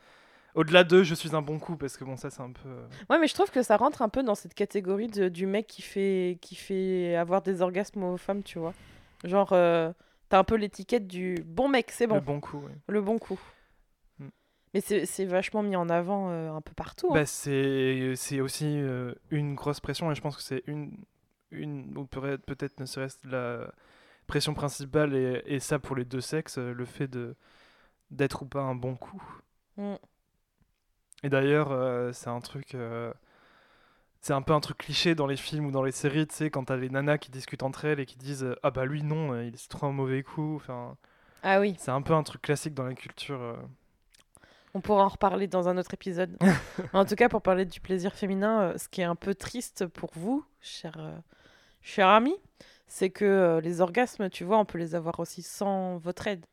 Au-delà 0.56 0.82
de 0.82 1.04
je 1.04 1.14
suis 1.14 1.36
un 1.36 1.42
bon 1.42 1.60
coup, 1.60 1.76
parce 1.76 1.96
que 1.96 2.02
bon, 2.02 2.16
ça 2.16 2.30
c'est 2.30 2.40
un 2.42 2.50
peu. 2.50 2.68
Ouais, 3.08 3.20
mais 3.20 3.28
je 3.28 3.34
trouve 3.34 3.50
que 3.52 3.62
ça 3.62 3.76
rentre 3.76 4.02
un 4.02 4.08
peu 4.08 4.24
dans 4.24 4.34
cette 4.34 4.54
catégorie 4.54 5.06
de- 5.06 5.28
du 5.28 5.46
mec 5.46 5.68
qui 5.68 5.82
fait, 5.82 6.38
qui 6.42 6.56
fait 6.56 7.14
avoir 7.14 7.42
des 7.42 7.62
orgasmes 7.62 8.02
aux 8.02 8.16
femmes, 8.16 8.42
tu 8.42 8.58
vois. 8.58 8.74
Genre, 9.22 9.52
euh, 9.52 9.92
t'as 10.28 10.40
un 10.40 10.44
peu 10.44 10.56
l'étiquette 10.56 11.06
du 11.06 11.36
bon 11.46 11.68
mec, 11.68 11.92
c'est 11.92 12.08
bon, 12.08 12.16
le 12.16 12.20
bon 12.20 12.40
coup. 12.40 12.58
ouais. 12.58 12.72
le 12.88 13.00
bon 13.00 13.18
coup. 13.20 13.38
Mais 14.72 14.80
c'est 14.80 15.24
vachement 15.24 15.62
mis 15.62 15.76
en 15.76 15.88
avant 15.88 16.30
euh, 16.30 16.52
un 16.52 16.60
peu 16.60 16.72
partout. 16.74 17.08
hein. 17.10 17.14
Bah, 17.14 17.26
c'est 17.26 18.40
aussi 18.40 18.66
euh, 18.66 19.14
une 19.30 19.54
grosse 19.54 19.80
pression, 19.80 20.10
et 20.10 20.14
je 20.14 20.20
pense 20.20 20.36
que 20.36 20.42
c'est 20.42 20.62
une, 20.66 20.92
une 21.50 21.96
ou 21.96 22.04
peut- 22.06 22.38
peut-être 22.38 22.78
ne 22.80 22.86
serait-ce 22.86 23.26
la 23.26 23.72
pression 24.26 24.54
principale, 24.54 25.14
et, 25.14 25.42
et 25.46 25.58
ça 25.60 25.78
pour 25.78 25.96
les 25.96 26.04
deux 26.04 26.20
sexes, 26.20 26.58
euh, 26.58 26.72
le 26.72 26.84
fait 26.84 27.10
d'être 28.10 28.42
ou 28.42 28.46
pas 28.46 28.60
un 28.62 28.74
bon 28.76 28.94
coup. 28.96 29.22
Mm. 29.76 29.94
Et 31.22 31.28
d'ailleurs, 31.28 31.70
euh, 31.72 32.12
c'est 32.12 32.28
un 32.30 32.40
truc. 32.40 32.76
c'est 34.20 34.32
un 34.34 34.42
peu 34.42 34.52
un 34.52 34.60
truc 34.60 34.78
cliché 34.78 35.14
dans 35.14 35.26
les 35.26 35.36
films 35.36 35.66
ou 35.66 35.70
dans 35.70 35.82
les 35.82 35.92
séries, 35.92 36.26
tu 36.26 36.34
sais, 36.34 36.50
quand 36.50 36.64
t'as 36.64 36.76
les 36.76 36.90
nanas 36.90 37.18
qui 37.18 37.30
discutent 37.30 37.62
entre 37.62 37.86
elles 37.86 38.00
et 38.00 38.06
qui 38.06 38.16
disent 38.18 38.46
Ah 38.62 38.70
bah 38.70 38.84
lui 38.84 39.02
non, 39.02 39.40
il 39.40 39.54
est 39.54 39.68
trop 39.68 39.86
un 39.86 39.92
mauvais 39.92 40.22
coup. 40.22 40.56
Enfin, 40.56 40.96
Ah 41.42 41.60
oui, 41.60 41.74
c'est 41.78 41.90
un 41.90 42.02
peu 42.02 42.14
un 42.14 42.22
truc 42.22 42.42
classique 42.42 42.74
dans 42.74 42.84
la 42.84 42.94
culture. 42.94 43.58
On 44.74 44.80
pourra 44.80 45.04
en 45.04 45.08
reparler 45.08 45.46
dans 45.46 45.68
un 45.68 45.76
autre 45.78 45.94
épisode. 45.94 46.36
En 46.92 47.04
tout 47.04 47.14
cas, 47.16 47.28
pour 47.28 47.42
parler 47.42 47.64
du 47.64 47.80
plaisir 47.80 48.12
féminin, 48.14 48.62
euh, 48.62 48.78
ce 48.78 48.88
qui 48.88 49.00
est 49.00 49.04
un 49.04 49.14
peu 49.16 49.34
triste 49.34 49.86
pour 49.86 50.10
vous, 50.14 50.44
cher, 50.60 50.96
euh, 50.98 51.16
cher 51.82 52.08
ami, 52.08 52.34
c'est 52.86 53.10
que 53.10 53.24
euh, 53.24 53.60
les 53.60 53.80
orgasmes, 53.80 54.28
tu 54.30 54.44
vois, 54.44 54.58
on 54.58 54.64
peut 54.64 54.78
les 54.78 54.94
avoir 54.94 55.20
aussi 55.20 55.42
sans 55.42 55.98
votre 55.98 56.26
aide. 56.26 56.44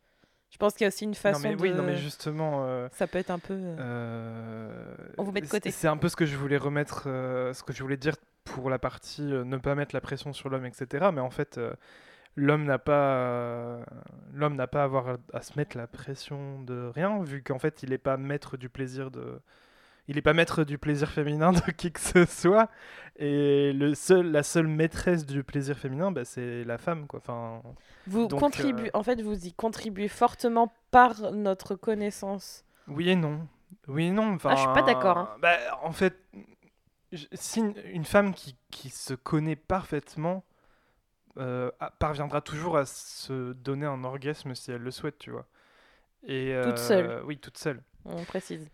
Je 0.49 0.57
pense 0.57 0.73
qu'il 0.73 0.83
y 0.83 0.85
a 0.85 0.87
aussi 0.87 1.03
une 1.03 1.09
Non 1.11 1.15
façon 1.15 1.41
mais 1.49 1.55
de... 1.55 1.61
oui, 1.61 1.71
non 1.73 1.83
mais 1.83 1.97
justement. 1.97 2.63
euh, 2.65 2.87
Ça 2.93 3.05
peut 3.05 3.17
être 3.19 3.31
un 3.31 3.39
peu... 3.39 3.53
euh, 3.53 3.75
euh, 3.79 4.95
On 5.17 5.23
vous 5.23 5.31
met 5.31 5.41
de 5.41 5.47
côté. 5.47 5.71
C'est 5.71 5.87
un 5.89 5.97
peu 5.97 6.07
ce 6.09 6.15
que 6.15 6.25
je 6.25 6.37
voulais 6.37 6.57
remettre, 6.57 7.03
ce 7.03 7.63
que 7.63 7.73
je 7.73 7.83
voulais 7.83 7.97
dire 7.97 8.15
pour 8.45 8.69
la 8.69 8.79
partie 8.79 9.23
ne 9.23 9.57
pas 9.57 9.75
mettre 9.75 9.93
la 9.93 9.99
pression 10.01 10.31
sur 10.31 10.47
l'homme, 10.49 10.65
etc. 10.65 11.09
Mais 11.13 11.19
en 11.19 11.29
fait, 11.29 11.59
l'homme 12.37 12.63
n'a 12.63 12.77
pas, 12.77 13.15
euh, 13.17 13.83
l'homme 14.33 14.55
n'a 14.55 14.67
pas 14.67 14.81
à 14.81 14.83
avoir 14.85 15.17
à, 15.33 15.41
se 15.41 15.57
mettre 15.57 15.75
la 15.75 15.87
pression 15.87 16.61
de 16.61 16.89
rien, 16.93 17.21
vu 17.23 17.43
qu'en 17.43 17.59
fait, 17.59 17.83
il 17.83 17.89
n'est 17.89 17.97
pas 17.97 18.15
maître 18.15 18.55
du 18.55 18.69
plaisir 18.69 19.11
de, 19.11 19.41
il 20.07 20.21
pas 20.21 20.33
maître 20.33 20.63
du 20.63 20.77
plaisir 20.77 21.09
féminin 21.09 21.51
de 21.51 21.71
qui 21.71 21.91
que 21.91 21.99
ce 21.99 22.25
soit. 22.25 22.69
Et 23.17 23.73
le 23.73 23.95
seul, 23.95 24.31
la 24.31 24.43
seule 24.43 24.67
maîtresse 24.67 25.25
du 25.25 25.43
plaisir 25.43 25.77
féminin, 25.77 26.11
bah, 26.11 26.23
c'est 26.23 26.63
la 26.63 26.77
femme, 26.77 27.07
quoi. 27.07 27.19
Enfin, 27.19 27.61
Vous 28.05 28.27
Donc, 28.27 28.39
contribuez, 28.39 28.87
euh, 28.87 28.97
en 28.97 29.03
fait, 29.03 29.21
vous 29.21 29.47
y 29.47 29.53
contribuez 29.53 30.07
fortement 30.07 30.71
par 30.91 31.31
notre 31.33 31.75
connaissance. 31.75 32.63
Oui 32.87 33.09
et 33.09 33.15
non. 33.15 33.47
Oui 33.87 34.05
et 34.05 34.11
non. 34.11 34.35
Enfin, 34.35 34.51
Ah, 34.51 34.55
je 34.55 34.61
suis 34.61 34.73
pas 34.73 34.83
d'accord, 34.83 35.17
hein. 35.17 35.35
bah, 35.41 35.57
en 35.81 35.91
fait, 35.91 36.15
si 37.33 37.59
une, 37.59 37.73
une 37.91 38.05
femme 38.05 38.33
qui, 38.33 38.55
qui 38.69 38.89
se 38.89 39.15
connaît 39.15 39.55
parfaitement 39.55 40.45
euh, 41.37 41.71
parviendra 41.99 42.41
toujours 42.41 42.77
à 42.77 42.85
se 42.85 43.53
donner 43.53 43.85
un 43.85 44.03
orgasme 44.03 44.55
si 44.55 44.71
elle 44.71 44.81
le 44.81 44.91
souhaite, 44.91 45.17
tu 45.19 45.31
vois. 45.31 45.45
Et, 46.25 46.53
Toute 46.63 46.73
euh, 46.73 46.75
seule. 46.77 47.21
Oui, 47.25 47.37
toute 47.37 47.57
seule. 47.57 47.81
On 48.05 48.23
précise. 48.23 48.69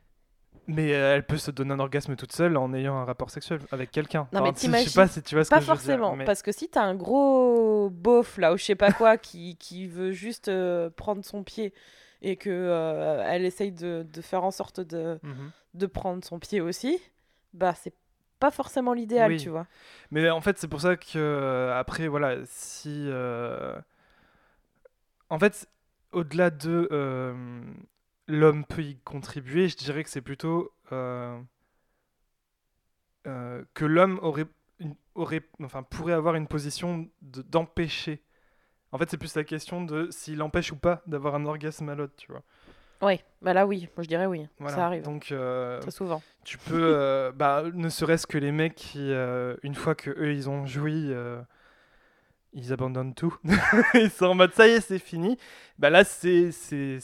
Mais 0.68 0.94
euh, 0.94 1.16
elle 1.16 1.26
peut 1.26 1.38
se 1.38 1.52
donner 1.52 1.74
un 1.74 1.80
orgasme 1.80 2.16
toute 2.16 2.32
seule 2.32 2.56
en 2.58 2.74
ayant 2.74 2.96
un 2.98 3.04
rapport 3.06 3.30
sexuel 3.30 3.60
avec 3.72 3.92
quelqu'un. 3.92 4.28
Non, 4.32 4.42
mais 4.44 4.52
je 4.56 4.90
sais 4.90 4.94
pas 4.96 5.08
si 5.08 5.22
tu 5.22 5.36
vois 5.36 5.44
ce 5.44 5.50
Pas 5.50 5.58
que 5.60 5.66
je 5.66 5.70
veux 5.72 5.76
dire, 5.76 5.82
forcément, 5.84 6.16
mais- 6.16 6.24
parce 6.26 6.42
que 6.42 6.52
si 6.54 6.70
t'as 6.70 6.84
un 6.84 6.96
gros 6.96 7.90
beauf 7.90 8.38
là 8.38 8.54
ou 8.54 8.58
je 8.58 8.64
sais 8.64 8.76
pas 8.76 8.92
quoi 8.94 9.18
qui, 9.18 9.58
qui 9.58 9.88
veut 9.88 10.12
juste 10.12 10.48
euh, 10.48 10.90
prendre 10.90 11.26
son 11.26 11.44
pied 11.44 11.74
et 12.22 12.38
que 12.38 12.50
euh, 12.50 13.22
elle 13.28 13.44
essaye 13.44 13.74
de, 13.74 14.06
de 14.10 14.22
faire 14.22 14.44
en 14.46 14.52
sorte 14.52 14.80
de, 14.80 15.20
Mhm. 15.24 15.52
de 15.74 15.86
prendre 15.86 16.24
son 16.24 16.40
pied 16.40 16.62
aussi, 16.62 17.02
bah 17.54 17.74
c'est 17.76 17.94
pas 18.40 18.52
forcément 18.52 18.94
l'idéal, 18.94 19.32
Oui. 19.32 19.38
tu 19.38 19.50
vois. 19.50 19.68
Mais 20.12 20.30
en 20.30 20.42
fait, 20.42 20.58
c'est 20.58 20.68
pour 20.68 20.82
ça 20.82 20.96
que 20.98 21.18
euh, 21.18 21.78
après, 21.78 22.08
voilà, 22.08 22.38
si 22.46 23.06
euh, 23.08 23.80
en 25.30 25.40
fait, 25.40 25.68
au-delà 26.12 26.50
de 26.50 26.88
euh, 26.92 27.64
l'homme 28.28 28.66
peut 28.66 28.84
y 28.84 28.98
contribuer, 29.00 29.68
je 29.70 29.78
dirais 29.78 30.04
que 30.04 30.10
c'est 30.10 30.22
plutôt 30.22 30.72
euh, 30.92 31.40
que 33.74 33.86
l'homme 33.86 34.20
aurait, 34.22 34.46
une- 34.80 34.96
aurait, 35.16 35.42
enfin, 35.64 35.84
pourrait 35.84 36.14
avoir 36.14 36.36
une 36.36 36.48
position 36.48 37.10
de- 37.22 37.42
d'empêcher. 37.42 38.22
En 38.92 38.98
fait, 38.98 39.10
c'est 39.10 39.18
plus 39.18 39.36
la 39.36 39.44
question 39.44 39.84
de 39.84 40.10
s'il 40.12 40.42
empêche 40.42 40.72
ou 40.72 40.78
pas 40.78 41.02
d'avoir 41.08 41.36
un 41.36 41.46
orgasme 41.46 41.90
à 41.90 41.96
l'autre, 41.96 42.16
tu 42.18 42.32
vois. 42.32 42.44
Ouais, 43.04 43.24
bah 43.42 43.54
là 43.54 43.68
oui, 43.68 43.90
moi 43.98 44.04
je 44.04 44.08
dirais 44.08 44.26
oui, 44.26 44.48
Voilà. 44.60 44.76
ça 44.76 44.86
arrive 44.86 45.04
Donc, 45.04 45.32
euh, 45.32 45.80
très 45.82 45.92
souvent. 45.92 46.22
tu 46.46 46.58
peux, 46.58 46.96
euh, 46.96 47.32
bah, 47.36 47.64
ne 47.74 47.90
serait-ce 47.90 48.26
que 48.26 48.38
les 48.38 48.52
mecs 48.52 48.76
qui, 48.76 49.12
euh, 49.12 49.56
une 49.64 49.76
fois 49.76 49.94
que 49.96 50.10
eux 50.12 50.34
ils 50.34 50.50
ont 50.50 50.66
joui, 50.66 51.12
ils 52.54 52.72
abandonnent 52.72 53.14
tout. 53.14 53.36
ils 53.96 54.12
sont 54.12 54.28
en 54.28 54.36
mode 54.36 54.54
ça 54.54 54.68
y 54.68 54.72
est, 54.72 54.82
c'est 54.82 55.00
fini. 55.00 55.38
Bah 55.80 55.90
là, 55.90 56.04
c'est 56.04 56.52
c'est 56.52 57.00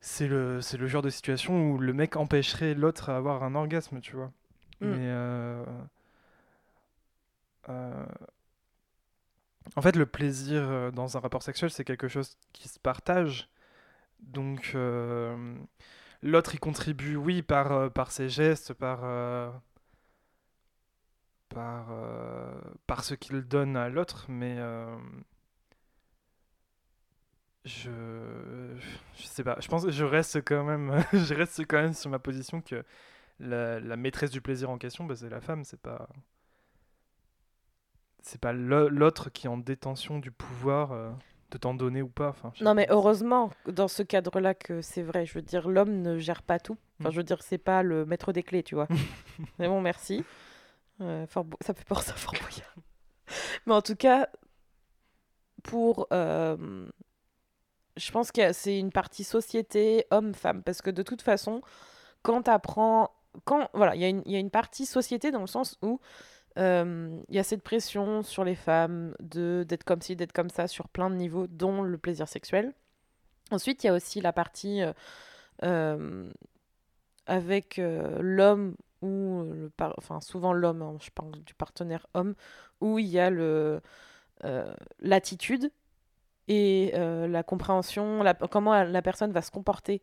c'est 0.00 0.26
le 0.26 0.60
c'est 0.60 0.78
le 0.78 0.86
genre 0.86 1.02
de 1.02 1.10
situation 1.10 1.70
où 1.70 1.78
le 1.78 1.92
mec 1.92 2.16
empêcherait 2.16 2.74
l'autre 2.74 3.10
à 3.10 3.16
avoir 3.16 3.42
un 3.44 3.54
orgasme, 3.54 4.00
tu 4.00 4.16
vois. 4.16 4.32
Mm. 4.80 4.88
Mais 4.88 5.12
en 9.76 9.82
fait, 9.82 9.96
le 9.96 10.06
plaisir 10.06 10.90
dans 10.92 11.16
un 11.16 11.20
rapport 11.20 11.42
sexuel, 11.42 11.70
c'est 11.70 11.84
quelque 11.84 12.08
chose 12.08 12.36
qui 12.52 12.68
se 12.68 12.78
partage. 12.80 13.48
Donc, 14.20 14.72
euh, 14.74 15.56
l'autre 16.22 16.54
y 16.54 16.58
contribue, 16.58 17.16
oui, 17.16 17.42
par, 17.42 17.72
euh, 17.72 17.88
par 17.88 18.12
ses 18.12 18.28
gestes, 18.28 18.74
par, 18.74 19.00
euh, 19.04 19.50
par, 21.48 21.88
par 22.86 23.04
ce 23.04 23.14
qu'il 23.14 23.42
donne 23.42 23.76
à 23.76 23.88
l'autre, 23.88 24.26
mais 24.28 24.58
je, 27.64 27.90
je 29.16 29.22
sais 29.26 29.44
pas. 29.44 29.56
Je 29.60 29.68
pense 29.68 29.88
je 29.88 30.04
reste 30.04 30.38
quand 30.44 30.64
même, 30.64 31.02
sur 31.94 32.10
ma 32.10 32.18
position 32.18 32.60
que 32.60 32.84
la, 33.40 33.96
maîtresse 33.96 34.30
du 34.30 34.40
plaisir 34.40 34.70
en 34.70 34.78
question, 34.78 35.04
bah, 35.04 35.16
c'est 35.16 35.30
la 35.30 35.40
femme, 35.40 35.64
c'est 35.64 35.80
pas. 35.80 36.08
C'est 38.22 38.40
pas 38.40 38.52
l'autre 38.52 39.30
qui 39.30 39.46
est 39.46 39.50
en 39.50 39.58
détention 39.58 40.18
du 40.18 40.30
pouvoir 40.30 41.16
de 41.50 41.58
t'en 41.58 41.74
donner 41.74 42.02
ou 42.02 42.08
pas. 42.08 42.28
Enfin, 42.28 42.52
Non 42.60 42.74
mais 42.74 42.86
heureusement 42.90 43.50
dans 43.66 43.88
ce 43.88 44.02
cadre-là 44.02 44.54
que 44.54 44.82
c'est 44.82 45.02
vrai, 45.02 45.24
je 45.26 45.34
veux 45.34 45.42
dire 45.42 45.68
l'homme 45.68 46.02
ne 46.02 46.18
gère 46.18 46.42
pas 46.42 46.58
tout. 46.58 46.76
Enfin 47.00 47.08
Mm. 47.08 47.12
je 47.12 47.16
veux 47.18 47.22
dire 47.24 47.42
c'est 47.42 47.58
pas 47.58 47.82
le 47.82 48.04
maître 48.06 48.32
des 48.32 48.42
clés, 48.42 48.62
tu 48.62 48.74
vois. 48.74 48.88
mais 49.58 49.68
bon 49.68 49.80
merci. 49.80 50.24
Euh, 51.00 51.26
Fort 51.26 51.44
Bo- 51.44 51.56
ça 51.60 51.72
fait 51.74 51.86
penser 51.86 52.10
à 52.10 52.14
Fort 52.14 52.34
Boyard. 52.34 52.74
mais 53.66 53.74
en 53.74 53.82
tout 53.82 53.96
cas 53.96 54.28
pour 55.62 56.06
euh, 56.12 56.86
je 57.96 58.10
pense 58.12 58.30
que 58.32 58.52
c'est 58.52 58.78
une 58.78 58.92
partie 58.92 59.24
société 59.24 60.06
homme-femme 60.10 60.62
parce 60.62 60.82
que 60.82 60.90
de 60.90 61.02
toute 61.02 61.22
façon 61.22 61.60
quand 62.22 62.42
t'apprends 62.42 63.10
quand 63.44 63.68
voilà 63.74 63.94
il 63.94 64.00
y, 64.00 64.04
a 64.04 64.08
une- 64.08 64.22
il 64.26 64.32
y 64.32 64.36
a 64.36 64.38
une 64.38 64.50
partie 64.50 64.86
société 64.86 65.30
dans 65.30 65.40
le 65.40 65.46
sens 65.46 65.76
où 65.82 66.00
il 66.58 67.34
y 67.34 67.38
a 67.38 67.44
cette 67.44 67.62
pression 67.62 68.22
sur 68.22 68.44
les 68.44 68.56
femmes 68.56 69.14
d'être 69.20 69.84
comme 69.84 70.02
ci, 70.02 70.16
d'être 70.16 70.32
comme 70.32 70.50
ça 70.50 70.66
sur 70.66 70.88
plein 70.88 71.08
de 71.08 71.14
niveaux, 71.14 71.46
dont 71.46 71.82
le 71.82 71.98
plaisir 71.98 72.28
sexuel. 72.28 72.74
Ensuite, 73.50 73.84
il 73.84 73.86
y 73.86 73.90
a 73.90 73.94
aussi 73.94 74.20
la 74.20 74.32
partie 74.32 74.82
euh, 74.82 74.92
euh, 75.62 76.30
avec 77.26 77.78
euh, 77.78 78.18
l'homme 78.20 78.74
ou 79.00 79.70
enfin 79.78 80.20
souvent 80.20 80.52
l'homme, 80.52 80.82
hein, 80.82 80.96
je 81.00 81.10
parle 81.10 81.30
du 81.44 81.54
partenaire 81.54 82.06
homme, 82.14 82.34
où 82.80 82.98
il 82.98 83.06
y 83.06 83.18
a 83.18 83.30
le 83.30 83.80
euh, 84.44 84.72
l'attitude 85.00 85.70
et 86.48 86.92
euh, 86.94 87.28
la 87.28 87.42
compréhension, 87.42 88.24
comment 88.50 88.82
la 88.82 89.02
personne 89.02 89.32
va 89.32 89.42
se 89.42 89.50
comporter 89.50 90.02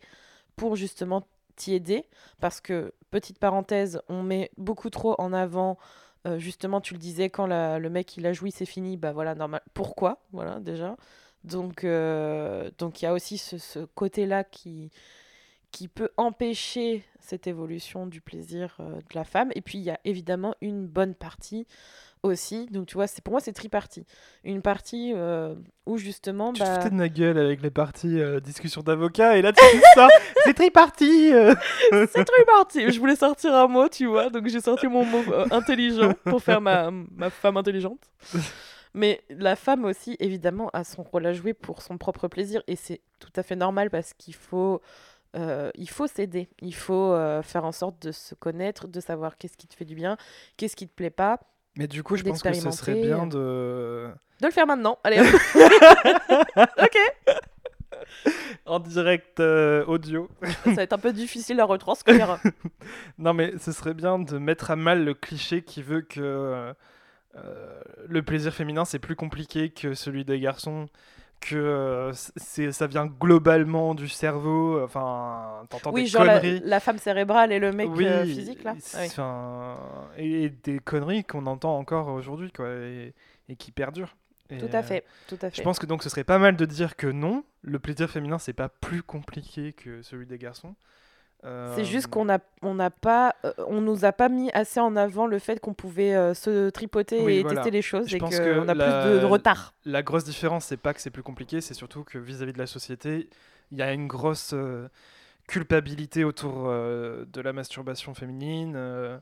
pour 0.56 0.76
justement 0.76 1.28
t'y 1.56 1.74
aider. 1.74 2.08
Parce 2.40 2.62
que, 2.62 2.94
petite 3.12 3.40
parenthèse, 3.40 4.02
on 4.10 4.24
met 4.24 4.52
beaucoup 4.58 4.90
trop 4.90 5.16
en 5.20 5.34
avant, 5.34 5.78
euh, 6.26 6.40
justement, 6.40 6.82
tu 6.82 6.94
le 6.94 7.00
disais, 7.00 7.30
quand 7.30 7.48
le 7.48 7.90
mec 7.90 8.18
il 8.18 8.26
a 8.26 8.34
joui, 8.34 8.52
c'est 8.52 8.66
fini, 8.66 8.98
bah 8.98 9.12
voilà, 9.12 9.36
normal. 9.36 9.62
Pourquoi? 9.74 10.20
Voilà, 10.32 10.60
déjà. 10.60 10.96
Donc, 11.44 11.84
euh, 11.84 12.70
il 12.82 13.04
y 13.04 13.06
a 13.06 13.14
aussi 13.14 13.38
ce, 13.38 13.58
ce 13.58 13.80
côté-là 13.80 14.44
qui, 14.44 14.92
qui 15.72 15.88
peut 15.88 16.10
empêcher 16.18 17.04
cette 17.26 17.48
évolution 17.48 18.08
du 18.08 18.22
plaisir 18.22 18.78
euh, 18.80 18.96
de 18.96 19.16
la 19.16 19.24
femme. 19.24 19.52
Et 19.56 19.62
puis, 19.62 19.78
il 19.78 19.84
y 19.84 19.90
a 19.90 20.00
évidemment 20.06 20.56
une 20.62 20.88
bonne 20.88 21.16
partie 21.16 21.68
aussi. 22.24 22.68
Donc, 22.68 22.88
tu 22.88 22.96
vois, 22.96 23.08
c'est 23.08 23.24
pour 23.24 23.34
moi, 23.34 23.42
c'est 23.42 23.54
tripartie. 23.54 24.06
Une 24.44 24.62
partie 24.62 25.14
euh, 25.16 25.56
où 25.86 25.98
justement. 25.98 26.54
Tu 26.54 26.62
te 26.62 26.66
bah, 26.66 26.76
foutais 26.76 26.90
de 26.90 26.96
ma 26.96 27.10
gueule 27.10 27.38
avec 27.38 27.62
les 27.62 27.70
parties 27.70 28.20
euh, 28.20 28.40
discussion 28.40 28.82
d'avocat 28.82 29.38
et 29.38 29.42
là 29.42 29.52
tu 29.52 29.64
dis 29.74 29.84
ça, 29.94 30.08
c'est 30.44 30.54
tripartie. 30.54 31.32
C'est 31.92 32.26
tripartie. 32.26 32.92
Je 32.92 33.00
voulais 33.00 33.16
sortir 33.16 33.54
un 33.54 33.68
mot, 33.68 33.88
tu 33.90 34.06
vois, 34.06 34.30
donc 34.30 34.48
j'ai 34.48 34.62
sorti 34.62 34.88
mon 34.88 35.06
mot 35.06 35.24
intelligent 35.52 36.14
pour 36.24 36.42
faire 36.42 36.62
ma, 36.62 36.92
ma 36.92 37.30
femme 37.30 37.58
intelligente. 37.58 38.10
Mais 38.96 39.22
la 39.30 39.58
femme 39.58 39.84
aussi, 39.84 40.16
évidemment, 40.22 40.70
a 40.72 40.86
son 40.86 41.04
rôle 41.04 41.26
à 41.26 41.34
jouer 41.34 41.54
pour 41.54 41.82
son 41.82 41.98
propre 41.98 42.30
plaisir 42.30 42.64
et 42.66 42.78
c'est 42.78 43.02
tout 43.20 43.32
à 43.36 43.44
fait 43.44 43.58
normal 43.58 43.90
parce 43.90 44.14
qu'il 44.14 44.34
faut, 44.34 44.82
euh, 45.36 45.72
il 45.76 45.90
faut 45.90 46.08
s'aider. 46.08 46.50
Il 46.62 46.76
faut 46.76 47.12
euh, 47.12 47.42
faire 47.42 47.66
en 47.66 47.72
sorte 47.72 48.02
de 48.02 48.12
se 48.12 48.36
connaître, 48.36 48.88
de 48.88 49.00
savoir 49.00 49.38
qu'est-ce 49.38 49.58
qui 49.58 49.68
te 49.68 49.76
fait 49.76 49.86
du 49.86 49.96
bien, 49.96 50.18
qu'est-ce 50.58 50.76
qui 50.76 50.88
te 50.88 50.94
plaît 50.94 51.10
pas, 51.10 51.40
Mais 51.78 51.88
du 51.88 52.04
coup, 52.04 52.16
je 52.16 52.24
pense 52.24 52.42
que 52.42 52.54
ce 52.54 52.72
serait 52.72 52.94
bien 52.94 53.26
D'expérimenter, 53.26 53.38
de 53.38 54.10
de 54.42 54.48
le 54.48 54.52
faire 54.52 54.68
maintenant. 54.68 55.00
Allez, 55.04 55.20
ok. 56.58 56.98
en 58.66 58.80
direct 58.80 59.40
euh, 59.40 59.86
audio. 59.86 60.30
Ça 60.66 60.72
va 60.72 60.84
être 60.84 60.94
un 60.94 60.98
peu 60.98 61.14
difficile 61.14 61.60
à 61.60 61.66
retranscrire. 61.66 62.40
Non, 63.18 63.34
mais 63.34 63.58
ce 63.58 63.72
serait 63.72 63.94
bien 63.94 64.20
de 64.20 64.38
mettre 64.38 64.70
à 64.72 64.76
mal 64.76 65.06
le 65.06 65.14
cliché 65.14 65.64
qui 65.64 65.82
veut 65.82 66.02
que 66.02 66.20
euh, 66.20 66.74
euh, 67.36 67.82
le 68.08 68.22
plaisir 68.22 68.54
féminin 68.54 68.86
c'est 68.86 69.00
plus 69.00 69.16
compliqué 69.16 69.70
que 69.70 69.94
celui 69.96 70.24
des 70.26 70.40
garçons, 70.40 70.88
que 71.40 71.56
euh, 71.56 72.12
c'est 72.14 72.72
ça 72.72 72.88
vient 72.88 73.06
globalement 73.06 73.96
du 73.96 74.08
cerveau. 74.08 74.82
Enfin, 74.84 75.64
t'entends 75.70 75.92
oui, 75.92 76.04
des 76.04 76.08
genre 76.08 76.24
la, 76.24 76.40
conneries. 76.40 76.62
la 76.64 76.80
femme 76.80 76.98
cérébrale 76.98 77.52
et 77.52 77.60
le 77.60 77.72
mec 77.72 77.90
oui, 77.92 78.06
euh, 78.06 78.26
physique 78.26 78.64
là. 78.64 78.76
oui. 80.18 80.44
et, 80.44 80.50
des 80.50 80.80
conneries 80.80 81.24
qu'on 81.24 81.46
entend 81.46 81.78
encore 81.78 82.08
aujourd'hui, 82.08 82.52
quoi, 82.52 82.70
et, 82.70 83.14
et 83.50 83.56
qui 83.56 83.72
perdurent. 83.72 84.16
Et, 84.50 84.58
Tout 84.58 84.70
à 84.74 84.84
fait, 84.84 85.04
tout 85.28 85.38
à 85.42 85.50
fait. 85.50 85.58
Je 85.58 85.62
pense 85.64 85.80
que 85.80 85.88
donc 85.88 86.04
ce 86.04 86.10
serait 86.10 86.24
pas 86.24 86.38
mal 86.38 86.56
de 86.56 86.66
dire 86.66 86.96
que 86.96 87.08
non, 87.08 87.44
le 87.64 87.80
plaisir 87.80 88.10
féminin 88.10 88.38
c'est 88.38 88.54
pas 88.54 88.70
plus 88.70 89.02
compliqué 89.02 89.74
que 89.74 90.02
celui 90.04 90.28
des 90.28 90.38
garçons. 90.38 90.76
C'est 91.76 91.86
juste 91.86 92.08
Euh, 92.08 92.10
qu'on 92.10 92.30
a, 92.30 92.40
on 92.62 92.74
n'a 92.76 92.90
pas, 92.90 93.36
euh, 93.46 93.54
on 93.68 93.82
nous 93.82 94.06
a 94.06 94.12
pas 94.12 94.30
mis 94.30 94.50
assez 94.54 94.80
en 94.80 94.96
avant 94.96 95.28
le 95.28 95.40
fait 95.40 95.60
qu'on 95.60 95.74
pouvait 95.74 96.16
euh, 96.16 96.34
se 96.34 96.70
tripoter 96.70 97.22
Oui, 97.24 97.34
et 97.38 97.42
voilà. 97.42 97.58
tester 97.58 97.72
les 97.72 97.82
choses 97.82 98.08
Je 98.10 98.16
et 98.16 98.20
pense 98.20 98.38
qu'on 98.40 98.44
que 98.46 98.68
a 98.70 98.74
la- 98.74 99.02
plus 99.04 99.14
de, 99.14 99.20
de 99.20 99.26
retard. 99.26 99.74
La 99.86 100.02
grosse 100.04 100.24
différence, 100.24 100.66
c'est 100.66 100.78
pas 100.78 100.94
que 100.94 101.02
c'est 101.02 101.12
plus 101.12 101.24
compliqué, 101.24 101.62
c'est 101.62 101.74
surtout 101.74 102.04
que 102.04 102.18
vis-à-vis 102.18 102.54
de 102.54 102.58
la 102.58 102.68
société, 102.68 103.30
il 103.72 103.78
y 103.78 103.82
a 103.82 103.92
une 103.94 104.08
grosse 104.08 104.54
euh, 104.54 104.88
culpabilité 105.48 106.24
autour 106.24 106.66
euh, 106.68 107.26
de 107.32 107.42
la 107.42 107.54
masturbation 107.54 108.14
féminine 108.16 108.74
euh, 108.76 109.18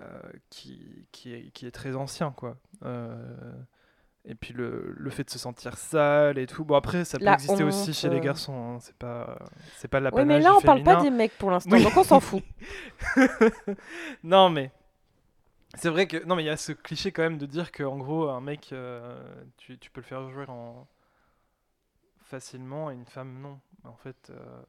euh, 0.00 0.02
qui, 0.50 1.06
qui, 1.12 1.34
est, 1.34 1.50
qui 1.52 1.66
est 1.66 1.70
très 1.70 1.94
ancien, 1.96 2.30
quoi. 2.32 2.56
Et 4.24 4.36
puis 4.36 4.54
le, 4.54 4.94
le 4.96 5.10
fait 5.10 5.24
de 5.24 5.30
se 5.30 5.38
sentir 5.38 5.76
sale 5.76 6.38
et 6.38 6.46
tout. 6.46 6.64
Bon, 6.64 6.76
après, 6.76 7.04
ça 7.04 7.18
peut 7.18 7.24
La 7.24 7.34
exister 7.34 7.64
aussi 7.64 7.90
honte, 7.90 7.92
chez 7.96 8.08
les 8.08 8.18
euh. 8.18 8.20
garçons, 8.20 8.74
hein, 8.76 8.78
c'est 8.80 8.94
pas, 8.96 9.36
c'est 9.76 9.88
pas 9.88 9.98
Oui, 9.98 10.04
l'apanage 10.04 10.26
mais 10.28 10.40
là 10.40 10.54
on 10.54 10.60
parle 10.60 10.84
pas 10.84 10.92
féminin. 10.98 11.10
des 11.10 11.16
mecs 11.16 11.36
pour 11.38 11.50
l'instant, 11.50 11.70
Oui. 11.72 11.82
donc 11.82 11.96
on 11.96 12.04
s'en 12.04 12.20
fout. 12.20 12.42
non, 14.22 14.48
mais 14.48 14.70
c'est 15.74 15.88
vrai 15.88 16.06
que 16.06 16.24
non, 16.24 16.36
mais 16.36 16.44
il 16.44 16.46
y 16.46 16.50
a 16.50 16.56
ce 16.56 16.70
cliché 16.72 17.10
quand 17.10 17.22
même 17.22 17.38
de 17.38 17.46
dire 17.46 17.72
que 17.72 17.82
en 17.82 17.98
gros, 17.98 18.28
un 18.28 18.40
mec, 18.40 18.70
euh, 18.72 19.20
tu, 19.56 19.76
tu 19.78 19.90
peux 19.90 20.00
le 20.00 20.06
faire 20.06 20.28
jouer 20.30 20.44
en 20.48 20.86
facilement 22.24 22.90
et 22.90 22.94
une 22.94 23.06
femme 23.06 23.40
non. 23.40 23.58
En 23.84 23.96
fait, 23.96 24.30
euh, 24.30 24.62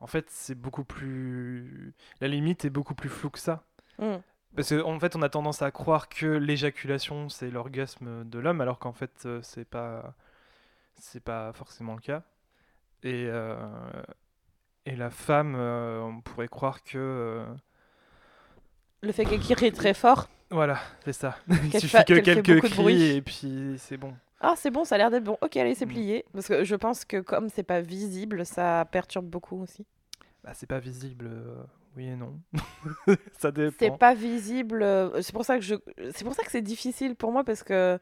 en 0.00 0.06
fait, 0.06 0.26
c'est 0.30 0.54
beaucoup 0.54 0.84
plus 0.84 1.94
la 2.20 2.28
limite 2.28 2.64
est 2.64 2.70
beaucoup 2.70 2.94
plus 2.94 3.10
floue 3.10 3.30
que 3.30 3.38
ça. 3.38 3.64
Mm. 3.98 4.16
Parce 4.56 4.68
qu'en 4.74 4.98
fait, 5.00 5.16
on 5.16 5.22
a 5.22 5.28
tendance 5.28 5.62
à 5.62 5.70
croire 5.70 6.08
que 6.08 6.26
l'éjaculation 6.26 7.28
c'est 7.28 7.50
l'orgasme 7.50 8.24
de 8.24 8.38
l'homme, 8.38 8.60
alors 8.60 8.78
qu'en 8.78 8.92
fait, 8.92 9.10
euh, 9.26 9.40
c'est 9.42 9.64
pas 9.68 10.14
c'est 10.96 11.22
pas 11.22 11.52
forcément 11.52 11.94
le 11.94 12.00
cas. 12.00 12.22
Et 13.02 13.26
euh, 13.28 13.56
Et 14.86 14.96
la 14.96 15.10
femme, 15.10 15.54
euh, 15.56 16.00
on 16.02 16.20
pourrait 16.20 16.48
croire 16.48 16.82
que. 16.84 16.98
euh, 16.98 17.46
Le 19.02 19.12
fait 19.12 19.24
qu'elle 19.24 19.40
crie 19.40 19.72
très 19.72 19.94
fort. 19.94 20.28
Voilà, 20.50 20.78
c'est 21.04 21.12
ça. 21.12 21.36
Il 21.48 21.80
suffit 21.80 22.04
que 22.04 22.18
quelques 22.20 22.58
bruit. 22.58 22.70
cris 22.70 23.02
et 23.16 23.22
puis 23.22 23.74
c'est 23.78 23.96
bon. 23.96 24.14
Ah, 24.40 24.54
c'est 24.56 24.70
bon, 24.70 24.84
ça 24.84 24.94
a 24.96 24.98
l'air 24.98 25.10
d'être 25.10 25.24
bon. 25.24 25.38
Ok, 25.40 25.56
allez, 25.56 25.74
c'est 25.74 25.86
Mm. 25.86 25.88
plié. 25.88 26.24
Parce 26.32 26.46
que 26.48 26.64
je 26.64 26.76
pense 26.76 27.04
que 27.04 27.18
comme 27.20 27.48
c'est 27.48 27.62
pas 27.62 27.80
visible, 27.80 28.44
ça 28.46 28.86
perturbe 28.90 29.26
beaucoup 29.26 29.60
aussi. 29.62 29.86
Bah, 30.44 30.50
c'est 30.54 30.66
pas 30.66 30.78
visible, 30.80 31.30
oui 31.96 32.06
et 32.08 32.16
non. 32.16 32.40
ça 33.38 33.50
dépend. 33.50 33.76
C'est 33.78 33.98
pas 33.98 34.14
visible. 34.14 34.82
euh, 34.82 35.22
C'est 35.22 35.32
pour 35.32 35.44
ça 35.44 35.56
que 35.56 35.62
je. 35.64 35.74
C'est 36.14 36.24
pour 36.24 36.34
ça 36.34 36.42
que 36.44 36.50
c'est 36.50 36.62
difficile 36.62 37.14
pour 37.16 37.32
moi 37.32 37.44
parce 37.44 37.62
que 37.62 37.98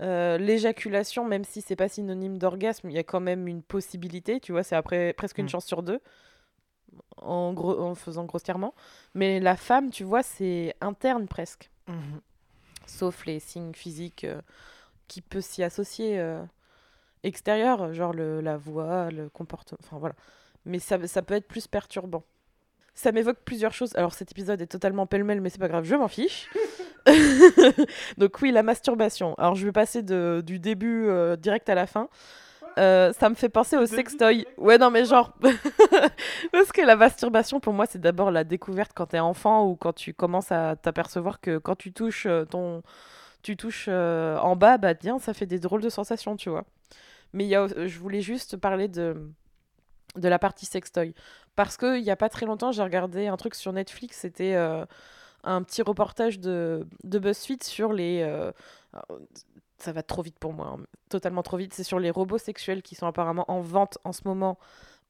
euh, 0.00 0.38
l'éjaculation, 0.38 1.24
même 1.24 1.44
si 1.44 1.60
c'est 1.60 1.76
pas 1.76 1.88
synonyme 1.88 2.38
d'orgasme, 2.38 2.88
il 2.90 2.94
y 2.96 2.98
a 2.98 3.02
quand 3.04 3.20
même 3.20 3.48
une 3.48 3.62
possibilité. 3.62 4.40
Tu 4.40 4.52
vois, 4.52 4.62
c'est 4.62 4.76
après 4.76 5.12
presque 5.12 5.38
une 5.38 5.46
Mm. 5.46 5.50
chance 5.50 5.66
sur 5.66 5.82
deux. 5.82 6.00
En 7.16 7.52
gros, 7.52 7.78
en 7.80 7.94
faisant 7.94 8.24
grossièrement. 8.24 8.74
Mais 9.14 9.40
la 9.40 9.56
femme, 9.56 9.90
tu 9.90 10.04
vois, 10.04 10.22
c'est 10.22 10.74
interne 10.80 11.26
presque. 11.28 11.70
Mhm. 11.88 12.20
sauf 12.86 13.24
les 13.26 13.38
signes 13.40 13.72
physiques 13.74 14.24
euh, 14.24 14.40
qui 15.08 15.20
peuvent 15.22 15.42
s'y 15.42 15.62
associer 15.62 16.18
euh, 16.18 16.42
extérieurs, 17.22 17.92
genre 17.94 18.12
le, 18.12 18.40
la 18.40 18.56
voix, 18.56 19.10
le 19.10 19.28
comportement, 19.28 19.78
enfin 19.82 19.98
voilà. 19.98 20.14
Mais 20.64 20.78
ça, 20.78 21.06
ça 21.06 21.22
peut 21.22 21.34
être 21.34 21.48
plus 21.48 21.66
perturbant. 21.66 22.24
Ça 22.94 23.12
m'évoque 23.12 23.38
plusieurs 23.44 23.72
choses. 23.72 23.94
Alors 23.96 24.12
cet 24.12 24.32
épisode 24.32 24.60
est 24.60 24.66
totalement 24.66 25.06
pêle-mêle, 25.06 25.40
mais 25.40 25.50
c'est 25.50 25.60
pas 25.60 25.68
grave, 25.68 25.84
je 25.84 25.94
m'en 25.94 26.08
fiche. 26.08 26.50
Donc 28.18 28.40
oui, 28.42 28.50
la 28.50 28.62
masturbation. 28.62 29.34
Alors 29.38 29.54
je 29.54 29.64
vais 29.64 29.72
passer 29.72 30.02
de, 30.02 30.42
du 30.44 30.58
début 30.58 31.06
euh, 31.08 31.36
direct 31.36 31.68
à 31.68 31.74
la 31.74 31.86
fin. 31.86 32.08
Euh, 32.78 33.12
ça 33.12 33.28
me 33.28 33.34
fait 33.34 33.48
penser 33.48 33.76
au 33.76 33.86
sextoy. 33.86 34.46
Ouais, 34.56 34.78
non, 34.78 34.90
mais 34.90 35.04
genre. 35.04 35.32
Parce 36.52 36.70
que 36.72 36.82
la 36.82 36.96
masturbation, 36.96 37.60
pour 37.60 37.72
moi, 37.72 37.86
c'est 37.86 38.00
d'abord 38.00 38.30
la 38.30 38.44
découverte 38.44 38.92
quand 38.94 39.06
t'es 39.06 39.18
enfant 39.18 39.66
ou 39.66 39.74
quand 39.74 39.92
tu 39.92 40.14
commences 40.14 40.52
à 40.52 40.76
t'apercevoir 40.76 41.40
que 41.40 41.58
quand 41.58 41.76
tu 41.76 41.92
touches 41.92 42.26
euh, 42.26 42.44
ton. 42.44 42.82
Tu 43.42 43.56
touches 43.56 43.86
euh, 43.88 44.36
en 44.38 44.56
bas, 44.56 44.78
bah 44.78 44.94
tiens, 44.94 45.18
ça 45.18 45.32
fait 45.32 45.46
des 45.46 45.58
drôles 45.58 45.80
de 45.80 45.88
sensations, 45.88 46.36
tu 46.36 46.50
vois. 46.50 46.64
Mais 47.32 47.46
y 47.46 47.54
a, 47.54 47.66
je 47.68 47.98
voulais 47.98 48.20
juste 48.20 48.56
parler 48.56 48.88
de, 48.88 49.16
de 50.16 50.28
la 50.28 50.38
partie 50.38 50.66
sextoy. 50.66 51.14
Parce 51.56 51.76
qu'il 51.76 52.02
n'y 52.02 52.10
a 52.10 52.16
pas 52.16 52.28
très 52.28 52.46
longtemps, 52.46 52.72
j'ai 52.72 52.82
regardé 52.82 53.26
un 53.26 53.36
truc 53.36 53.54
sur 53.54 53.72
Netflix, 53.72 54.18
c'était 54.18 54.54
euh, 54.54 54.84
un 55.44 55.62
petit 55.62 55.82
reportage 55.82 56.38
de, 56.38 56.86
de 57.04 57.18
BuzzFeed 57.18 57.62
sur 57.62 57.92
les. 57.92 58.22
euh, 58.22 58.52
ça 59.78 59.92
va 59.92 60.02
trop 60.02 60.22
vite 60.22 60.38
pour 60.38 60.52
moi, 60.52 60.76
hein, 60.78 60.84
totalement 61.08 61.42
trop 61.42 61.56
vite. 61.56 61.72
C'est 61.74 61.84
sur 61.84 61.98
les 62.00 62.10
robots 62.10 62.38
sexuels 62.38 62.82
qui 62.82 62.94
sont 62.94 63.06
apparemment 63.06 63.44
en 63.48 63.60
vente 63.60 63.98
en 64.04 64.12
ce 64.12 64.22
moment 64.24 64.58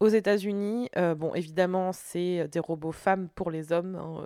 aux 0.00 0.08
États-Unis. 0.08 0.90
Euh, 0.96 1.14
bon, 1.14 1.34
évidemment, 1.34 1.92
c'est 1.92 2.48
des 2.48 2.60
robots 2.60 2.92
femmes 2.92 3.28
pour 3.34 3.50
les 3.50 3.72
hommes. 3.72 3.96
hein, 3.96 4.24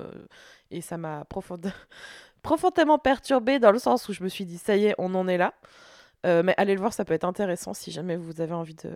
et 0.71 0.81
ça 0.81 0.97
m'a 0.99 1.25
profond- 1.31 1.61
profondément 2.43 2.99
perturbée 2.99 3.59
dans 3.61 3.71
le 3.73 3.79
sens 3.79 4.09
où 4.09 4.13
je 4.13 4.23
me 4.25 4.29
suis 4.29 4.45
dit, 4.45 4.59
ça 4.59 4.77
y 4.77 4.87
est, 4.87 4.95
on 4.99 5.15
en 5.15 5.29
est 5.29 5.39
là. 5.39 5.55
Mais 6.25 6.55
allez 6.57 6.75
le 6.75 6.81
voir, 6.81 6.93
ça 6.93 7.05
peut 7.05 7.15
être 7.15 7.25
intéressant 7.25 7.75
si 7.75 7.91
jamais 7.91 8.17
vous 8.17 8.41
avez 8.41 8.53
envie 8.55 8.75
de, 8.77 8.91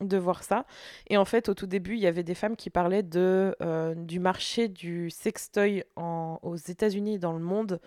de 0.00 0.16
voir 0.16 0.42
ça. 0.42 0.66
Et 1.08 1.16
en 1.16 1.24
fait, 1.24 1.48
au 1.48 1.54
tout 1.54 1.66
début, 1.66 1.94
il 1.94 2.00
y 2.00 2.06
avait 2.06 2.22
des 2.22 2.34
femmes 2.34 2.56
qui 2.56 2.70
parlaient 2.70 3.02
de, 3.02 3.54
euh, 3.62 3.94
du 3.94 4.20
marché 4.20 4.68
du 4.68 5.10
sextoy 5.10 5.84
en, 5.96 6.38
aux 6.42 6.56
États-Unis 6.56 7.14
et 7.14 7.18
dans 7.18 7.32
le 7.32 7.38
monde, 7.40 7.80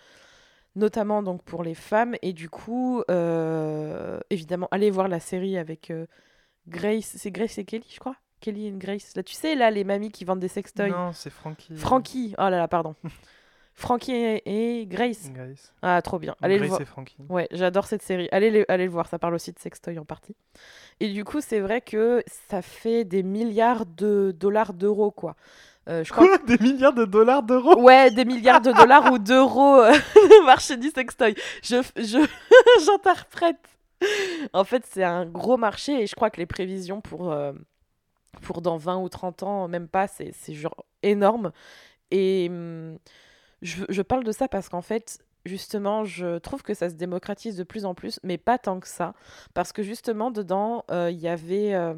notamment 0.75 1.21
donc 1.23 1.43
pour 1.43 1.63
les 1.63 1.75
femmes. 1.75 2.15
Et 2.21 2.33
du 2.33 2.49
coup, 2.49 3.03
euh, 3.11 4.19
évidemment, 4.29 4.67
allez 4.71 4.89
voir 4.91 5.07
la 5.07 5.19
série 5.19 5.57
avec 5.57 5.91
euh, 5.91 6.05
Grace. 6.67 7.13
C'est 7.17 7.31
Grace 7.31 7.57
et 7.57 7.65
Kelly, 7.65 7.87
je 7.89 7.99
crois 7.99 8.15
Kelly 8.41 8.67
et 8.67 8.71
Grace. 8.71 9.15
Là, 9.15 9.23
tu 9.23 9.33
sais, 9.33 9.53
là, 9.55 9.69
les 9.69 9.83
mamies 9.83 10.11
qui 10.11 10.25
vendent 10.25 10.39
des 10.39 10.47
sextoys. 10.47 10.89
Non, 10.89 11.11
c'est 11.13 11.29
Frankie. 11.29 11.75
Frankie. 11.75 12.35
Oh 12.37 12.43
là 12.43 12.51
là, 12.51 12.67
pardon. 12.67 12.95
Frankie 13.75 14.11
et, 14.13 14.81
et 14.81 14.87
Grace. 14.87 15.31
Grace. 15.31 15.73
Ah, 15.81 16.01
trop 16.01 16.19
bien. 16.19 16.35
Allez 16.41 16.55
le 16.55 16.59
Grace 16.61 16.69
voir. 16.69 16.81
et 16.81 16.85
Frankie. 16.85 17.17
Ouais, 17.29 17.47
j'adore 17.51 17.85
cette 17.85 18.01
série. 18.01 18.27
Allez 18.33 18.51
le, 18.51 18.69
allez 18.69 18.83
le 18.85 18.91
voir, 18.91 19.07
ça 19.07 19.19
parle 19.19 19.35
aussi 19.35 19.53
de 19.53 19.59
sextoy 19.59 19.97
en 19.99 20.03
partie. 20.05 20.35
Et 20.99 21.09
du 21.09 21.23
coup, 21.23 21.39
c'est 21.41 21.59
vrai 21.59 21.81
que 21.81 22.23
ça 22.49 22.61
fait 22.61 23.05
des 23.05 23.23
milliards 23.23 23.85
de 23.85 24.35
dollars 24.37 24.73
d'euros, 24.73 25.11
quoi. 25.11 25.35
Euh, 25.87 26.03
je 26.03 26.11
crois 26.11 26.27
Quoi? 26.27 26.37
Des 26.39 26.57
milliards 26.57 26.93
de 26.93 27.05
dollars 27.05 27.41
d'euros? 27.43 27.79
Ouais, 27.81 28.11
des 28.11 28.25
milliards 28.25 28.61
de 28.61 28.71
dollars 28.71 29.11
ou 29.11 29.17
d'euros 29.17 29.77
euh, 29.81 29.91
le 30.15 30.45
marché 30.45 30.77
du 30.77 30.89
sextoy. 30.89 31.35
Je, 31.63 31.77
je, 31.95 32.27
j'interprète. 32.85 33.57
En 34.53 34.63
fait, 34.63 34.85
c'est 34.85 35.03
un 35.03 35.25
gros 35.25 35.57
marché 35.57 36.03
et 36.03 36.07
je 36.07 36.15
crois 36.15 36.29
que 36.29 36.37
les 36.37 36.45
prévisions 36.45 37.01
pour, 37.01 37.31
euh, 37.31 37.53
pour 38.41 38.61
dans 38.61 38.77
20 38.77 38.97
ou 38.97 39.09
30 39.09 39.43
ans, 39.43 39.67
même 39.67 39.87
pas, 39.87 40.07
c'est, 40.07 40.31
c'est 40.33 40.53
genre 40.53 40.85
énorme. 41.01 41.51
Et 42.11 42.47
hum, 42.49 42.97
je, 43.61 43.83
je 43.89 44.01
parle 44.01 44.23
de 44.23 44.31
ça 44.31 44.47
parce 44.47 44.69
qu'en 44.69 44.81
fait, 44.81 45.19
justement, 45.45 46.03
je 46.05 46.37
trouve 46.37 46.63
que 46.63 46.73
ça 46.73 46.89
se 46.89 46.95
démocratise 46.95 47.55
de 47.55 47.63
plus 47.63 47.85
en 47.85 47.93
plus, 47.93 48.19
mais 48.23 48.37
pas 48.37 48.57
tant 48.57 48.79
que 48.79 48.87
ça. 48.87 49.13
Parce 49.53 49.71
que 49.71 49.83
justement, 49.83 50.31
dedans, 50.31 50.85
euh, 50.91 51.09
il 51.11 51.19
y 51.19 51.27
avait 51.27 51.73
euh, 51.73 51.93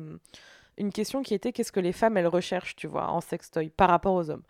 une 0.78 0.92
question 0.92 1.22
qui 1.22 1.34
était 1.34 1.52
qu'est-ce 1.52 1.72
que 1.72 1.80
les 1.80 1.94
femmes, 1.94 2.18
elles 2.18 2.28
recherchent, 2.28 2.76
tu 2.76 2.88
vois, 2.88 3.10
en 3.10 3.22
sextoy 3.22 3.70
par 3.70 3.90
rapport 3.90 4.14
aux 4.14 4.30
hommes. 4.30 4.44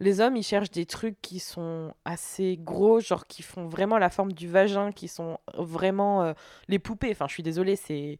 Les 0.00 0.20
hommes, 0.20 0.36
ils 0.36 0.42
cherchent 0.42 0.72
des 0.72 0.86
trucs 0.86 1.20
qui 1.22 1.38
sont 1.38 1.94
assez 2.04 2.58
gros, 2.60 3.00
genre 3.00 3.26
qui 3.26 3.42
font 3.42 3.68
vraiment 3.68 3.96
la 3.98 4.10
forme 4.10 4.32
du 4.32 4.48
vagin, 4.48 4.90
qui 4.90 5.06
sont 5.06 5.38
vraiment 5.56 6.22
euh, 6.22 6.32
les 6.68 6.80
poupées. 6.80 7.12
Enfin, 7.12 7.26
je 7.28 7.34
suis 7.34 7.42
désolée, 7.44 7.76
c'est 7.76 8.18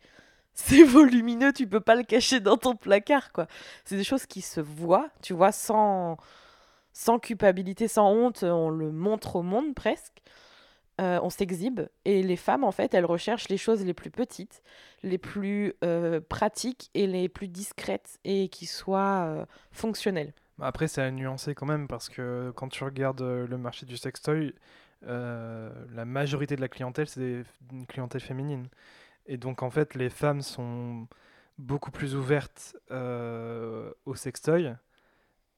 c'est 0.55 0.83
volumineux, 0.85 1.53
tu 1.53 1.67
peux 1.67 1.81
pas 1.81 1.97
le 1.97 2.05
cacher 2.05 2.41
dans 2.41 2.57
ton 2.57 2.77
placard, 2.77 3.33
quoi. 3.33 3.47
C'est 3.85 3.97
des 3.97 4.05
choses 4.05 4.27
qui 4.27 4.41
se 4.41 4.61
voient, 4.61 5.11
tu 5.21 5.35
vois, 5.35 5.51
sans 5.53 6.17
sans 6.95 7.19
culpabilité, 7.19 7.87
sans 7.89 8.11
honte, 8.11 8.43
on 8.45 8.71
le 8.71 8.91
montre 8.91 9.37
au 9.37 9.43
monde 9.43 9.75
presque. 9.75 10.23
Euh, 11.01 11.19
on 11.25 11.29
s'exhibe 11.29 11.81
et 12.05 12.23
les 12.23 12.37
femmes 12.37 12.63
en 12.63 12.71
fait 12.71 12.95
elles 12.95 13.05
recherchent 13.05 13.49
les 13.49 13.57
choses 13.57 13.85
les 13.85 13.95
plus 13.95 14.13
petites, 14.13 14.63
les 15.03 15.19
plus 15.19 15.75
euh, 15.83 16.21
pratiques 16.21 16.89
et 16.95 17.09
les 17.09 17.29
plus 17.29 17.49
discrètes 17.49 18.19
et 18.25 18.49
qui 18.49 18.67
soient 18.67 19.25
euh, 19.27 19.45
fonctionnelles. 19.73 20.33
Bah, 20.59 20.67
Après, 20.69 20.89
c'est 20.89 21.03
à 21.03 21.11
nuancer 21.11 21.55
quand 21.55 21.67
même 21.67 21.89
parce 21.89 22.09
que 22.09 22.53
quand 22.55 22.69
tu 22.69 22.85
regardes 22.85 23.23
euh, 23.23 23.47
le 23.47 23.59
marché 23.59 23.87
du 23.87 23.97
sextoy, 23.97 24.55
euh, 25.07 25.71
la 25.93 26.05
majorité 26.05 26.57
de 26.57 26.61
la 26.61 26.69
clientèle, 26.69 27.09
c'est 27.09 27.43
une 27.73 27.87
clientèle 27.87 28.21
féminine. 28.21 28.69
Et 29.27 29.37
donc, 29.37 29.63
en 29.63 29.71
fait, 29.71 29.95
les 29.95 30.11
femmes 30.11 30.43
sont 30.43 31.09
beaucoup 31.59 31.91
plus 31.91 32.15
ouvertes 32.15 32.77
euh, 32.91 33.93
au 34.07 34.15
sextoy. 34.15 34.75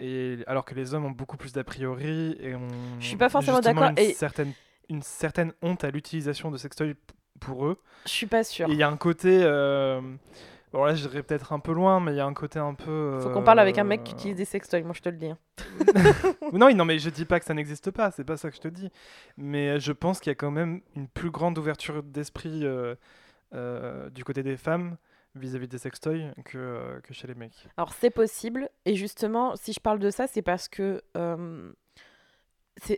Et, 0.01 0.39
alors 0.47 0.65
que 0.65 0.75
les 0.75 0.93
hommes 0.95 1.07
ont 1.07 1.11
beaucoup 1.11 1.37
plus 1.37 1.53
d'a 1.53 1.65
priori 1.65 2.37
et 2.41 2.55
ont 2.55 2.69
Je 3.01 3.07
suis 3.07 3.17
pas 3.17 3.29
forcément 3.29 3.59
justement 3.59 3.81
d'accord, 3.83 3.99
Une, 3.99 4.11
et- 4.11 4.15
certaine, 4.15 4.53
une 4.91 5.03
certaine 5.03 5.53
honte 5.63 5.85
à 5.85 5.91
l'utilisation 5.91 6.51
de 6.51 6.59
sextoy 6.59 6.95
pour 7.41 7.67
eux. 7.67 7.81
Je 8.05 8.11
suis 8.11 8.27
pas 8.27 8.45
sûre. 8.45 8.69
Et 8.69 8.73
il 8.73 8.79
y 8.79 8.83
a 8.83 8.89
un 8.89 8.97
côté. 8.97 9.41
euh, 9.43 10.01
Bon, 10.73 10.85
là, 10.85 10.95
j'irais 10.95 11.23
peut-être 11.23 11.53
un 11.53 11.61
peu 11.61 11.73
loin, 11.73 12.01
mais 12.01 12.13
il 12.13 12.17
y 12.17 12.21
a 12.21 12.27
un 12.27 12.35
côté 12.35 12.59
un 12.59 12.75
peu. 12.75 13.21
Faut 13.23 13.31
qu'on 13.31 13.43
parle 13.45 13.61
avec 13.61 13.79
un 13.79 13.85
mec 13.85 14.01
euh, 14.01 14.03
qui 14.03 14.13
utilise 14.13 14.37
des 14.37 14.45
sextoys, 14.45 14.83
moi 14.83 14.93
je 14.95 15.01
te 15.01 15.09
le 15.09 15.17
dis. 15.17 15.29
hein. 15.31 15.39
non, 16.53 16.75
non, 16.75 16.85
mais 16.85 16.99
je 16.99 17.09
dis 17.09 17.25
pas 17.25 17.39
que 17.39 17.47
ça 17.47 17.55
n'existe 17.55 17.91
pas, 17.93 18.11
c'est 18.11 18.25
pas 18.25 18.37
ça 18.37 18.51
que 18.51 18.57
je 18.57 18.61
te 18.61 18.69
dis. 18.69 18.91
Mais 19.39 19.79
je 19.81 19.93
pense 19.93 20.21
qu'il 20.21 20.31
y 20.31 20.33
a 20.33 20.35
quand 20.35 20.51
même 20.51 20.83
une 20.95 21.09
plus 21.09 21.31
grande 21.31 21.57
ouverture 21.57 22.03
d'esprit 22.03 22.65
euh, 22.65 22.95
euh, 23.55 24.11
du 24.11 24.25
côté 24.25 24.43
des 24.43 24.57
femmes 24.57 24.97
vis-à-vis 25.39 25.69
des 25.69 25.79
sextoys 25.79 26.33
que, 26.45 26.59
euh, 26.59 27.01
que 27.01 27.15
chez 27.15 27.27
les 27.27 27.35
mecs. 27.35 27.69
Alors 27.77 27.93
c'est 27.93 28.11
possible, 28.11 28.69
et 28.85 28.95
justement, 28.95 29.57
si 29.57 29.73
je 29.73 29.81
parle 29.81 29.99
de 29.99 30.11
ça, 30.11 30.27
c'est 30.27 30.43
parce 30.43 30.69
que 30.69 31.03
euh, 31.17 31.73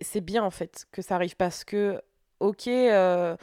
c'est 0.03 0.21
bien 0.21 0.43
en 0.43 0.51
fait 0.51 0.87
que 0.93 1.03
ça 1.03 1.15
arrive, 1.15 1.37
parce 1.37 1.65
que, 1.65 2.01
ok, 2.41 2.67
euh, 2.69 3.37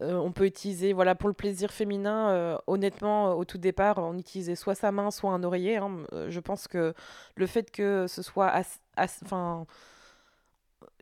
on 0.00 0.32
peut 0.32 0.46
utiliser, 0.46 0.92
voilà, 0.92 1.14
pour 1.14 1.28
le 1.28 1.34
plaisir 1.34 1.70
féminin, 1.70 2.58
honnêtement, 2.66 3.34
au 3.34 3.44
tout 3.44 3.58
départ, 3.58 3.98
on 3.98 4.18
utilisait 4.18 4.56
soit 4.56 4.74
sa 4.74 4.90
main, 4.90 5.10
soit 5.10 5.30
un 5.30 5.44
oreiller. 5.44 5.76
hein. 5.76 6.04
Je 6.28 6.40
pense 6.40 6.66
que 6.66 6.94
le 7.36 7.46
fait 7.46 7.70
que 7.70 8.06
ce 8.08 8.22
soit, 8.22 8.52
enfin, 8.96 9.66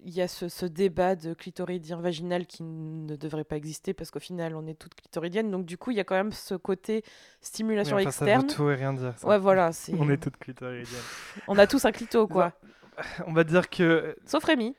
il 0.04 0.12
y 0.12 0.20
a 0.20 0.28
ce, 0.28 0.48
ce 0.48 0.66
débat 0.66 1.14
de 1.16 1.34
clitoridien 1.34 2.00
vaginal 2.00 2.46
qui 2.46 2.62
ne 2.62 3.16
devrait 3.16 3.44
pas 3.44 3.56
exister 3.56 3.94
parce 3.94 4.10
qu'au 4.10 4.18
final 4.20 4.54
on 4.56 4.66
est 4.66 4.74
toutes 4.74 4.94
clitoridiennes 4.94 5.50
donc 5.50 5.64
du 5.64 5.78
coup 5.78 5.90
il 5.90 5.96
y 5.96 6.00
a 6.00 6.04
quand 6.04 6.14
même 6.16 6.32
ce 6.32 6.54
côté 6.54 7.04
stimulation 7.40 7.96
Oui, 7.96 8.02
enfin, 8.02 8.10
ça 8.10 8.24
externe 8.24 8.42
veut 8.48 8.54
tout 8.54 8.70
et 8.70 8.74
rien 8.74 8.92
dire. 8.92 9.14
ça. 9.18 9.26
ouais 9.28 9.38
voilà 9.38 9.72
c'est 9.72 9.94
On 9.98 10.08
est 10.10 10.16
toutes 10.22 10.36
clitoridiennes. 10.38 10.86
on 11.48 11.58
a 11.58 11.66
tous 11.66 11.84
un 11.84 11.92
clito, 11.92 12.26
quoi. 12.26 12.52
On 13.26 13.32
va 13.32 13.44
dire 13.44 13.70
que, 13.70 14.16
Sauf 14.26 14.44
Rémi. 14.44 14.74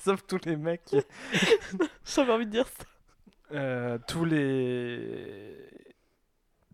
sauf 0.00 0.26
tous 0.26 0.40
les 0.44 0.56
mecs, 0.56 0.94
J'avais 2.04 2.32
envie 2.32 2.46
de 2.46 2.50
dire 2.50 2.66
ça. 2.68 2.84
euh, 3.52 3.98
tous 4.06 4.24
les 4.24 5.56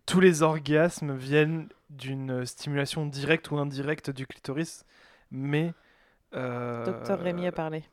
tous 0.05 0.19
les 0.19 0.41
orgasmes 0.41 1.15
viennent 1.15 1.69
d'une 1.89 2.45
stimulation 2.45 3.05
directe 3.05 3.49
ou 3.51 3.57
indirecte 3.57 4.09
du 4.09 4.27
clitoris, 4.27 4.83
mais 5.29 5.73
Docteur 6.33 7.19
Rémi 7.19 7.47
a 7.47 7.51
parlé. 7.51 7.83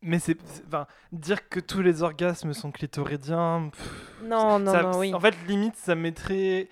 Mais 0.00 0.18
c'est, 0.20 0.36
enfin, 0.66 0.86
dire 1.10 1.48
que 1.48 1.58
tous 1.58 1.82
les 1.82 2.02
orgasmes 2.02 2.52
sont 2.52 2.70
clitoridiens. 2.70 3.70
pff, 3.72 4.22
Non, 4.22 4.58
non, 4.60 4.72
ça- 4.72 4.82
non, 4.82 4.98
oui. 4.98 5.12
En 5.12 5.18
fait, 5.20 5.34
limite, 5.46 5.76
ça 5.76 5.94
mettrait 5.94 6.68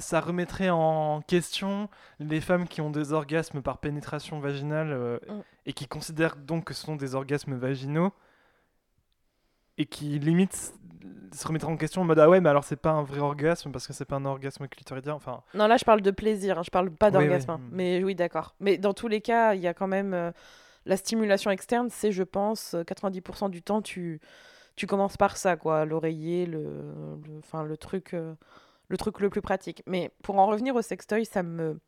ça 0.00 0.18
remettrait 0.20 0.70
en 0.70 1.22
question 1.22 1.88
les 2.18 2.40
femmes 2.40 2.66
qui 2.66 2.80
ont 2.80 2.90
des 2.90 3.12
orgasmes 3.12 3.62
par 3.62 3.78
pénétration 3.78 4.40
vaginale 4.40 4.90
euh, 4.92 5.18
Mm. 5.28 5.40
et 5.66 5.72
qui 5.72 5.86
considèrent 5.86 6.34
donc 6.34 6.64
que 6.64 6.74
ce 6.74 6.84
sont 6.84 6.96
des 6.96 7.14
orgasmes 7.14 7.54
vaginaux 7.54 8.12
et 9.78 9.86
qui 9.86 10.18
limite 10.18 10.74
se 11.32 11.46
remettraient 11.48 11.70
en 11.72 11.76
question 11.76 12.02
en 12.02 12.04
mode 12.04 12.20
ah 12.20 12.30
ouais 12.30 12.40
mais 12.40 12.48
alors 12.48 12.62
c'est 12.62 12.76
pas 12.76 12.90
un 12.92 13.02
vrai 13.02 13.18
orgasme 13.18 13.72
parce 13.72 13.86
que 13.88 13.92
c'est 13.92 14.04
pas 14.04 14.16
un 14.16 14.24
orgasme 14.24 14.68
clitoridien 14.68 15.14
enfin 15.14 15.42
Non, 15.54 15.66
là, 15.66 15.76
je 15.76 15.84
parle 15.84 16.00
de 16.00 16.12
plaisir, 16.12 16.58
hein, 16.58 16.62
je 16.64 16.70
parle 16.70 16.90
pas 16.92 17.10
d'orgasme. 17.10 17.50
oui. 17.50 17.56
hein. 17.60 17.68
Mais 17.72 18.04
oui, 18.04 18.14
d'accord. 18.14 18.54
Mais 18.60 18.78
dans 18.78 18.94
tous 18.94 19.08
les 19.08 19.20
cas, 19.20 19.54
il 19.54 19.60
y 19.60 19.66
a 19.66 19.74
quand 19.74 19.88
même 19.88 20.14
euh, 20.14 20.30
la 20.86 20.96
stimulation 20.96 21.50
externe, 21.50 21.88
c'est, 21.90 22.12
je 22.12 22.22
pense, 22.22 22.74
euh, 22.74 22.82
90% 22.84 23.50
du 23.50 23.62
temps, 23.62 23.82
tu, 23.82 24.20
tu 24.76 24.86
commences 24.86 25.16
par 25.16 25.36
ça, 25.36 25.56
quoi. 25.56 25.84
L'oreiller, 25.84 26.46
le, 26.46 26.84
enfin, 27.40 27.64
le 27.64 27.76
truc, 27.76 28.14
euh, 28.14 28.34
le 28.88 28.96
truc 28.96 29.18
le 29.18 29.28
plus 29.28 29.42
pratique. 29.42 29.82
Mais 29.86 30.12
pour 30.22 30.38
en 30.38 30.46
revenir 30.46 30.76
au 30.76 30.82
sextoy, 30.82 31.24
ça 31.24 31.42
me, 31.42 31.80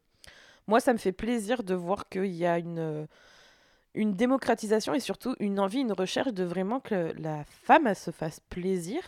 moi, 0.67 0.81
ça 0.81 0.93
me 0.93 0.99
fait 0.99 1.13
plaisir 1.13 1.63
de 1.63 1.75
voir 1.77 2.09
qu'il 2.09 2.27
y 2.35 2.47
a 2.47 2.59
une, 2.59 2.79
euh, 2.81 3.07
une 3.97 4.13
démocratisation 4.15 4.95
et 4.95 5.01
surtout 5.01 5.35
une 5.41 5.59
envie, 5.59 5.81
une 5.81 5.93
recherche 5.93 6.33
de 6.33 6.45
vraiment 6.45 6.81
que 6.81 7.13
la 7.19 7.45
femme, 7.45 7.93
se 7.95 8.11
fasse 8.11 8.41
plaisir. 8.41 9.01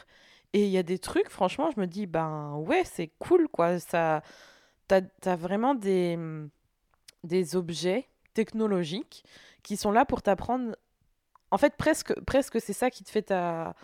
Et 0.54 0.64
il 0.64 0.70
y 0.70 0.78
a 0.78 0.82
des 0.82 0.98
trucs, 0.98 1.28
franchement, 1.28 1.70
je 1.74 1.80
me 1.80 1.86
dis, 1.86 2.06
ben 2.06 2.56
ouais, 2.56 2.82
c'est 2.84 3.10
cool, 3.18 3.48
quoi. 3.48 3.78
Ça, 3.78 4.22
t'as, 4.88 5.02
t'as 5.02 5.36
vraiment 5.36 5.74
des, 5.74 6.18
des 7.22 7.54
objets 7.54 8.08
technologiques 8.32 9.24
qui 9.62 9.76
sont 9.76 9.92
là 9.92 10.06
pour 10.06 10.22
t'apprendre. 10.22 10.74
En 11.50 11.58
fait, 11.58 11.76
presque, 11.76 12.18
presque 12.24 12.60
c'est 12.60 12.72
ça 12.72 12.90
qui 12.90 13.04
te 13.04 13.10
fait 13.10 13.22
ta, 13.22 13.74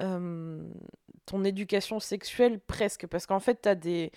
euh, 0.00 0.62
ton 1.26 1.42
éducation 1.42 2.00
sexuelle, 2.00 2.60
presque. 2.60 3.06
Parce 3.06 3.24
qu'en 3.26 3.40
fait, 3.40 3.56
t'as 3.62 3.74
des, 3.74 4.12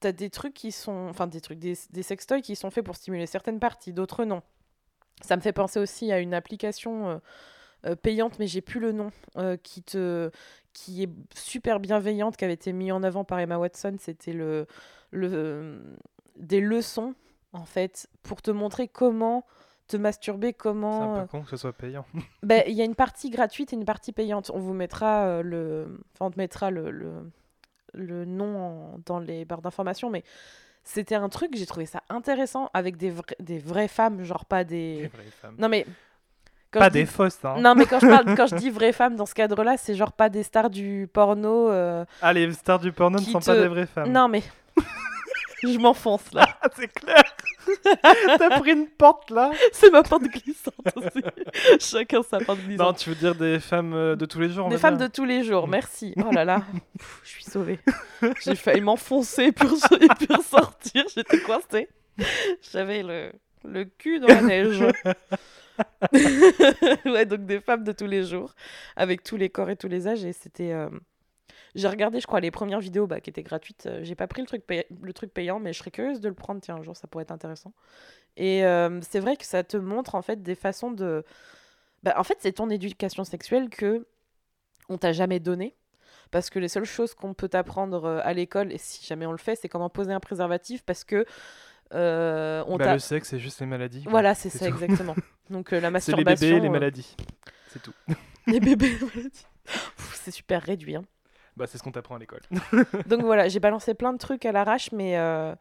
t'as 0.00 0.12
des 0.12 0.30
trucs 0.30 0.54
qui 0.54 0.72
sont. 0.72 1.06
Enfin, 1.08 1.28
des 1.28 1.40
trucs, 1.40 1.60
des, 1.60 1.78
des 1.90 2.02
sextoys 2.02 2.42
qui 2.42 2.56
sont 2.56 2.70
faits 2.72 2.84
pour 2.84 2.96
stimuler 2.96 3.26
certaines 3.26 3.60
parties, 3.60 3.92
d'autres 3.92 4.24
non. 4.24 4.42
Ça 5.22 5.36
me 5.36 5.40
fait 5.40 5.52
penser 5.52 5.80
aussi 5.80 6.12
à 6.12 6.20
une 6.20 6.34
application 6.34 7.08
euh, 7.08 7.18
euh, 7.86 7.94
payante, 7.96 8.38
mais 8.38 8.46
j'ai 8.46 8.60
plus 8.60 8.80
le 8.80 8.92
nom, 8.92 9.10
euh, 9.36 9.56
qui 9.56 9.82
te 9.82 10.30
qui 10.72 11.02
est 11.02 11.10
super 11.34 11.80
bienveillante, 11.80 12.36
qui 12.36 12.44
avait 12.44 12.54
été 12.54 12.72
mis 12.72 12.92
en 12.92 13.02
avant 13.02 13.24
par 13.24 13.40
Emma 13.40 13.58
Watson. 13.58 13.96
C'était 13.98 14.32
le, 14.32 14.66
le 15.10 15.82
des 16.36 16.60
leçons 16.60 17.14
en 17.52 17.64
fait 17.64 18.08
pour 18.22 18.42
te 18.42 18.50
montrer 18.50 18.86
comment 18.88 19.44
te 19.88 19.96
masturber, 19.96 20.48
c'est 20.48 20.52
comment. 20.54 21.14
un 21.14 21.18
euh, 21.18 21.22
peu 21.22 21.28
con 21.28 21.42
que 21.42 21.50
ce 21.50 21.56
soit 21.56 21.72
payant 21.72 22.04
ben, 22.42 22.62
il 22.66 22.74
y 22.74 22.82
a 22.82 22.84
une 22.84 22.94
partie 22.94 23.30
gratuite 23.30 23.72
et 23.72 23.76
une 23.76 23.86
partie 23.86 24.12
payante. 24.12 24.50
On 24.54 24.58
vous 24.58 24.74
mettra 24.74 25.42
le, 25.42 25.98
enfin, 26.12 26.26
on 26.26 26.30
te 26.30 26.38
mettra 26.38 26.70
le, 26.70 26.90
le, 26.90 27.30
le 27.94 28.24
nom 28.26 28.58
en- 28.58 28.98
dans 29.06 29.18
les 29.18 29.44
barres 29.46 29.62
d'informations, 29.62 30.10
mais 30.10 30.24
c'était 30.90 31.14
un 31.16 31.28
truc, 31.28 31.50
j'ai 31.54 31.66
trouvé 31.66 31.84
ça 31.86 32.02
intéressant 32.08 32.70
avec 32.72 32.96
des, 32.96 33.10
vra- 33.12 33.34
des 33.40 33.58
vraies 33.58 33.88
femmes, 33.88 34.22
genre 34.24 34.44
pas 34.46 34.60
Les 34.60 34.64
des. 34.64 35.10
vraies 35.12 35.30
femmes. 35.42 35.54
Non 35.58 35.68
mais. 35.68 35.84
quand 36.70 36.80
pas 36.80 36.88
dis- 36.90 37.00
des 37.00 37.06
fausses 37.06 37.44
hein. 37.44 37.56
Non 37.58 37.74
mais 37.74 37.84
quand 37.84 38.00
je 38.00 38.06
parle, 38.06 38.34
quand 38.36 38.46
je 38.46 38.56
dis 38.56 38.70
vraies 38.70 38.92
femmes 38.94 39.14
dans 39.16 39.26
ce 39.26 39.34
cadre-là, 39.34 39.76
c'est 39.76 39.94
genre 39.94 40.12
pas 40.12 40.28
des 40.30 40.42
stars 40.42 40.70
du 40.70 41.06
porno. 41.12 41.70
euh, 41.70 42.04
ah 42.22 42.32
les 42.32 42.50
stars 42.54 42.78
du 42.78 42.90
porno 42.92 43.18
ne 43.18 43.24
sont 43.24 43.38
pas 43.40 43.54
des 43.56 43.68
vraies 43.68 43.86
femmes 43.86 44.10
Non 44.10 44.28
mais. 44.28 44.42
je 45.62 45.78
m'enfonce 45.78 46.32
là. 46.32 46.46
Ah, 46.62 46.68
c'est 46.74 46.88
clair 46.88 47.22
T'as 48.38 48.60
pris 48.60 48.72
une 48.72 48.86
porte 48.88 49.30
là 49.30 49.50
C'est 49.72 49.90
ma 49.90 50.02
pente 50.02 50.22
glissante 50.24 50.74
aussi. 50.96 51.22
Chacun 51.80 52.22
sa 52.22 52.38
pente 52.40 52.58
glissante. 52.60 52.86
Non, 52.86 52.92
tu 52.92 53.10
veux 53.10 53.16
dire 53.16 53.34
des 53.34 53.60
femmes 53.60 53.94
euh, 53.94 54.16
de 54.16 54.26
tous 54.26 54.40
les 54.40 54.48
jours 54.50 54.68
Des 54.68 54.78
femmes 54.78 54.96
dire. 54.96 55.08
de 55.08 55.12
tous 55.12 55.24
les 55.24 55.44
jours, 55.44 55.68
merci. 55.68 56.14
Oh 56.24 56.30
là 56.32 56.44
là, 56.44 56.62
Pff, 56.98 57.20
je 57.24 57.28
suis 57.30 57.44
sauvée. 57.44 57.78
J'ai 58.44 58.54
failli 58.54 58.80
m'enfoncer 58.80 59.52
pour, 59.52 59.70
ressortir, 59.70 61.04
j'étais 61.14 61.40
coincée. 61.40 61.88
J'avais 62.72 63.02
le, 63.02 63.32
le 63.64 63.84
cul 63.84 64.18
dans 64.20 64.26
la 64.28 64.42
neige. 64.42 64.82
ouais, 67.06 67.26
donc 67.26 67.46
des 67.46 67.60
femmes 67.60 67.84
de 67.84 67.92
tous 67.92 68.06
les 68.06 68.24
jours, 68.24 68.54
avec 68.96 69.22
tous 69.22 69.36
les 69.36 69.48
corps 69.48 69.70
et 69.70 69.76
tous 69.76 69.88
les 69.88 70.08
âges. 70.08 70.24
Et 70.24 70.32
c'était. 70.32 70.72
euh, 70.72 70.88
J'ai 71.78 71.88
regardé, 71.88 72.20
je 72.20 72.26
crois, 72.26 72.40
les 72.40 72.50
premières 72.50 72.80
vidéos 72.80 73.06
bah, 73.06 73.20
qui 73.20 73.30
étaient 73.30 73.42
gratuites. 73.42 73.86
Euh, 73.86 74.00
J'ai 74.02 74.14
pas 74.14 74.26
pris 74.26 74.42
le 74.42 74.46
truc, 74.48 74.66
pay- 74.66 74.86
le 75.02 75.12
truc 75.12 75.32
payant, 75.32 75.58
mais 75.60 75.72
je 75.72 75.78
serais 75.78 75.90
curieuse 75.90 76.20
de 76.20 76.28
le 76.28 76.34
prendre. 76.34 76.60
Tiens, 76.60 76.76
un 76.76 76.82
jour, 76.82 76.96
ça 76.96 77.06
pourrait 77.06 77.22
être 77.22 77.30
intéressant. 77.32 77.72
Et 78.36 78.64
euh, 78.64 79.00
c'est 79.02 79.20
vrai 79.20 79.36
que 79.36 79.44
ça 79.44 79.62
te 79.64 79.76
montre 79.76 80.14
en 80.14 80.22
fait 80.22 80.42
des 80.42 80.54
façons 80.54 80.90
de. 80.90 81.24
Bah, 82.02 82.14
en 82.16 82.24
fait, 82.24 82.36
c'est 82.40 82.52
ton 82.52 82.68
éducation 82.70 83.24
sexuelle 83.24 83.68
que 83.70 84.06
on 84.88 84.98
t'a 84.98 85.12
jamais 85.12 85.40
donné. 85.40 85.74
Parce 86.30 86.50
que 86.50 86.58
les 86.58 86.68
seules 86.68 86.84
choses 86.84 87.14
qu'on 87.14 87.32
peut 87.32 87.48
t'apprendre 87.48 88.04
euh, 88.04 88.20
à 88.22 88.34
l'école, 88.34 88.70
et 88.72 88.76
si 88.78 89.04
jamais 89.06 89.24
on 89.24 89.32
le 89.32 89.38
fait, 89.38 89.56
c'est 89.56 89.68
comment 89.68 89.88
poser 89.88 90.12
un 90.12 90.20
préservatif 90.20 90.82
parce 90.84 91.02
que 91.04 91.24
euh, 91.94 92.62
on 92.66 92.76
Bah, 92.76 92.92
le 92.92 92.98
sexe, 92.98 93.30
c'est 93.30 93.38
juste 93.38 93.60
les 93.60 93.66
maladies. 93.66 94.02
quoi. 94.02 94.10
Voilà, 94.10 94.34
c'est 94.34 94.50
ça 94.50 94.66
tout. 94.68 94.72
exactement. 94.74 95.14
Donc 95.48 95.72
euh, 95.72 95.80
la 95.80 95.88
C'est 96.00 96.12
les 96.12 96.24
masturbation. 96.24 96.46
bébés, 96.48 96.60
les 96.60 96.68
euh, 96.68 96.70
maladies. 96.70 97.16
C'est 97.68 97.82
tout. 97.82 97.94
les 98.46 98.60
bébés, 98.60 98.90
les 99.00 99.06
maladies. 99.16 99.46
C'est 100.14 100.30
super 100.30 100.62
réduit. 100.62 100.96
hein. 100.96 101.04
Bah, 101.58 101.66
c'est 101.66 101.76
ce 101.78 101.82
qu'on 101.82 101.92
t'apprend 101.92 102.14
à 102.14 102.18
l'école. 102.18 102.40
Donc 103.06 103.22
voilà, 103.22 103.48
j'ai 103.48 103.60
balancé 103.60 103.94
plein 103.94 104.12
de 104.12 104.18
trucs 104.18 104.46
à 104.46 104.52
l'arrache, 104.52 104.90
mais, 104.92 105.18
euh, 105.18 105.54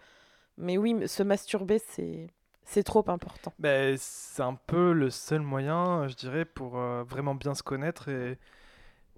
mais 0.58 0.78
oui, 0.78 1.08
se 1.08 1.24
masturber, 1.24 1.80
c'est 1.80 2.28
c'est 2.64 2.84
trop 2.84 3.04
important. 3.10 3.54
Bah, 3.60 3.96
c'est 3.98 4.44
un 4.44 4.56
peu 4.56 4.92
le 4.92 5.10
seul 5.10 5.42
moyen, 5.42 6.08
je 6.08 6.16
dirais, 6.16 6.44
pour 6.46 6.78
euh, 6.78 7.04
vraiment 7.04 7.34
bien 7.34 7.56
se 7.56 7.64
connaître 7.64 8.10
et, 8.10 8.32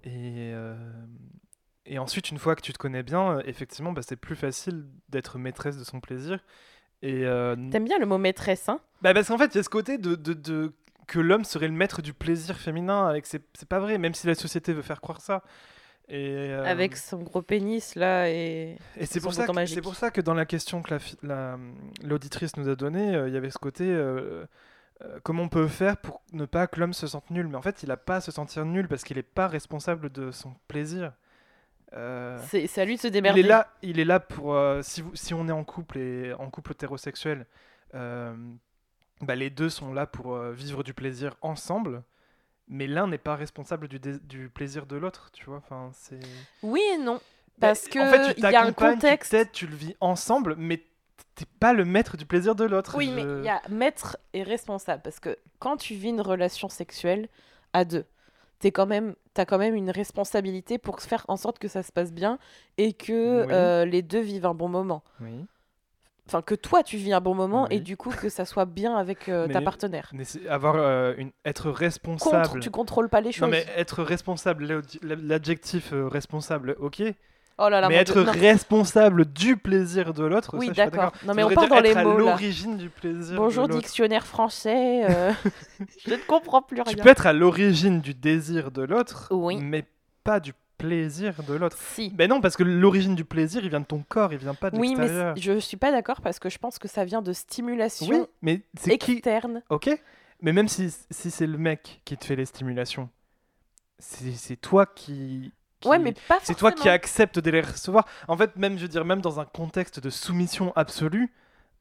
et, 0.04 0.52
euh, 0.54 0.76
et 1.84 1.98
ensuite, 1.98 2.30
une 2.30 2.38
fois 2.38 2.54
que 2.54 2.60
tu 2.62 2.72
te 2.72 2.78
connais 2.78 3.02
bien, 3.02 3.40
effectivement, 3.40 3.92
bah, 3.92 4.02
c'est 4.06 4.16
plus 4.16 4.36
facile 4.36 4.84
d'être 5.08 5.38
maîtresse 5.38 5.76
de 5.76 5.84
son 5.84 6.00
plaisir. 6.00 6.38
Et 7.02 7.26
euh, 7.26 7.56
T'aimes 7.70 7.86
bien 7.86 7.98
le 7.98 8.06
mot 8.06 8.18
maîtresse, 8.18 8.68
hein? 8.68 8.80
Bah, 9.02 9.12
parce 9.14 9.28
qu'en 9.28 9.38
fait, 9.38 9.54
il 9.54 9.56
y 9.56 9.60
a 9.60 9.62
ce 9.64 9.68
côté 9.68 9.98
de, 9.98 10.14
de, 10.14 10.32
de- 10.32 10.72
que 11.08 11.18
l'homme 11.18 11.44
serait 11.44 11.66
le 11.66 11.74
maître 11.74 12.02
du 12.02 12.12
plaisir 12.14 12.56
féminin, 12.56 13.12
et 13.14 13.20
que 13.20 13.26
c'est 13.26 13.42
c'est 13.54 13.68
pas 13.68 13.80
vrai, 13.80 13.98
même 13.98 14.14
si 14.14 14.28
la 14.28 14.36
société 14.36 14.72
veut 14.72 14.82
faire 14.82 15.00
croire 15.00 15.20
ça. 15.20 15.42
Et, 16.12 16.50
euh, 16.50 16.64
Avec 16.64 16.96
son 16.96 17.18
gros 17.22 17.40
pénis, 17.42 17.94
là, 17.94 18.28
et... 18.28 18.76
Et 18.96 19.06
c'est 19.06 19.20
pour, 19.20 19.32
ça 19.32 19.46
que- 19.46 19.66
c'est 19.66 19.80
pour 19.80 19.94
ça 19.94 20.10
que 20.10 20.20
dans 20.20 20.34
la 20.34 20.44
question 20.44 20.82
que 20.82 20.94
la 20.94 21.00
la, 21.22 21.58
l'auditrice 22.02 22.56
nous 22.56 22.68
a 22.68 22.74
donnée, 22.74 23.14
euh, 23.14 23.28
il 23.28 23.34
y 23.34 23.36
avait 23.36 23.50
ce 23.50 23.58
côté 23.58 23.84
euh, 23.84 24.44
euh, 25.02 25.18
comment 25.22 25.44
on 25.44 25.48
peut 25.48 25.68
faire 25.68 25.96
pour 25.98 26.20
ne 26.32 26.46
pas 26.46 26.66
que 26.66 26.80
l'homme 26.80 26.94
se 26.94 27.06
sente 27.06 27.30
nul. 27.30 27.46
Mais 27.46 27.56
en 27.56 27.62
fait, 27.62 27.84
il 27.84 27.88
n'a 27.90 27.96
pas 27.96 28.16
à 28.16 28.20
se 28.20 28.32
sentir 28.32 28.64
nul 28.64 28.88
parce 28.88 29.04
qu'il 29.04 29.16
n'est 29.18 29.22
pas 29.22 29.46
responsable 29.46 30.10
de 30.10 30.32
son 30.32 30.52
plaisir. 30.66 31.12
Euh, 31.92 32.38
c'est 32.48 32.78
à 32.78 32.84
lui 32.84 32.96
de 32.96 33.00
se 33.00 33.06
il 33.08 33.10
démerder. 33.12 33.40
est 33.40 33.44
là, 33.44 33.68
il 33.82 33.98
est 34.00 34.04
là 34.04 34.18
pour 34.20 34.54
euh, 34.54 34.80
si, 34.82 35.02
vous, 35.02 35.14
si 35.14 35.32
on 35.34 35.48
est 35.48 35.52
en 35.52 35.64
couple 35.64 35.98
et 35.98 36.32
en 36.34 36.50
couple 36.50 36.72
hétérosexuel, 36.72 37.46
euh, 37.94 38.34
bah, 39.20 39.36
les 39.36 39.50
deux 39.50 39.68
sont 39.70 39.92
là 39.92 40.06
pour 40.06 40.34
euh, 40.34 40.52
vivre 40.52 40.82
du 40.82 40.92
plaisir 40.94 41.36
ensemble. 41.40 42.02
Mais 42.72 42.86
l'un 42.86 43.08
n'est 43.08 43.18
pas 43.18 43.34
responsable 43.34 43.88
du, 43.88 43.98
du 43.98 44.48
plaisir 44.48 44.86
de 44.86 44.96
l'autre, 44.96 45.30
tu 45.32 45.44
vois. 45.44 45.56
Enfin, 45.58 45.90
c'est. 45.92 46.20
Oui 46.62 46.80
et 46.94 46.98
non. 46.98 47.14
Bah, 47.58 47.68
Parce 47.68 47.86
en 47.86 47.90
que 47.90 48.04
fait, 48.06 48.34
tu 48.34 48.40
y 48.40 48.46
a 48.46 48.62
un 48.64 48.72
contexte. 48.72 49.32
t'aides, 49.32 49.50
tu 49.52 49.66
le 49.66 49.74
vis 49.74 49.96
ensemble, 50.00 50.54
mais 50.56 50.82
t'es 51.34 51.44
pas 51.58 51.72
le 51.72 51.84
maître 51.84 52.16
du 52.16 52.24
plaisir 52.26 52.54
de 52.54 52.64
l'autre. 52.64 52.94
Oui, 52.96 53.08
Je- 53.08 53.14
mais 53.14 53.22
il 53.40 53.44
y 53.44 53.48
a 53.48 53.60
maître 53.68 54.16
et 54.32 54.42
responsable. 54.44 55.02
Parce 55.02 55.18
que 55.20 55.36
quand 55.58 55.76
tu 55.76 55.94
vis 55.94 56.08
une 56.10 56.20
relation 56.20 56.68
sexuelle 56.68 57.28
à 57.72 57.84
deux, 57.84 58.04
t'es 58.60 58.70
quand 58.70 58.86
même, 58.86 59.14
t'as 59.34 59.44
quand 59.44 59.58
même 59.58 59.74
une 59.74 59.90
responsabilité 59.90 60.78
pour 60.78 61.00
faire 61.00 61.24
en 61.28 61.36
sorte 61.36 61.58
que 61.58 61.68
ça 61.68 61.82
se 61.82 61.90
passe 61.92 62.12
bien 62.12 62.38
et 62.78 62.92
que 62.92 63.44
Oui. 63.46 63.52
euh, 63.52 63.84
les 63.84 64.02
deux 64.02 64.20
vivent 64.20 64.46
un 64.46 64.54
bon 64.54 64.68
moment. 64.68 65.02
Oui. 65.20 65.44
Enfin, 66.30 66.42
que 66.42 66.54
toi, 66.54 66.84
tu 66.84 66.96
vis 66.96 67.12
un 67.12 67.20
bon 67.20 67.34
moment 67.34 67.68
et 67.70 67.80
du 67.80 67.96
coup, 67.96 68.10
que 68.10 68.28
ça 68.28 68.44
soit 68.44 68.64
bien 68.64 68.96
avec 68.96 69.28
euh, 69.28 69.48
ta 69.48 69.60
partenaire. 69.60 70.12
Mais 70.12 70.22
avoir 70.48 70.76
euh, 70.76 71.12
une 71.18 71.32
être 71.44 71.72
responsable. 71.72 72.46
Contre, 72.46 72.60
tu 72.60 72.70
contrôles 72.70 73.08
pas 73.08 73.20
les 73.20 73.32
choses. 73.32 73.42
Non 73.42 73.48
mais 73.48 73.66
être 73.76 74.04
responsable, 74.04 74.84
l'adjectif 75.02 75.92
euh, 75.92 76.06
responsable, 76.06 76.76
ok. 76.78 77.02
oh 77.58 77.68
là 77.68 77.80
là, 77.80 77.88
mais 77.88 77.96
être 77.96 78.22
Dieu, 78.22 78.30
responsable 78.30 79.24
du 79.24 79.56
plaisir 79.56 80.14
de 80.14 80.22
l'autre, 80.22 80.56
Oui, 80.56 80.70
d'accord. 80.70 81.10
Non, 81.26 81.34
mais 81.34 81.42
on 81.42 81.50
part 81.50 81.66
dans 81.66 81.80
les 81.80 81.96
mots 81.96 82.16
l'origine 82.16 82.76
du 82.76 82.90
plaisir. 82.90 83.36
Bonjour, 83.36 83.66
de 83.66 83.72
dictionnaire 83.74 84.24
français. 84.24 85.08
Je 86.06 86.12
ne 86.12 86.26
comprends 86.28 86.62
plus 86.62 86.80
rien. 86.80 86.94
Tu 86.94 87.02
peux 87.02 87.08
être 87.08 87.26
à 87.26 87.32
l'origine 87.32 88.00
du 88.00 88.14
désir 88.14 88.70
de 88.70 88.82
l'autre, 88.82 89.26
Oui. 89.32 89.58
mais 89.60 89.84
pas 90.22 90.38
du 90.38 90.52
plaisir 90.80 91.42
de 91.42 91.54
l'autre. 91.54 91.76
Si. 91.78 92.10
Ben 92.10 92.28
non, 92.28 92.40
parce 92.40 92.56
que 92.56 92.62
l'origine 92.62 93.14
du 93.14 93.24
plaisir, 93.24 93.62
il 93.64 93.70
vient 93.70 93.80
de 93.80 93.84
ton 93.86 94.02
corps, 94.08 94.32
il 94.32 94.38
vient 94.38 94.54
pas 94.54 94.70
de 94.70 94.76
Oui, 94.78 94.94
mais 94.96 95.02
l'extérieur. 95.04 95.36
c- 95.36 95.42
je 95.42 95.58
suis 95.58 95.76
pas 95.76 95.90
d'accord 95.92 96.20
parce 96.20 96.38
que 96.38 96.48
je 96.48 96.58
pense 96.58 96.78
que 96.78 96.88
ça 96.88 97.04
vient 97.04 97.22
de 97.22 97.32
stimulation 97.32 98.06
Oui, 98.20 98.26
mais 98.42 98.62
c'est 98.78 98.96
qui 98.98 99.12
externe. 99.12 99.62
Ok, 99.70 99.90
mais 100.42 100.52
même 100.52 100.68
si, 100.68 100.94
si 101.10 101.30
c'est 101.30 101.46
le 101.46 101.58
mec 101.58 102.00
qui 102.04 102.16
te 102.16 102.24
fait 102.24 102.36
les 102.36 102.46
stimulations, 102.46 103.08
c'est 103.98 104.56
toi 104.56 104.86
qui. 104.86 105.52
qui- 105.80 105.88
Ouais, 105.88 105.98
mais 105.98 106.14
pas 106.28 106.38
C'est 106.42 106.54
toi 106.54 106.72
qui 106.72 106.88
acceptes 106.88 107.38
de 107.38 107.50
les 107.50 107.60
recevoir. 107.60 108.06
En 108.28 108.36
fait, 108.36 108.56
même, 108.56 108.76
je 108.76 108.82
veux 108.82 108.88
dire, 108.88 109.04
même 109.04 109.20
dans 109.20 109.40
un 109.40 109.44
contexte 109.44 110.00
de 110.00 110.10
soumission 110.10 110.72
absolue, 110.76 111.32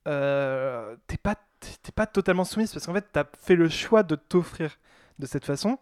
euh, 0.08 0.96
t'es 1.08 1.18
pas, 1.18 1.36
t'es 1.84 1.92
pas 1.92 2.08
totalement 2.08 2.44
soumise 2.46 2.72
parce 2.74 2.86
qu'en 2.86 2.94
fait, 2.94 3.06
t'as 3.12 3.26
fait 3.40 3.56
le 3.56 3.68
choix 3.70 4.04
de 4.04 4.16
t'offrir 4.16 4.78
de 5.20 5.26
cette 5.26 5.46
façon. 5.46 5.78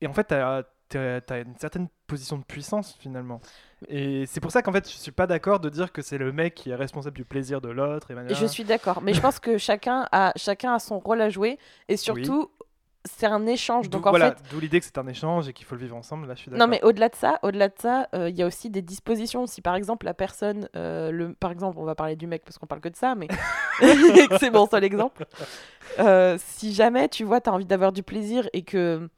Et 0.00 0.06
en 0.06 0.12
fait, 0.12 0.24
t'as 0.24 0.64
t'as 0.88 1.42
une 1.42 1.56
certaine 1.58 1.88
position 2.06 2.38
de 2.38 2.44
puissance 2.44 2.96
finalement. 2.98 3.40
Et 3.88 4.24
c'est 4.26 4.40
pour 4.40 4.50
ça 4.50 4.62
qu'en 4.62 4.72
fait, 4.72 4.88
je 4.88 4.96
suis 4.96 5.12
pas 5.12 5.26
d'accord 5.26 5.60
de 5.60 5.68
dire 5.68 5.92
que 5.92 6.02
c'est 6.02 6.18
le 6.18 6.32
mec 6.32 6.54
qui 6.54 6.70
est 6.70 6.74
responsable 6.74 7.16
du 7.16 7.24
plaisir 7.24 7.60
de 7.60 7.68
l'autre. 7.68 8.10
Et 8.10 8.34
je 8.34 8.46
suis 8.46 8.64
d'accord, 8.64 9.02
mais 9.02 9.12
je 9.12 9.20
pense 9.20 9.38
que 9.38 9.58
chacun 9.58 10.06
a, 10.12 10.32
chacun 10.36 10.74
a 10.74 10.78
son 10.78 10.98
rôle 10.98 11.20
à 11.20 11.30
jouer 11.30 11.58
et 11.88 11.96
surtout. 11.96 12.50
C'est 13.08 13.26
un 13.26 13.46
échange, 13.46 13.88
donc 13.88 14.04
en 14.04 14.10
voilà, 14.10 14.32
fait. 14.32 14.42
D'où 14.50 14.58
l'idée 14.58 14.80
que 14.80 14.84
c'est 14.84 14.98
un 14.98 15.06
échange 15.06 15.48
et 15.48 15.52
qu'il 15.52 15.64
faut 15.64 15.76
le 15.76 15.80
vivre 15.80 15.94
ensemble. 15.94 16.26
Là, 16.26 16.34
je 16.34 16.40
suis 16.40 16.50
d'accord. 16.50 16.66
Non, 16.66 16.68
mais 16.68 16.82
au-delà 16.82 17.08
de 17.08 17.14
ça, 17.14 17.38
au-delà 17.44 17.68
de 17.68 17.74
ça, 17.78 18.08
euh, 18.16 18.28
il 18.28 18.36
y 18.36 18.42
a 18.42 18.46
aussi 18.48 18.68
des 18.68 18.82
dispositions. 18.82 19.46
Si 19.46 19.62
par 19.62 19.76
exemple 19.76 20.06
la 20.06 20.12
personne, 20.12 20.68
euh, 20.74 21.12
le, 21.12 21.32
par 21.32 21.52
exemple, 21.52 21.78
on 21.78 21.84
va 21.84 21.94
parler 21.94 22.16
du 22.16 22.26
mec 22.26 22.42
parce 22.44 22.58
qu'on 22.58 22.66
parle 22.66 22.80
que 22.80 22.88
de 22.88 22.96
ça, 22.96 23.14
mais 23.14 23.28
c'est 24.40 24.50
mon 24.50 24.66
seul 24.66 24.82
exemple. 24.82 25.24
Euh, 26.00 26.36
si 26.40 26.74
jamais 26.74 27.08
tu 27.08 27.22
vois, 27.22 27.40
tu 27.40 27.48
as 27.48 27.52
envie 27.52 27.64
d'avoir 27.64 27.92
du 27.92 28.02
plaisir 28.02 28.48
et 28.52 28.62
que 28.62 29.08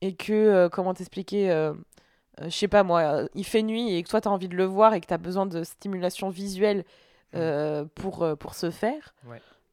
et 0.00 0.14
que 0.14 0.68
comment 0.68 0.94
t'expliquer 0.94 1.74
euh, 2.40 2.44
je 2.44 2.54
sais 2.54 2.68
pas 2.68 2.82
moi, 2.82 3.00
euh, 3.00 3.28
il 3.34 3.44
fait 3.44 3.62
nuit 3.62 3.94
et 3.94 4.02
que 4.02 4.08
toi 4.08 4.20
tu 4.20 4.28
as 4.28 4.30
envie 4.30 4.48
de 4.48 4.56
le 4.56 4.64
voir 4.64 4.94
et 4.94 5.00
que 5.00 5.06
tu 5.06 5.14
as 5.14 5.18
besoin 5.18 5.46
de 5.46 5.62
stimulation 5.64 6.28
visuelle 6.28 6.78
mmh. 6.78 7.36
euh, 7.36 7.84
pour, 7.94 8.26
pour 8.38 8.54
se 8.54 8.70
faire, 8.70 9.14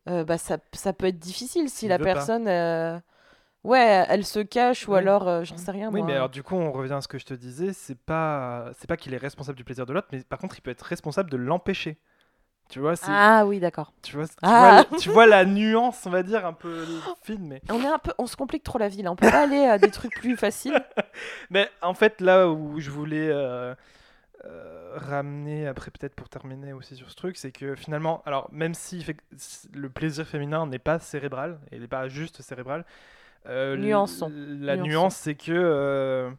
bah, 0.06 0.38
ça, 0.38 0.58
ça, 0.74 0.94
peut 0.94 1.08
être 1.08 1.20
difficile 1.20 1.70
si 1.70 1.88
la 1.88 2.00
personne. 2.00 2.48
Ouais, 3.64 4.06
elle 4.10 4.24
se 4.24 4.40
cache 4.42 4.88
ou 4.88 4.94
alors 4.94 5.44
j'en 5.44 5.58
sais 5.58 5.72
rien. 5.72 5.90
Oui, 5.92 6.04
mais 6.04 6.14
alors 6.14 6.30
du 6.30 6.44
coup, 6.44 6.56
on 6.56 6.72
revient 6.72 6.94
à 6.94 7.02
ce 7.02 7.08
que 7.08 7.18
je 7.18 7.26
te 7.26 7.34
disais, 7.34 7.74
c'est 7.74 7.98
pas 7.98 8.70
c'est 8.78 8.88
pas 8.88 8.98
qu'il 8.98 9.14
est 9.16 9.18
responsable 9.18 9.58
du 9.58 9.64
plaisir 9.64 9.88
de 9.88 9.94
l'autre, 9.94 10.08
mais 10.12 10.22
par 10.24 10.38
contre, 10.38 10.56
il 10.58 10.62
peut 10.62 10.70
être 10.70 10.84
responsable 10.84 11.32
de 11.32 11.38
l'empêcher. 11.38 11.98
Tu 12.70 12.80
vois, 12.80 12.96
ah 13.04 13.46
oui, 13.46 13.60
d'accord. 13.60 13.94
Tu 14.02 14.16
vois, 14.16 14.28
tu, 14.28 14.34
ah. 14.42 14.86
vois, 14.90 15.00
tu 15.00 15.10
vois 15.10 15.28
la 15.28 15.46
nuance, 15.46 16.06
on 16.06 16.10
va 16.10 16.24
dire, 16.24 16.46
un 16.46 16.54
peu 16.54 16.84
fine. 17.22 17.48
Mais... 17.48 17.62
On, 17.70 17.82
est 17.82 17.88
un 17.88 18.00
peu, 18.00 18.12
on 18.18 18.26
se 18.26 18.36
complique 18.36 18.64
trop 18.64 18.80
la 18.80 18.88
vie, 18.88 19.04
là. 19.04 19.12
On 19.12 19.16
peut 19.16 19.30
pas 19.30 19.44
aller 19.44 19.66
à 19.66 19.78
des 19.78 19.92
trucs 19.92 20.14
plus 20.16 20.36
faciles. 20.36 20.84
Mais 21.52 21.70
en 21.82 21.94
fait, 21.94 22.22
là 22.22 22.50
où 22.50 22.80
je 22.80 22.90
voulais 22.90 23.30
euh, 23.30 23.76
euh, 24.46 24.92
ramener, 24.96 25.68
après 25.68 25.92
peut-être 25.92 26.16
pour 26.16 26.28
terminer 26.28 26.74
aussi 26.74 26.96
sur 26.96 27.10
ce 27.10 27.16
truc, 27.16 27.38
c'est 27.38 27.52
que 27.52 27.76
finalement, 27.76 28.24
alors 28.26 28.50
même 28.52 28.74
si 28.74 29.06
le 29.72 29.90
plaisir 29.90 30.26
féminin 30.26 30.66
n'est 30.66 30.80
pas 30.80 30.98
cérébral, 30.98 31.60
et 31.72 31.78
n'est 31.78 31.88
pas 31.88 32.08
juste 32.10 32.42
cérébral, 32.42 32.84
euh, 33.48 33.78
la 33.78 34.76
nuance, 34.76 35.16
c'est 35.16 35.36
que 35.36 36.32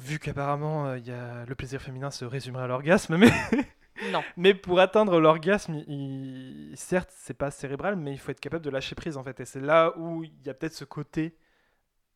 vu 0.00 0.20
qu'apparemment 0.20 0.94
y 0.94 1.10
a 1.10 1.44
le 1.44 1.54
plaisir 1.56 1.82
féminin 1.82 2.12
se 2.12 2.24
résumerait 2.24 2.62
à 2.62 2.68
l'orgasme, 2.68 3.16
mais 3.16 3.30
non. 4.12 4.22
Mais 4.36 4.54
pour 4.54 4.80
atteindre 4.80 5.20
l'orgasme, 5.20 5.82
il... 5.86 6.72
certes, 6.76 7.10
c'est 7.12 7.34
pas 7.34 7.50
cérébral, 7.50 7.96
mais 7.96 8.12
il 8.12 8.18
faut 8.18 8.30
être 8.30 8.40
capable 8.40 8.64
de 8.64 8.70
lâcher 8.70 8.94
prise 8.94 9.16
en 9.16 9.22
fait. 9.22 9.40
Et 9.40 9.44
c'est 9.44 9.60
là 9.60 9.92
où 9.96 10.24
il 10.24 10.32
y 10.44 10.50
a 10.50 10.54
peut-être 10.54 10.74
ce 10.74 10.84
côté 10.84 11.36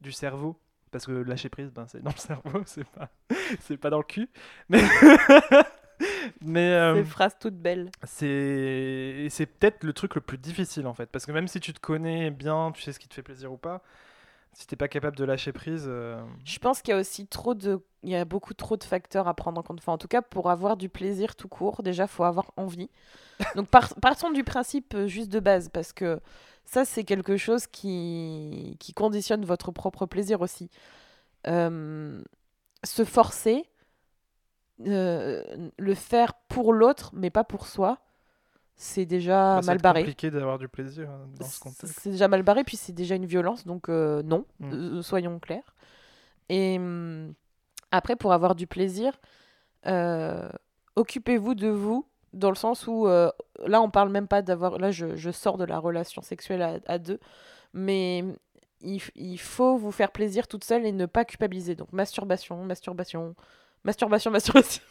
du 0.01 0.13
cerveau. 0.13 0.59
Parce 0.91 1.07
que 1.07 1.13
lâcher 1.13 1.49
prise, 1.49 1.71
ben, 1.71 1.87
c'est 1.89 2.03
dans 2.03 2.11
le 2.11 2.17
cerveau, 2.19 2.63
c'est 2.67 2.87
pas, 2.89 3.09
c'est 3.61 3.77
pas 3.79 3.91
dans 3.91 3.99
le 3.99 4.05
cul. 4.05 4.29
Mais. 4.69 4.83
mais 6.43 6.73
euh... 6.73 6.97
Ces 6.97 7.05
phrases 7.05 7.37
toutes 7.41 7.57
belles. 7.57 7.91
C'est, 8.05 9.27
c'est 9.31 9.47
peut-être 9.47 9.85
le 9.85 9.93
truc 9.93 10.15
le 10.15 10.21
plus 10.21 10.39
difficile 10.39 10.87
en 10.87 10.95
fait. 10.95 11.07
Parce 11.07 11.25
que 11.25 11.33
même 11.33 11.49
si 11.49 11.61
tu 11.61 11.73
te 11.73 11.81
connais 11.81 12.31
bien, 12.31 12.73
tu 12.73 12.83
sais 12.83 12.93
ce 12.93 12.99
qui 12.99 13.09
te 13.09 13.15
fait 13.15 13.23
plaisir 13.23 13.53
ou 13.53 13.57
pas, 13.57 13.83
si 14.53 14.67
t'es 14.67 14.77
pas 14.77 14.89
capable 14.89 15.17
de 15.17 15.25
lâcher 15.25 15.53
prise. 15.53 15.85
Euh, 15.87 16.21
Je 16.45 16.59
pense 16.59 16.83
qu'il 16.83 16.93
y 16.93 16.97
a 16.97 17.01
aussi 17.01 17.27
trop 17.27 17.55
de, 17.55 17.83
il 18.03 18.11
y 18.11 18.17
a 18.17 18.25
beaucoup 18.25 18.55
trop 18.55 18.77
de 18.77 18.85
facteurs 18.85 19.27
à 19.29 19.35
prendre 19.35 19.59
en 19.59 19.63
compte. 19.63 19.79
Enfin, 19.79 19.93
en 19.93 19.99
tout 19.99 20.09
cas, 20.09 20.23
pour 20.23 20.51
avoir 20.51 20.77
du 20.77 20.89
plaisir 20.89 21.37
tout 21.37 21.49
court, 21.49 21.83
déjà, 21.83 22.07
faut 22.07 22.25
avoir 22.25 22.53
envie. 22.57 22.91
Donc, 23.57 23.69
partons 23.69 24.31
du 24.31 24.45
principe 24.45 24.95
euh, 24.95 25.07
juste 25.07 25.31
de 25.31 25.41
base, 25.41 25.69
parce 25.71 25.93
que 25.93 26.21
ça, 26.65 26.85
c'est 26.85 27.05
quelque 27.05 27.37
chose 27.37 27.67
qui, 27.67 28.77
qui 28.79 28.93
conditionne 28.93 29.45
votre 29.45 29.73
propre 29.73 30.07
plaisir 30.07 30.43
aussi. 30.43 30.71
Euh, 31.47 32.23
se 32.85 33.05
forcer, 33.05 33.65
le 34.79 35.95
faire 35.95 36.35
pour 36.49 36.73
l'autre, 36.73 37.11
mais 37.15 37.31
pas 37.31 37.45
pour 37.45 37.67
soi 37.67 37.99
c'est 38.83 39.07
déjà 39.07 39.61
bah, 39.61 39.67
mal 39.67 39.79
barré. 39.79 40.01
C'est 40.01 40.07
compliqué 40.07 40.31
d'avoir 40.31 40.59
du 40.59 40.69
plaisir 40.69 41.09
hein, 41.09 41.29
dans 41.39 41.47
ce 41.47 41.61
contexte. 41.61 42.01
C'est 42.01 42.11
déjà 42.11 42.27
mal 42.27 42.43
barré, 42.43 42.65
puis 42.65 42.77
c'est 42.77 42.93
déjà 42.93 43.15
une 43.15 43.27
violence, 43.27 43.65
donc 43.65 43.89
euh, 43.89 44.23
non, 44.25 44.45
mm. 44.59 44.73
euh, 44.73 45.03
soyons 45.03 45.39
clairs. 45.39 45.77
Et 46.49 46.79
hum, 46.79 47.33
après, 47.93 48.17
pour 48.17 48.33
avoir 48.33 48.57
du 48.57 48.67
plaisir, 48.67 49.13
euh, 49.87 50.49
occupez-vous 50.97 51.55
de 51.55 51.69
vous, 51.69 52.07
dans 52.33 52.51
le 52.51 52.57
sens 52.57 52.89
où, 52.89 53.07
là, 53.07 53.83
on 53.83 53.91
parle 53.91 54.09
même 54.09 54.27
pas 54.27 54.43
d'avoir. 54.43 54.79
Là, 54.79 54.91
je, 54.91 55.15
je, 55.15 55.31
sors 55.31 55.59
de 55.59 55.65
la 55.65 55.79
relation 55.79 56.21
sexuelle 56.21 56.83
à, 56.87 56.99
deux, 56.99 57.21
mais 57.75 58.25
il, 58.81 59.01
il, 59.15 59.39
faut 59.39 59.77
vous 59.77 59.93
faire 59.93 60.11
plaisir 60.11 60.49
toute 60.49 60.65
seule 60.65 60.87
et 60.87 60.93
ne 60.93 61.07
pas 61.07 61.25
culpabiliser. 61.25 61.77
Donc, 61.77 61.93
masturbation, 61.93 62.65
masturbation, 62.65 63.37
masturbation, 63.85 64.31
masturbation. 64.33 64.83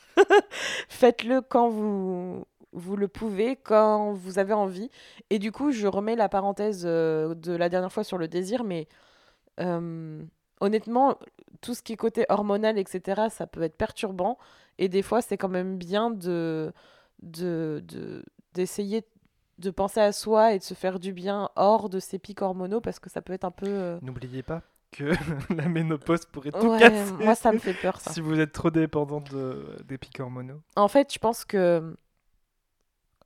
Faites-le 0.88 1.42
quand 1.42 1.70
vous 1.70 2.46
vous 2.74 2.96
le 2.96 3.08
pouvez 3.08 3.56
quand 3.56 4.14
vous 4.14 4.40
avez 4.40 4.54
envie. 4.54 4.90
Et 5.30 5.40
du 5.40 5.52
coup, 5.52 5.72
je 5.72 5.88
remets 5.88 6.16
la 6.16 6.30
parenthèse 6.30 6.84
euh, 6.86 7.36
de 7.36 7.54
la 7.54 7.70
dernière 7.70 7.92
fois 7.92 8.04
sur 8.04 8.18
le 8.18 8.28
désir, 8.28 8.64
mais 8.64 8.88
euh, 9.60 10.24
honnêtement, 10.60 11.18
tout 11.62 11.74
ce 11.74 11.82
qui 11.82 11.94
est 11.94 11.98
côté 11.98 12.26
hormonal, 12.30 12.78
etc., 12.78 13.24
ça 13.30 13.48
peut 13.48 13.64
être 13.64 13.76
perturbant. 13.76 14.38
Et 14.78 14.88
des 14.90 15.02
fois, 15.02 15.22
c'est 15.22 15.38
quand 15.38 15.50
même 15.50 15.78
bien 15.78 16.10
de 16.10 16.74
d'essayer 18.54 19.06
de, 19.60 19.70
penser 19.70 20.00
à 20.00 20.12
soi 20.12 20.54
et 20.54 20.58
de 20.58 20.64
se 20.64 20.74
faire 20.74 21.00
du 21.00 21.14
bien 21.14 21.50
hors 21.56 21.88
de 21.88 22.00
ces 22.00 22.18
pics 22.18 22.42
hormonaux 22.42 22.82
parce 22.82 22.98
que 22.98 23.12
ça 23.12 23.22
peut 23.22 23.34
être 23.34 23.46
un 23.46 23.52
peu... 23.52 23.68
Euh, 23.68 24.00
N'oubliez 24.02 24.42
pas 24.42 24.64
que 24.92 25.14
la 25.54 25.70
ménopause 25.70 26.26
pourrait 26.26 26.52
tout 26.52 26.78
casser. 26.80 27.14
Moi, 27.20 27.36
ça 27.36 27.52
me 27.52 27.60
fait 27.60 27.76
peur, 27.76 28.00
ça. 28.00 28.12
si 28.12 28.22
vous 28.22 28.40
êtes 28.40 28.54
trop 28.54 28.72
dépendant 28.72 29.22
de, 29.22 29.78
des 29.86 30.00
pics 30.00 30.20
hormonaux. 30.20 30.62
En 30.76 30.88
fait, 30.88 31.14
je 31.14 31.20
pense 31.20 31.46
que 31.46 31.96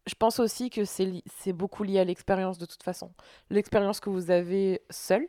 je 0.07 0.13
pense 0.15 0.39
aussi 0.39 0.69
que 0.69 0.85
c'est 0.85 1.53
beaucoup 1.53 1.83
lié 1.83 1.99
à 1.99 2.03
l'expérience 2.03 2.57
de 2.57 2.65
toute 2.65 2.83
façon. 2.83 3.11
L'expérience 3.49 3.99
que 3.99 4.09
vous 4.09 4.29
avez 4.29 4.81
seul 4.89 5.27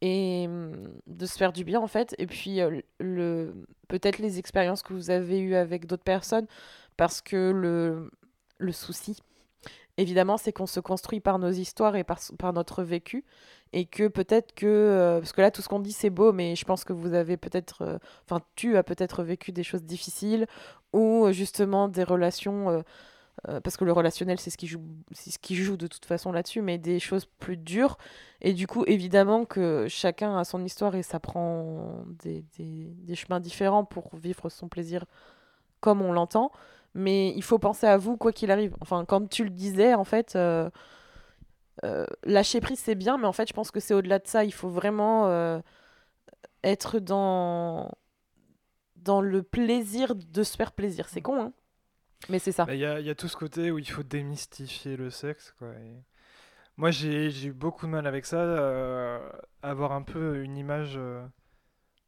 et 0.00 0.46
hum, 0.48 0.72
de 1.06 1.26
se 1.26 1.36
faire 1.36 1.52
du 1.52 1.64
bien 1.64 1.80
en 1.80 1.86
fait. 1.86 2.14
Et 2.18 2.26
puis 2.26 2.60
euh, 2.60 2.80
le, 2.98 3.54
peut-être 3.88 4.18
les 4.18 4.38
expériences 4.38 4.82
que 4.82 4.92
vous 4.92 5.10
avez 5.10 5.38
eues 5.38 5.54
avec 5.54 5.86
d'autres 5.86 6.02
personnes 6.02 6.46
parce 6.96 7.20
que 7.20 7.50
le, 8.58 8.72
souci, 8.72 9.16
évidemment, 9.96 10.36
c'est 10.36 10.52
qu'on 10.52 10.66
se 10.66 10.80
construit 10.80 11.20
par 11.20 11.38
nos 11.38 11.50
histoires 11.50 11.96
et 11.96 12.04
par, 12.04 12.18
par 12.38 12.52
notre 12.52 12.82
vécu. 12.82 13.24
Et 13.72 13.86
que 13.86 14.08
peut-être 14.08 14.52
que. 14.54 14.66
Euh, 14.66 15.20
parce 15.20 15.32
que 15.32 15.40
là, 15.40 15.52
tout 15.52 15.62
ce 15.62 15.68
qu'on 15.68 15.78
dit, 15.78 15.92
c'est 15.92 16.10
beau, 16.10 16.32
mais 16.32 16.56
je 16.56 16.64
pense 16.64 16.82
que 16.82 16.92
vous 16.92 17.14
avez 17.14 17.36
peut-être. 17.36 17.82
Euh, 17.82 17.98
enfin, 18.24 18.42
tu 18.56 18.76
as 18.76 18.82
peut-être 18.82 19.22
vécu 19.22 19.52
des 19.52 19.62
choses 19.62 19.84
difficiles 19.84 20.46
ou 20.92 21.30
justement 21.30 21.86
des 21.86 22.02
relations 22.02 22.82
euh, 23.48 23.60
parce 23.60 23.76
que 23.76 23.84
le 23.84 23.92
relationnel, 23.92 24.38
c'est 24.38 24.50
ce 24.50 24.58
qui 24.58 24.66
joue, 24.66 24.82
c'est 25.12 25.30
ce 25.30 25.38
qui 25.38 25.56
joue 25.56 25.76
de 25.76 25.86
toute 25.86 26.04
façon 26.04 26.32
là-dessus, 26.32 26.60
mais 26.62 26.78
des 26.78 27.00
choses 27.00 27.26
plus 27.26 27.56
dures. 27.56 27.96
Et 28.40 28.52
du 28.52 28.66
coup, 28.66 28.84
évidemment 28.86 29.44
que 29.44 29.86
chacun 29.88 30.36
a 30.38 30.44
son 30.44 30.64
histoire 30.64 30.94
et 30.94 31.02
ça 31.02 31.20
prend 31.20 32.04
des, 32.22 32.44
des, 32.58 32.94
des 32.94 33.14
chemins 33.14 33.40
différents 33.40 33.84
pour 33.84 34.14
vivre 34.16 34.48
son 34.50 34.68
plaisir 34.68 35.04
comme 35.80 36.02
on 36.02 36.12
l'entend. 36.12 36.52
Mais 36.94 37.30
il 37.36 37.42
faut 37.42 37.58
penser 37.58 37.86
à 37.86 37.96
vous, 37.96 38.16
quoi 38.16 38.32
qu'il 38.32 38.50
arrive. 38.50 38.76
Enfin, 38.80 39.04
comme 39.04 39.28
tu 39.28 39.44
le 39.44 39.50
disais, 39.50 39.94
en 39.94 40.04
fait, 40.04 40.34
euh, 40.36 40.68
euh, 41.84 42.06
lâcher 42.24 42.60
prise, 42.60 42.80
c'est 42.80 42.94
bien, 42.96 43.16
mais 43.16 43.26
en 43.26 43.32
fait, 43.32 43.48
je 43.48 43.54
pense 43.54 43.70
que 43.70 43.80
c'est 43.80 43.94
au-delà 43.94 44.18
de 44.18 44.26
ça. 44.26 44.44
Il 44.44 44.52
faut 44.52 44.68
vraiment 44.68 45.60
être 46.62 46.98
dans 46.98 47.90
dans 48.96 49.22
le 49.22 49.42
plaisir 49.42 50.14
de 50.14 50.42
se 50.42 50.56
faire 50.56 50.72
plaisir. 50.72 51.08
C'est 51.08 51.22
con, 51.22 51.40
hein 51.40 51.52
mais 52.28 52.38
c'est 52.38 52.52
ça. 52.52 52.64
Bah, 52.64 52.74
il 52.74 52.80
y, 52.80 52.84
a, 52.84 53.00
y, 53.00 53.10
a, 53.10 53.14
tout 53.14 53.28
ce 53.28 53.36
côté 53.36 53.70
où 53.70 53.78
il 53.78 53.88
faut 53.88 54.02
démystifier 54.02 54.96
le 54.96 55.10
sexe. 55.10 55.54
Quoi, 55.58 55.68
Moi, 56.76 56.90
j'ai 56.90 57.46
eu 57.46 57.52
beaucoup 57.52 57.86
de 57.86 57.90
mal 57.90 58.06
avec 58.06 58.26
ça, 58.26 58.36
euh, 58.36 59.18
avoir 59.62 59.92
un 59.92 60.02
peu 60.02 60.42
une 60.42 60.58
image 60.58 60.94
euh, 60.96 61.24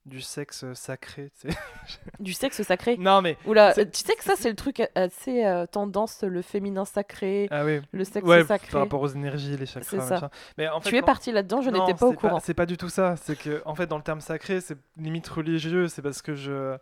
du 0.05 0.21
sexe 0.21 0.71
sacré. 0.75 1.33
du 2.21 2.35
sexe 2.35 2.63
sacré 2.63 2.99
Non, 2.99 3.23
mais. 3.23 3.39
Oula, 3.47 3.73
tu 3.73 3.87
sais 3.95 4.15
que 4.15 4.23
ça, 4.23 4.35
c'est 4.37 4.51
le 4.51 4.57
truc 4.57 4.83
assez 4.95 5.47
euh, 5.47 5.65
tendance, 5.67 6.23
le 6.23 6.43
féminin 6.43 6.85
sacré, 6.85 7.49
ah, 7.51 7.65
oui. 7.65 7.81
le 7.93 8.05
sexe 8.05 8.27
ouais, 8.27 8.45
sacré. 8.45 8.71
Par 8.71 8.83
rapport 8.83 9.01
aux 9.01 9.09
énergies, 9.09 9.57
les 9.57 9.67
chakras. 9.67 10.07
Ça. 10.07 10.31
Mais 10.59 10.69
en 10.69 10.81
fait, 10.81 10.91
tu 10.91 10.97
es 10.97 11.03
parti 11.03 11.33
là-dedans, 11.33 11.63
je 11.63 11.71
n'étais 11.71 11.95
pas 11.95 12.07
au 12.07 12.13
courant. 12.13 12.39
C'est 12.39 12.55
pas 12.55 12.67
du 12.67 12.77
tout 12.77 12.91
ça. 12.91 13.17
C'est 13.17 13.37
que, 13.37 13.63
en 13.65 13.75
fait, 13.75 13.87
dans 13.87 13.97
le 13.97 14.03
terme 14.03 14.21
sacré, 14.21 14.61
c'est 14.61 14.77
limite 14.99 15.29
religieux. 15.29 15.89
C'est 15.89 16.03
parce 16.03 16.21
que 16.21 16.35
je 16.35 16.77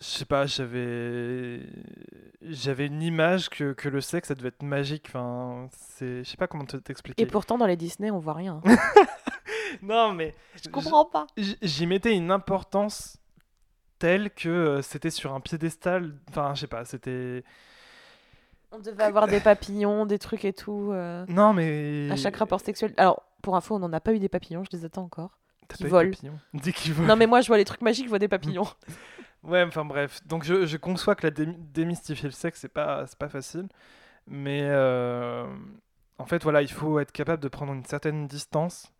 je 0.00 0.04
sais 0.06 0.24
pas, 0.24 0.46
j'avais 0.46 1.60
j'avais 2.42 2.86
une 2.86 3.02
image 3.02 3.48
que, 3.48 3.72
que, 3.72 3.88
le 3.88 4.00
sexe 4.00 4.28
ça 4.28 4.34
devait 4.34 4.48
être 4.48 4.62
magique. 4.62 5.06
Enfin, 5.08 5.68
c'est 5.72 6.24
je 6.24 6.30
sais 6.30 6.36
pas 6.36 6.46
comment 6.46 6.64
t'expliquer. 6.64 7.22
Et 7.22 7.26
pourtant 7.26 7.58
dans 7.58 7.66
les 7.66 7.76
Disney, 7.76 8.10
on 8.10 8.18
voit 8.18 8.34
rien. 8.34 8.60
non, 9.82 10.12
mais 10.12 10.34
je 10.62 10.68
comprends 10.68 11.04
pas. 11.04 11.26
J'y 11.36 11.86
mettais 11.86 12.14
une 12.14 12.30
importance 12.30 13.18
telle 13.98 14.30
que 14.30 14.48
euh, 14.48 14.82
c'était 14.82 15.10
sur 15.10 15.34
un 15.34 15.40
piédestal. 15.40 16.14
Enfin, 16.28 16.54
je 16.54 16.60
sais 16.60 16.66
pas, 16.66 16.84
c'était 16.84 17.42
on 18.72 18.78
devait 18.78 19.04
avoir 19.04 19.26
des 19.26 19.40
papillons, 19.40 20.06
des 20.06 20.18
trucs 20.18 20.44
et 20.44 20.52
tout. 20.52 20.90
Euh, 20.92 21.24
non, 21.28 21.52
mais. 21.52 22.10
À 22.10 22.16
chaque 22.16 22.36
rapport 22.36 22.60
sexuel. 22.60 22.92
Alors, 22.96 23.22
pour 23.42 23.56
info, 23.56 23.76
on 23.76 23.78
n'en 23.78 23.92
a 23.92 24.00
pas 24.00 24.12
eu 24.12 24.18
des 24.18 24.28
papillons, 24.28 24.64
je 24.70 24.76
les 24.76 24.84
attends 24.84 25.04
encore. 25.04 25.38
Qui 25.74 25.84
volent. 25.84 26.12
Dis 26.54 26.72
qu'ils 26.72 26.92
volent. 26.92 27.08
Non, 27.08 27.16
mais 27.16 27.26
moi, 27.26 27.40
je 27.40 27.48
vois 27.48 27.58
les 27.58 27.64
trucs 27.64 27.80
magiques, 27.80 28.04
je 28.04 28.10
vois 28.10 28.18
des 28.18 28.28
papillons. 28.28 28.66
Ouais, 29.46 29.62
enfin 29.62 29.84
bref. 29.84 30.20
Donc 30.26 30.44
je, 30.44 30.66
je 30.66 30.76
conçois 30.76 31.14
que 31.14 31.26
la 31.26 31.30
dé- 31.30 31.46
démystifier 31.46 32.28
le 32.28 32.32
sexe, 32.32 32.60
c'est 32.60 32.68
pas, 32.68 33.04
pas 33.18 33.28
facile. 33.28 33.68
Mais 34.26 34.62
euh, 34.64 35.46
en 36.18 36.26
fait, 36.26 36.42
voilà, 36.42 36.62
il 36.62 36.70
faut 36.70 36.98
être 36.98 37.12
capable 37.12 37.42
de 37.42 37.48
prendre 37.48 37.72
une 37.72 37.84
certaine 37.84 38.26
distance 38.26 38.92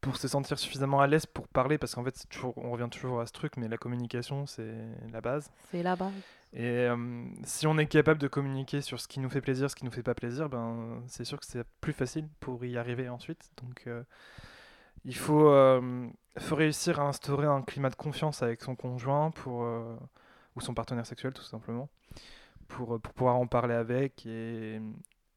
pour 0.00 0.16
se 0.16 0.28
sentir 0.28 0.58
suffisamment 0.58 1.00
à 1.00 1.06
l'aise 1.06 1.26
pour 1.26 1.48
parler. 1.48 1.78
Parce 1.78 1.94
qu'en 1.94 2.04
fait, 2.04 2.26
toujours, 2.28 2.52
on 2.58 2.70
revient 2.70 2.88
toujours 2.90 3.20
à 3.20 3.26
ce 3.26 3.32
truc, 3.32 3.56
mais 3.56 3.66
la 3.68 3.78
communication, 3.78 4.46
c'est 4.46 4.74
la 5.10 5.20
base. 5.20 5.50
C'est 5.70 5.82
là-bas. 5.82 6.12
Et 6.52 6.64
euh, 6.64 6.96
si 7.44 7.66
on 7.66 7.76
est 7.78 7.86
capable 7.86 8.20
de 8.20 8.28
communiquer 8.28 8.80
sur 8.80 9.00
ce 9.00 9.08
qui 9.08 9.20
nous 9.20 9.28
fait 9.30 9.40
plaisir, 9.42 9.70
ce 9.70 9.76
qui 9.76 9.84
nous 9.84 9.90
fait 9.90 10.02
pas 10.02 10.14
plaisir, 10.14 10.48
ben 10.48 11.02
c'est 11.06 11.24
sûr 11.24 11.38
que 11.38 11.44
c'est 11.46 11.64
plus 11.80 11.92
facile 11.92 12.26
pour 12.40 12.64
y 12.64 12.78
arriver 12.78 13.08
ensuite. 13.08 13.50
Donc 13.62 13.84
euh, 13.86 14.02
il 15.04 15.16
faut, 15.16 15.48
euh, 15.48 16.08
faut 16.38 16.56
réussir 16.56 17.00
à 17.00 17.04
instaurer 17.04 17.46
un 17.46 17.62
climat 17.62 17.90
de 17.90 17.94
confiance 17.94 18.42
avec 18.42 18.62
son 18.62 18.76
conjoint 18.76 19.30
pour, 19.30 19.64
euh, 19.64 19.96
ou 20.56 20.60
son 20.60 20.74
partenaire 20.74 21.06
sexuel 21.06 21.32
tout 21.32 21.42
simplement 21.42 21.88
pour, 22.68 22.94
euh, 22.94 22.98
pour 22.98 23.14
pouvoir 23.14 23.36
en 23.36 23.46
parler 23.46 23.74
avec 23.74 24.26
et, 24.26 24.80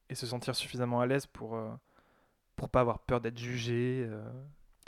et 0.10 0.16
se 0.16 0.26
sentir 0.26 0.56
suffisamment 0.56 1.00
à 1.02 1.06
l'aise 1.06 1.26
pour 1.26 1.58
pour 2.56 2.70
pas 2.70 2.82
avoir 2.82 3.00
peur 3.00 3.22
d'être 3.22 3.40
jugé. 3.40 4.08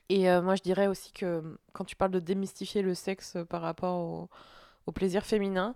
Et 0.09 0.29
moi, 0.41 0.53
je 0.53 0.61
dirais 0.61 0.85
aussi 0.85 1.11
que 1.11 1.57
quand 1.71 1.85
tu 1.85 1.95
parles 1.95 2.11
de 2.11 2.19
démystifier 2.19 2.83
le 2.83 2.93
sexe 2.93 3.37
par 3.49 3.61
rapport 3.61 4.29
au, 4.85 4.91
plaisir 4.91 5.25
féminin, 5.25 5.75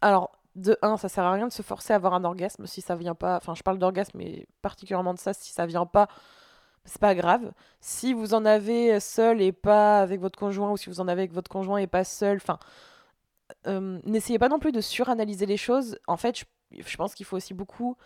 alors, 0.00 0.30
de 0.56 0.78
un, 0.80 0.96
ça 0.96 1.08
sert 1.08 1.24
à 1.24 1.32
rien 1.32 1.46
de 1.46 1.52
se 1.52 1.62
forcer 1.62 1.92
à 1.92 1.96
avoir 1.96 2.14
un 2.14 2.24
orgasme 2.24 2.66
si 2.66 2.80
ça 2.80 2.96
vient 2.96 3.14
pas. 3.14 3.36
Enfin, 3.36 3.54
je 3.54 3.62
parle 3.62 3.78
d'orgasme, 3.78 4.16
mais 4.16 4.46
particulièrement 4.62 5.12
de 5.12 5.18
ça, 5.18 5.32
si 5.34 5.52
ça 5.52 5.66
vient 5.66 5.86
pas, 5.86 6.08
c'est 6.90 7.00
pas 7.00 7.14
grave. 7.14 7.52
Si 7.80 8.12
vous 8.12 8.34
en 8.34 8.44
avez 8.44 8.98
seul 8.98 9.40
et 9.40 9.52
pas 9.52 10.00
avec 10.00 10.20
votre 10.20 10.38
conjoint, 10.38 10.72
ou 10.72 10.76
si 10.76 10.90
vous 10.90 11.00
en 11.00 11.06
avez 11.06 11.22
avec 11.22 11.32
votre 11.32 11.48
conjoint 11.48 11.78
et 11.78 11.86
pas 11.86 12.02
seul, 12.02 12.38
enfin, 12.38 12.58
euh, 13.68 14.00
n'essayez 14.04 14.40
pas 14.40 14.48
non 14.48 14.58
plus 14.58 14.72
de 14.72 14.80
suranalyser 14.80 15.46
les 15.46 15.56
choses. 15.56 15.98
En 16.08 16.16
fait, 16.16 16.44
je, 16.72 16.96
pense 16.96 17.14
qu'il 17.14 17.26
faut 17.26 17.36
aussi 17.36 17.54
beaucoup 17.54 17.96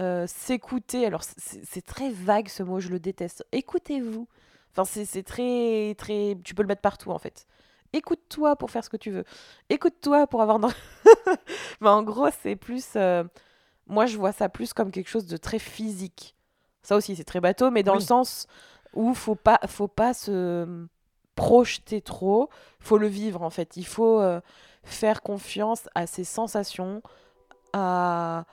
euh, 0.00 0.26
s'écouter. 0.26 1.06
Alors, 1.06 1.22
c'est 1.22 1.86
très 1.86 2.10
vague 2.10 2.48
ce 2.48 2.64
mot, 2.64 2.80
je 2.80 2.88
le 2.88 2.98
déteste. 2.98 3.46
Écoutez-vous. 3.52 4.26
Enfin, 4.76 4.84
c'est 4.84 5.22
très, 5.22 5.94
très. 5.96 6.36
Tu 6.44 6.56
peux 6.56 6.62
le 6.62 6.68
mettre 6.68 6.82
partout 6.82 7.12
en 7.12 7.18
fait. 7.18 7.46
Écoute-toi 7.92 8.56
pour 8.56 8.72
faire 8.72 8.82
ce 8.82 8.90
que 8.90 8.96
tu 8.96 9.12
veux. 9.12 9.24
Écoute-toi 9.68 10.26
pour 10.26 10.42
avoir. 10.42 10.58
Mais 11.80 11.88
en 11.88 12.02
gros, 12.02 12.28
c'est 12.42 12.56
plus. 12.56 12.94
euh, 12.96 13.22
Moi, 13.86 14.06
je 14.06 14.16
vois 14.18 14.32
ça 14.32 14.48
plus 14.48 14.72
comme 14.72 14.90
quelque 14.90 15.08
chose 15.08 15.26
de 15.26 15.36
très 15.36 15.60
physique. 15.60 16.33
Ça 16.84 16.94
aussi, 16.94 17.16
c'est 17.16 17.24
très 17.24 17.40
bateau, 17.40 17.72
mais 17.72 17.82
dans 17.82 17.94
le 17.94 18.00
sens 18.06 18.46
où 18.92 19.12
faut 19.14 19.34
pas, 19.34 19.58
faut 19.66 19.88
pas 19.88 20.14
se 20.14 20.86
projeter 21.34 22.00
trop. 22.00 22.48
Faut 22.78 22.98
le 22.98 23.08
vivre 23.08 23.42
en 23.42 23.50
fait. 23.50 23.76
Il 23.76 23.86
faut 23.86 24.20
euh, 24.20 24.40
faire 24.84 25.22
confiance 25.22 25.88
à 25.96 26.06
ses 26.06 26.22
sensations, 26.22 27.02
à 27.72 28.44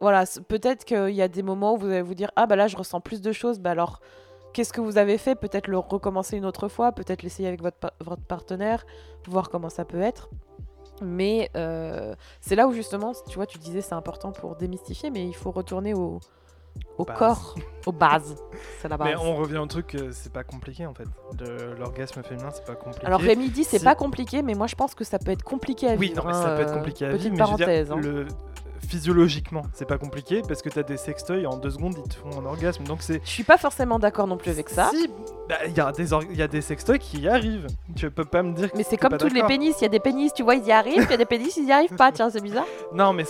voilà, 0.00 0.24
peut-être 0.48 0.84
qu'il 0.84 1.10
y 1.14 1.22
a 1.22 1.28
des 1.28 1.42
moments 1.42 1.74
où 1.74 1.78
vous 1.78 1.86
allez 1.86 2.02
vous 2.02 2.14
dire 2.14 2.30
ah 2.36 2.46
bah 2.46 2.56
là 2.56 2.68
je 2.68 2.76
ressens 2.76 3.00
plus 3.00 3.20
de 3.20 3.32
choses, 3.32 3.58
bah 3.58 3.72
alors 3.72 4.00
qu'est-ce 4.52 4.72
que 4.72 4.80
vous 4.80 4.96
avez 4.96 5.18
fait? 5.18 5.34
Peut-être 5.34 5.66
le 5.68 5.78
recommencer 5.78 6.36
une 6.36 6.46
autre 6.46 6.68
fois, 6.68 6.92
peut-être 6.92 7.22
l'essayer 7.22 7.48
avec 7.48 7.60
votre, 7.60 7.76
pa- 7.78 7.92
votre 8.00 8.22
partenaire, 8.22 8.86
voir 9.26 9.50
comment 9.50 9.68
ça 9.70 9.84
peut 9.84 10.00
être. 10.00 10.30
Mais 11.02 11.50
euh, 11.56 12.14
c'est 12.40 12.56
là 12.56 12.66
où 12.68 12.72
justement, 12.72 13.12
tu 13.28 13.34
vois, 13.34 13.46
tu 13.46 13.58
disais 13.58 13.82
c'est 13.82 13.94
important 13.94 14.32
pour 14.32 14.56
démystifier, 14.56 15.10
mais 15.10 15.26
il 15.26 15.34
faut 15.34 15.50
retourner 15.50 15.92
au, 15.92 16.20
au 16.98 17.04
Base. 17.04 17.18
corps, 17.18 17.54
aux 17.86 17.92
bases. 17.92 18.36
C'est 18.82 18.88
la 18.88 18.96
base. 18.96 19.08
Mais 19.08 19.16
on 19.16 19.36
revient 19.36 19.58
au 19.58 19.66
truc, 19.66 19.94
euh, 19.94 20.08
c'est 20.12 20.32
pas 20.32 20.44
compliqué 20.44 20.86
en 20.86 20.94
fait. 20.94 21.04
L'orgasme 21.78 22.22
féminin, 22.22 22.48
c'est 22.52 22.64
pas 22.64 22.74
compliqué. 22.74 23.06
Alors 23.06 23.20
Rémi 23.20 23.48
dit 23.50 23.64
c'est 23.64 23.82
pas 23.82 23.94
compliqué, 23.94 24.42
mais 24.42 24.54
moi 24.54 24.66
je 24.66 24.74
pense 24.74 24.94
que 24.94 25.04
ça 25.04 25.18
peut 25.18 25.30
être 25.30 25.44
compliqué 25.44 25.88
à 25.88 25.94
Oui, 25.94 26.08
vivre. 26.08 26.22
non, 26.24 26.30
mais 26.30 26.36
hein, 26.36 26.42
ça 26.42 26.54
peut 26.56 26.62
être 26.62 26.70
euh, 26.72 26.76
compliqué 26.76 27.06
à 27.06 27.10
petite 27.10 27.32
vivre, 27.32 27.36
mais 27.38 27.44
je 27.46 27.50
veux 27.50 27.56
dire, 27.56 27.66
parenthèse. 27.66 27.92
hein. 27.92 27.96
le... 27.96 28.26
physiologiquement, 28.88 29.62
c'est 29.72 29.86
pas 29.88 29.98
compliqué 29.98 30.42
parce 30.46 30.62
que 30.62 30.68
t'as 30.68 30.82
des 30.82 30.96
sextoys 30.96 31.46
en 31.46 31.56
deux 31.56 31.70
secondes, 31.70 31.94
ils 32.04 32.08
te 32.08 32.14
font 32.16 32.40
un 32.40 32.44
orgasme. 32.46 32.84
Donc 32.84 33.02
c'est. 33.02 33.20
Je 33.24 33.30
suis 33.30 33.44
pas 33.44 33.58
forcément 33.58 33.98
d'accord 33.98 34.26
non 34.26 34.36
plus 34.36 34.50
avec 34.50 34.68
ça. 34.68 34.90
Si, 34.92 35.08
bah, 35.48 35.56
il 35.66 35.76
y, 35.76 35.80
a 35.80 35.92
des 35.92 36.12
or- 36.12 36.24
y 36.24 36.42
a 36.42 36.48
des 36.48 36.60
sextoys 36.60 36.98
qui 36.98 37.20
y 37.20 37.28
arrivent. 37.28 37.66
Tu 37.96 38.10
peux 38.10 38.24
pas 38.24 38.42
me 38.42 38.52
dire 38.52 38.68
Mais 38.76 38.82
c'est 38.84 38.96
comme 38.96 39.16
tous 39.16 39.28
les 39.32 39.42
pénis, 39.44 39.74
il 39.80 39.82
y 39.82 39.86
a 39.86 39.90
des 39.90 40.00
pénis, 40.00 40.32
tu 40.32 40.42
vois, 40.42 40.54
ils 40.54 40.64
y 40.66 40.72
arrivent, 40.72 41.04
il 41.04 41.10
y 41.10 41.14
a 41.14 41.16
des 41.16 41.24
pénis, 41.26 41.56
ils 41.56 41.66
y 41.66 41.72
arrivent 41.72 41.96
pas, 41.96 42.12
tiens, 42.12 42.30
c'est 42.30 42.40
bizarre. 42.42 42.66
Non, 42.92 43.12
mais. 43.12 43.24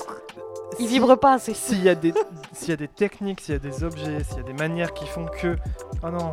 Ils 0.79 0.87
si- 0.87 0.93
vibrent 0.95 1.19
pas, 1.19 1.39
c'est 1.39 1.55
S'il 1.55 1.83
y, 1.83 1.89
a 1.89 1.95
des... 1.95 2.13
s'il 2.53 2.69
y 2.71 2.73
a 2.73 2.77
des 2.77 2.89
techniques, 2.89 3.41
s'il 3.41 3.55
y 3.55 3.57
a 3.57 3.61
des 3.61 3.83
objets, 3.85 4.23
s'il 4.25 4.37
y 4.39 4.41
a 4.41 4.43
des 4.45 4.53
manières 4.53 4.93
qui 4.95 5.07
font 5.07 5.27
que. 5.27 5.57
Oh 6.03 6.09
non, 6.11 6.33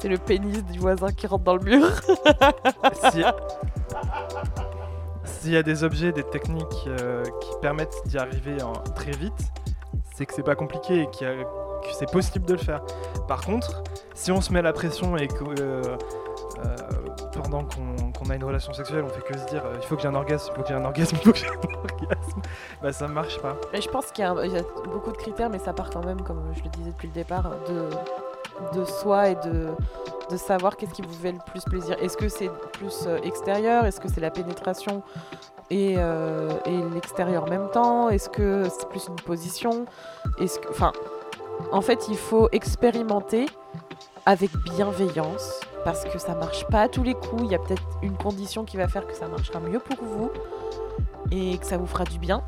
C'est 0.00 0.08
le 0.08 0.18
pénis 0.18 0.64
du 0.64 0.78
voisin 0.78 1.10
qui 1.12 1.26
rentre 1.26 1.44
dans 1.44 1.56
le 1.56 1.62
mur. 1.64 1.88
S'il 3.10 3.20
y 3.20 3.24
a- 3.24 3.34
s'il 5.24 5.52
y 5.52 5.56
a 5.56 5.62
des 5.62 5.82
objets, 5.82 6.12
des 6.12 6.22
techniques 6.24 6.84
euh, 6.86 7.24
qui 7.40 7.50
permettent 7.60 8.02
d'y 8.06 8.18
arriver 8.18 8.62
en- 8.62 8.72
très 8.94 9.10
vite, 9.12 9.32
c'est 10.14 10.24
que 10.26 10.34
c'est 10.34 10.42
pas 10.44 10.54
compliqué 10.54 11.02
et 11.02 11.10
qu'il 11.10 11.26
y 11.26 11.30
a- 11.30 11.42
que 11.42 11.88
c'est 11.98 12.10
possible 12.10 12.44
de 12.44 12.52
le 12.54 12.58
faire. 12.60 12.80
Par 13.26 13.40
contre, 13.44 13.82
si 14.14 14.30
on 14.30 14.40
se 14.40 14.52
met 14.52 14.62
la 14.62 14.72
pression 14.72 15.16
et 15.16 15.26
que 15.26 15.44
euh, 15.60 15.82
euh, 16.64 16.76
pendant 17.42 17.64
qu'on 17.64 18.30
a 18.30 18.34
une 18.34 18.44
relation 18.44 18.72
sexuelle, 18.72 19.04
on 19.04 19.08
fait 19.08 19.22
que 19.22 19.38
se 19.38 19.46
dire 19.46 19.64
euh, 19.64 19.76
il 19.80 19.86
faut 19.86 19.96
que 19.96 20.02
j'ai 20.02 20.08
un 20.08 20.14
orgasme, 20.14 20.50
il 20.52 20.56
faut 20.56 20.62
que 20.62 20.68
j'ai 20.68 20.74
un 20.74 20.84
orgasme, 20.84 21.16
il 21.16 21.24
faut 21.24 21.32
que 21.32 21.38
j'ai 21.38 21.46
un 21.46 21.52
orgasme, 22.02 22.40
bah 22.82 22.92
ça 22.92 23.08
marche 23.08 23.38
pas. 23.40 23.56
Et 23.72 23.80
je 23.80 23.88
pense 23.88 24.10
qu'il 24.10 24.24
y, 24.24 24.26
a 24.26 24.62
beaucoup 24.84 25.12
de 25.12 25.16
critères, 25.16 25.50
mais 25.50 25.58
ça 25.58 25.72
part 25.72 25.90
quand 25.90 26.04
même, 26.04 26.20
comme 26.22 26.52
je 26.54 26.62
le 26.62 26.70
disais 26.70 26.90
depuis 26.90 27.08
le 27.08 27.14
départ, 27.14 27.50
de, 27.68 28.78
de 28.78 28.84
soi 28.84 29.30
et 29.30 29.34
de, 29.36 29.68
de 30.30 30.36
savoir 30.36 30.76
qu'est-ce 30.76 30.92
qui 30.92 31.02
vous 31.02 31.14
fait 31.14 31.32
le 31.32 31.38
plus 31.46 31.64
plaisir. 31.64 31.96
Est-ce 32.00 32.16
que 32.16 32.28
c'est 32.28 32.50
plus 32.72 33.04
euh, 33.06 33.18
extérieur? 33.22 33.86
Est-ce 33.86 34.00
que 34.00 34.08
c'est 34.08 34.20
la 34.20 34.30
pénétration 34.30 35.02
et, 35.70 35.94
euh, 35.98 36.50
et 36.66 36.94
l'extérieur 36.94 37.44
en 37.44 37.48
même 37.48 37.70
temps? 37.70 38.08
Est-ce 38.10 38.28
que 38.28 38.64
c'est 38.68 38.88
plus 38.88 39.06
une 39.08 39.16
position? 39.16 39.86
Enfin, 40.70 40.92
en 41.72 41.80
fait, 41.80 42.08
il 42.08 42.16
faut 42.16 42.48
expérimenter 42.52 43.46
avec 44.26 44.50
bienveillance 44.58 45.60
parce 45.84 46.04
que 46.04 46.18
ça 46.18 46.34
marche 46.34 46.66
pas 46.66 46.82
à 46.82 46.88
tous 46.88 47.02
les 47.02 47.14
coups. 47.14 47.42
Il 47.44 47.50
y 47.50 47.54
a 47.54 47.58
peut-être 47.58 47.82
une 48.02 48.16
condition 48.16 48.64
qui 48.64 48.76
va 48.76 48.88
faire 48.88 49.06
que 49.06 49.14
ça 49.14 49.28
marchera 49.28 49.60
mieux 49.60 49.80
pour 49.80 50.04
vous 50.04 50.30
et 51.30 51.58
que 51.58 51.66
ça 51.66 51.76
vous 51.76 51.86
fera 51.86 52.04
du 52.04 52.18
bien. 52.18 52.42